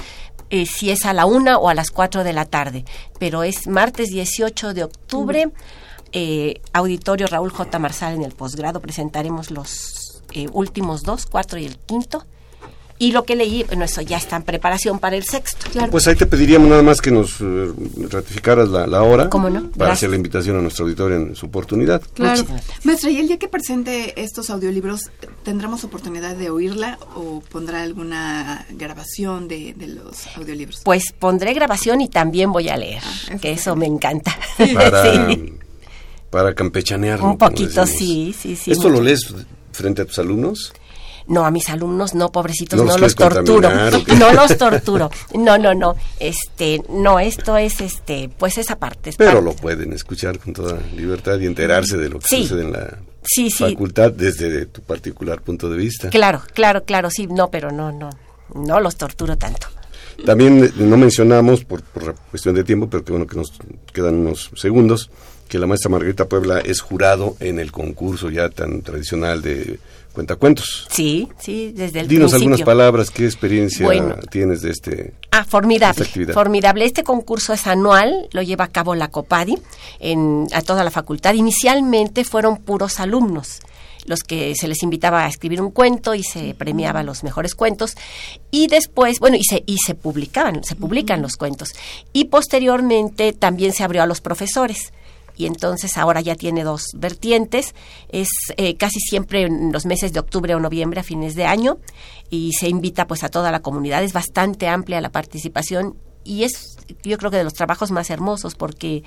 eh, 0.55 0.67
si 0.67 0.91
es 0.91 1.05
a 1.05 1.13
la 1.13 1.27
una 1.27 1.59
o 1.59 1.69
a 1.69 1.75
las 1.75 1.91
4 1.91 2.23
de 2.23 2.33
la 2.33 2.45
tarde. 2.45 2.85
Pero 3.19 3.43
es 3.43 3.67
martes 3.67 4.11
18 4.11 4.73
de 4.73 4.85
octubre, 4.85 5.51
eh, 6.13 6.61
auditorio 6.73 7.27
Raúl 7.27 7.51
J. 7.51 7.77
Marsal 7.81 8.15
en 8.15 8.23
el 8.23 8.31
posgrado. 8.31 8.79
Presentaremos 8.79 9.51
los 9.51 10.23
eh, 10.31 10.47
últimos 10.53 11.03
dos, 11.03 11.27
cuatro 11.27 11.59
y 11.59 11.65
el 11.65 11.77
quinto. 11.79 12.25
Y 13.01 13.11
lo 13.11 13.25
que 13.25 13.35
leí, 13.35 13.65
bueno, 13.65 13.85
eso 13.85 14.01
ya 14.01 14.17
está 14.17 14.37
en 14.37 14.45
preparación 14.45 15.01
para 15.01 15.17
el 15.17 15.25
sexto. 15.25 15.67
Pues 15.91 16.07
ahí 16.07 16.15
te 16.15 16.27
pediríamos 16.27 16.69
nada 16.69 16.85
más 16.85 17.01
que 17.01 17.11
nos 17.11 17.39
ratificaras 18.09 18.69
la, 18.69 18.87
la 18.87 19.03
hora. 19.03 19.29
¿Cómo 19.31 19.51
no? 19.51 19.63
Para 19.71 19.87
Gracias. 19.87 19.97
hacer 19.97 20.11
la 20.11 20.17
invitación 20.17 20.57
a 20.57 20.63
nuestro 20.63 20.85
auditorio 20.85 21.17
en 21.17 21.35
su 21.35 21.47
oportunidad. 21.47 22.01
Claro. 22.15 22.45
Maestra, 22.85 23.11
y 23.11 23.19
el 23.19 23.27
día 23.27 23.41
que 23.41 23.49
presente 23.49 24.23
estos 24.23 24.51
audiolibros, 24.51 25.11
¿tendremos 25.45 25.85
oportunidad 25.85 26.35
de 26.35 26.51
oírla 26.51 26.99
o 27.15 27.41
pondrá 27.41 27.83
alguna 27.83 28.67
grabación 28.71 29.47
de, 29.47 29.75
de 29.75 29.87
los 29.89 30.27
audiolibros? 30.37 30.81
Pues 30.85 31.13
pondré 31.19 31.55
grabación 31.55 32.01
y 32.01 32.09
también 32.09 32.51
voy 32.51 32.69
a 32.69 32.77
leer, 32.77 33.03
Ah, 33.05 33.13
eso 33.31 33.39
que 33.41 33.53
eso 33.53 33.77
me 33.77 33.87
encanta. 33.87 34.37
Para, 34.75 35.03
Sí. 35.29 35.55
Para 36.31 36.55
campechanear. 36.55 37.23
Un 37.23 37.39
poquito, 37.39 37.87
sí, 37.87 38.35
sí, 38.37 38.57
sí. 38.57 38.73
¿Esto 38.73 38.89
lo 38.89 39.01
lees 39.01 39.33
frente 39.71 40.03
a 40.03 40.05
tus 40.05 40.19
alumnos? 40.19 40.73
No, 41.27 41.47
a 41.47 41.51
mis 41.51 41.71
alumnos 41.71 42.15
no, 42.15 42.31
pobrecitos, 42.31 42.85
no, 42.85 42.99
los 42.99 43.15
torturo. 43.15 43.71
No 44.19 44.33
los 44.33 44.59
torturo. 44.59 45.11
No, 45.35 45.57
no, 45.57 45.75
no. 45.75 45.97
Este, 46.21 46.83
no, 46.91 47.19
esto 47.19 47.57
es 47.57 47.81
este, 47.81 48.31
pues 48.37 48.59
esa 48.59 48.77
parte. 48.77 49.13
Pero 49.17 49.41
lo 49.41 49.55
pueden 49.55 49.93
escuchar 49.93 50.39
con 50.39 50.53
toda 50.53 50.79
libertad 50.95 51.39
y 51.41 51.47
enterarse 51.47 51.97
de 51.97 52.11
lo 52.11 52.19
que 52.19 52.43
sucede 52.43 52.63
en 52.63 52.73
la 52.73 52.99
facultad 53.57 54.13
desde 54.13 54.67
tu 54.67 54.83
particular 54.83 55.41
punto 55.41 55.71
de 55.71 55.77
vista. 55.79 56.11
Claro, 56.11 56.43
claro, 56.53 56.85
claro, 56.85 57.11
sí, 57.11 57.27
no, 57.27 57.51
pero 57.51 57.73
no, 57.73 57.91
no, 57.91 58.11
no 58.55 58.81
los 58.81 58.97
torturo 58.97 59.37
tanto. 59.37 59.69
También 60.25 60.65
eh, 60.65 60.71
no 60.77 60.97
mencionamos, 60.97 61.65
por, 61.65 61.83
por 61.83 62.15
cuestión 62.31 62.55
de 62.55 62.65
tiempo, 62.65 62.89
pero 62.89 63.05
que 63.05 63.13
bueno 63.13 63.27
que 63.27 63.37
nos 63.37 63.53
quedan 63.93 64.15
unos 64.15 64.51
segundos, 64.57 65.11
que 65.49 65.59
la 65.59 65.67
maestra 65.67 65.91
Margarita 65.91 66.29
Puebla 66.29 66.61
es 66.61 66.81
jurado 66.81 67.37
en 67.41 67.59
el 67.59 67.73
concurso 67.73 68.31
ya 68.31 68.49
tan 68.49 68.83
tradicional 68.83 69.43
de 69.43 69.79
cuentacuentos. 70.15 70.87
Sí, 70.91 71.29
sí, 71.39 71.73
desde 71.75 72.01
el 72.01 72.09
Dinos 72.09 72.33
algunas 72.33 72.63
palabras, 72.63 73.11
¿qué 73.11 73.27
experiencia 73.27 73.89
tienes 74.31 74.63
de 74.63 74.71
este 74.71 75.13
Ah, 75.31 75.45
formidable, 75.45 76.05
formidable. 76.33 76.85
Este 76.85 77.03
concurso 77.03 77.53
es 77.53 77.67
anual, 77.67 78.29
lo 78.33 78.41
lleva 78.41 78.65
a 78.65 78.69
cabo 78.69 78.95
la 78.95 79.09
COPADI 79.09 79.59
en, 79.99 80.47
a 80.53 80.63
toda 80.63 80.85
la 80.85 80.91
facultad. 80.91 81.35
Inicialmente 81.35 82.25
fueron 82.25 82.59
puros 82.59 83.01
alumnos 83.01 83.61
los 84.07 84.21
que 84.21 84.55
se 84.55 84.69
les 84.69 84.83
invitaba 84.83 85.25
a 85.25 85.29
escribir 85.29 85.61
un 85.61 85.71
cuento 85.71 86.15
y 86.15 86.23
se 86.23 86.55
premiaba 86.55 87.03
los 87.03 87.25
mejores 87.25 87.55
cuentos. 87.55 87.95
Y 88.51 88.67
después, 88.69 89.19
bueno, 89.19 89.37
y 89.37 89.45
se, 89.45 89.63
y 89.67 89.79
se 89.79 89.95
publicaban, 89.95 90.63
se 90.63 90.77
publican 90.77 91.23
los 91.23 91.37
cuentos. 91.37 91.71
Y 92.13 92.27
posteriormente 92.27 93.33
también 93.33 93.73
se 93.73 93.83
abrió 93.83 94.03
a 94.03 94.07
los 94.07 94.21
profesores 94.21 94.93
y 95.37 95.47
entonces 95.47 95.97
ahora 95.97 96.21
ya 96.21 96.37
tiene 96.37 96.65
dos 96.65 96.85
vertientes. 96.95 97.75
Es 98.09 98.29
eh, 98.57 98.77
casi 98.77 99.01
siempre 99.01 99.43
en 99.43 99.73
los 99.73 99.87
meses 99.87 100.13
de 100.13 100.21
octubre 100.21 100.55
o 100.55 100.61
noviembre 100.61 101.01
a 101.01 101.03
fines 101.03 101.35
de 101.35 101.47
año 101.47 101.79
y 102.31 102.53
se 102.53 102.69
invita 102.69 103.07
pues 103.07 103.25
a 103.25 103.29
toda 103.29 103.51
la 103.51 103.61
comunidad. 103.61 104.03
Es 104.03 104.13
bastante 104.13 104.69
amplia 104.69 105.01
la 105.01 105.11
participación 105.11 105.97
y 106.25 106.45
es 106.45 106.77
yo 107.03 107.19
creo 107.19 107.31
que 107.31 107.39
de 107.39 107.45
los 107.45 107.55
trabajos 107.55 107.91
más 107.91 108.11
hermosos 108.11 108.55
porque 108.55 109.03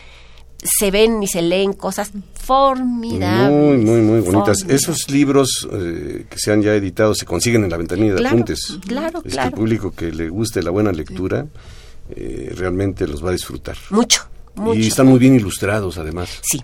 se 0.63 0.91
ven 0.91 1.21
y 1.21 1.27
se 1.27 1.41
leen 1.41 1.73
cosas 1.73 2.11
formidables. 2.33 3.51
Muy, 3.51 3.77
muy, 3.77 4.01
muy 4.01 4.19
bonitas. 4.21 4.65
Esos 4.67 5.09
libros 5.09 5.67
eh, 5.71 6.25
que 6.29 6.37
se 6.37 6.51
han 6.51 6.61
ya 6.61 6.73
editado 6.73 7.13
se 7.13 7.25
consiguen 7.25 7.63
en 7.63 7.69
la 7.69 7.77
ventanilla 7.77 8.15
de 8.15 8.27
apuntes. 8.27 8.79
Claro, 8.85 9.21
es 9.23 9.35
Que 9.35 9.43
el 9.43 9.51
público 9.51 9.91
que 9.91 10.11
le 10.11 10.29
guste 10.29 10.63
la 10.63 10.71
buena 10.71 10.91
lectura 10.91 11.45
eh, 12.09 12.53
realmente 12.55 13.07
los 13.07 13.23
va 13.23 13.29
a 13.29 13.33
disfrutar. 13.33 13.77
Mucho, 13.91 14.27
y 14.75 14.87
están 14.87 15.07
muy 15.07 15.19
bien 15.19 15.35
ilustrados, 15.35 15.97
además. 15.97 16.39
Sí. 16.41 16.63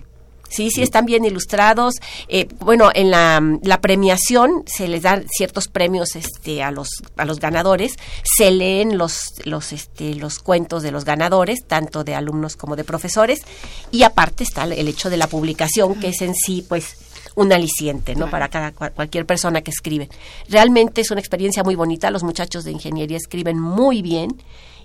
Sí, 0.54 0.70
sí, 0.70 0.82
están 0.82 1.04
bien 1.04 1.24
ilustrados. 1.24 1.94
Eh, 2.28 2.46
bueno, 2.60 2.90
en 2.94 3.10
la, 3.10 3.42
la, 3.62 3.80
premiación 3.80 4.62
se 4.66 4.86
les 4.86 5.02
dan 5.02 5.26
ciertos 5.28 5.66
premios 5.66 6.14
este, 6.14 6.62
a, 6.62 6.70
los, 6.70 7.02
a 7.16 7.24
los 7.24 7.40
ganadores. 7.40 7.96
Se 8.22 8.52
leen 8.52 8.96
los, 8.96 9.32
los, 9.44 9.72
este, 9.72 10.14
los 10.14 10.38
cuentos 10.38 10.84
de 10.84 10.92
los 10.92 11.04
ganadores, 11.04 11.66
tanto 11.66 12.04
de 12.04 12.14
alumnos 12.14 12.54
como 12.54 12.76
de 12.76 12.84
profesores. 12.84 13.42
Y 13.90 14.04
aparte 14.04 14.44
está 14.44 14.62
el 14.62 14.86
hecho 14.86 15.10
de 15.10 15.16
la 15.16 15.26
publicación, 15.26 15.98
que 15.98 16.10
es 16.10 16.22
en 16.22 16.36
sí, 16.36 16.64
pues, 16.68 16.98
un 17.34 17.52
aliciente, 17.52 18.14
¿no? 18.14 18.30
Para 18.30 18.48
cada, 18.48 18.70
cualquier 18.70 19.26
persona 19.26 19.62
que 19.62 19.72
escribe. 19.72 20.08
Realmente 20.48 21.00
es 21.00 21.10
una 21.10 21.20
experiencia 21.20 21.64
muy 21.64 21.74
bonita. 21.74 22.12
Los 22.12 22.22
muchachos 22.22 22.62
de 22.62 22.70
ingeniería 22.70 23.16
escriben 23.16 23.58
muy 23.58 24.02
bien 24.02 24.40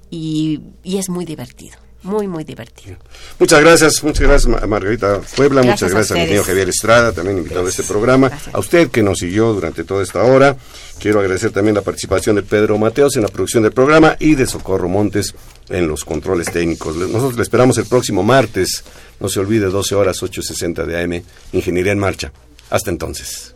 y, 0.10 0.62
y 0.84 0.98
es 0.98 1.10
muy 1.10 1.26
divertido 1.26 1.78
muy, 2.02 2.28
muy 2.28 2.44
divertido. 2.44 2.98
Muchas 3.40 3.60
gracias, 3.62 4.04
muchas 4.04 4.28
gracias 4.28 4.68
Margarita 4.68 5.20
Puebla, 5.36 5.64
muchas 5.64 5.92
gracias 5.92 6.12
al 6.12 6.18
ingeniero 6.18 6.44
Javier 6.44 6.70
Estrada, 6.70 7.12
también 7.12 7.40
invitado 7.40 7.66
a 7.66 7.70
este 7.70 7.84
programa, 7.84 8.32
a 8.54 8.60
usted 8.60 8.90
que 8.90 9.04
nos 9.04 9.20
siguió 9.20 9.54
durante 9.54 9.84
toda 9.84 10.04
esta 10.04 10.24
hora. 10.24 10.56
Quiero 11.00 11.20
agradecer 11.20 11.52
también 11.52 11.76
la 11.76 11.82
participación 11.82 12.36
de 12.36 12.44
Pedro 12.44 12.78
Mateos 12.78 13.16
en 13.16 13.24
la 13.24 13.30
producción 13.30 13.64
del 13.64 13.72
programa 13.72 14.16
y 14.20 14.36
de 14.36 14.46
Socorro 14.46 14.88
Montes 14.88 15.36
en 15.70 15.88
los 15.88 16.06
controles 16.06 16.52
técnicos. 16.52 16.96
Nosotros 16.96 17.36
le 17.36 17.44
esperamos 17.44 17.78
el 17.78 17.86
próximo 17.86 18.24
martes, 18.24 18.84
no 19.20 19.30
se 19.30 19.40
olvide, 19.40 19.68
12 19.68 19.96
horas 19.96 20.22
8.60 20.22 20.86
de 20.86 21.04
AM, 21.04 21.24
Ingeniería 21.54 21.92
en 21.92 22.00
Marcha. 22.00 22.32
Hasta 22.70 22.92
entonces. 22.92 23.56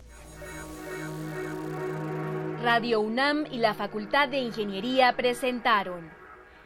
Radio 2.62 3.00
UNAM 3.00 3.44
y 3.52 3.58
la 3.58 3.74
Facultad 3.74 4.28
de 4.28 4.38
Ingeniería 4.38 5.14
presentaron 5.16 6.13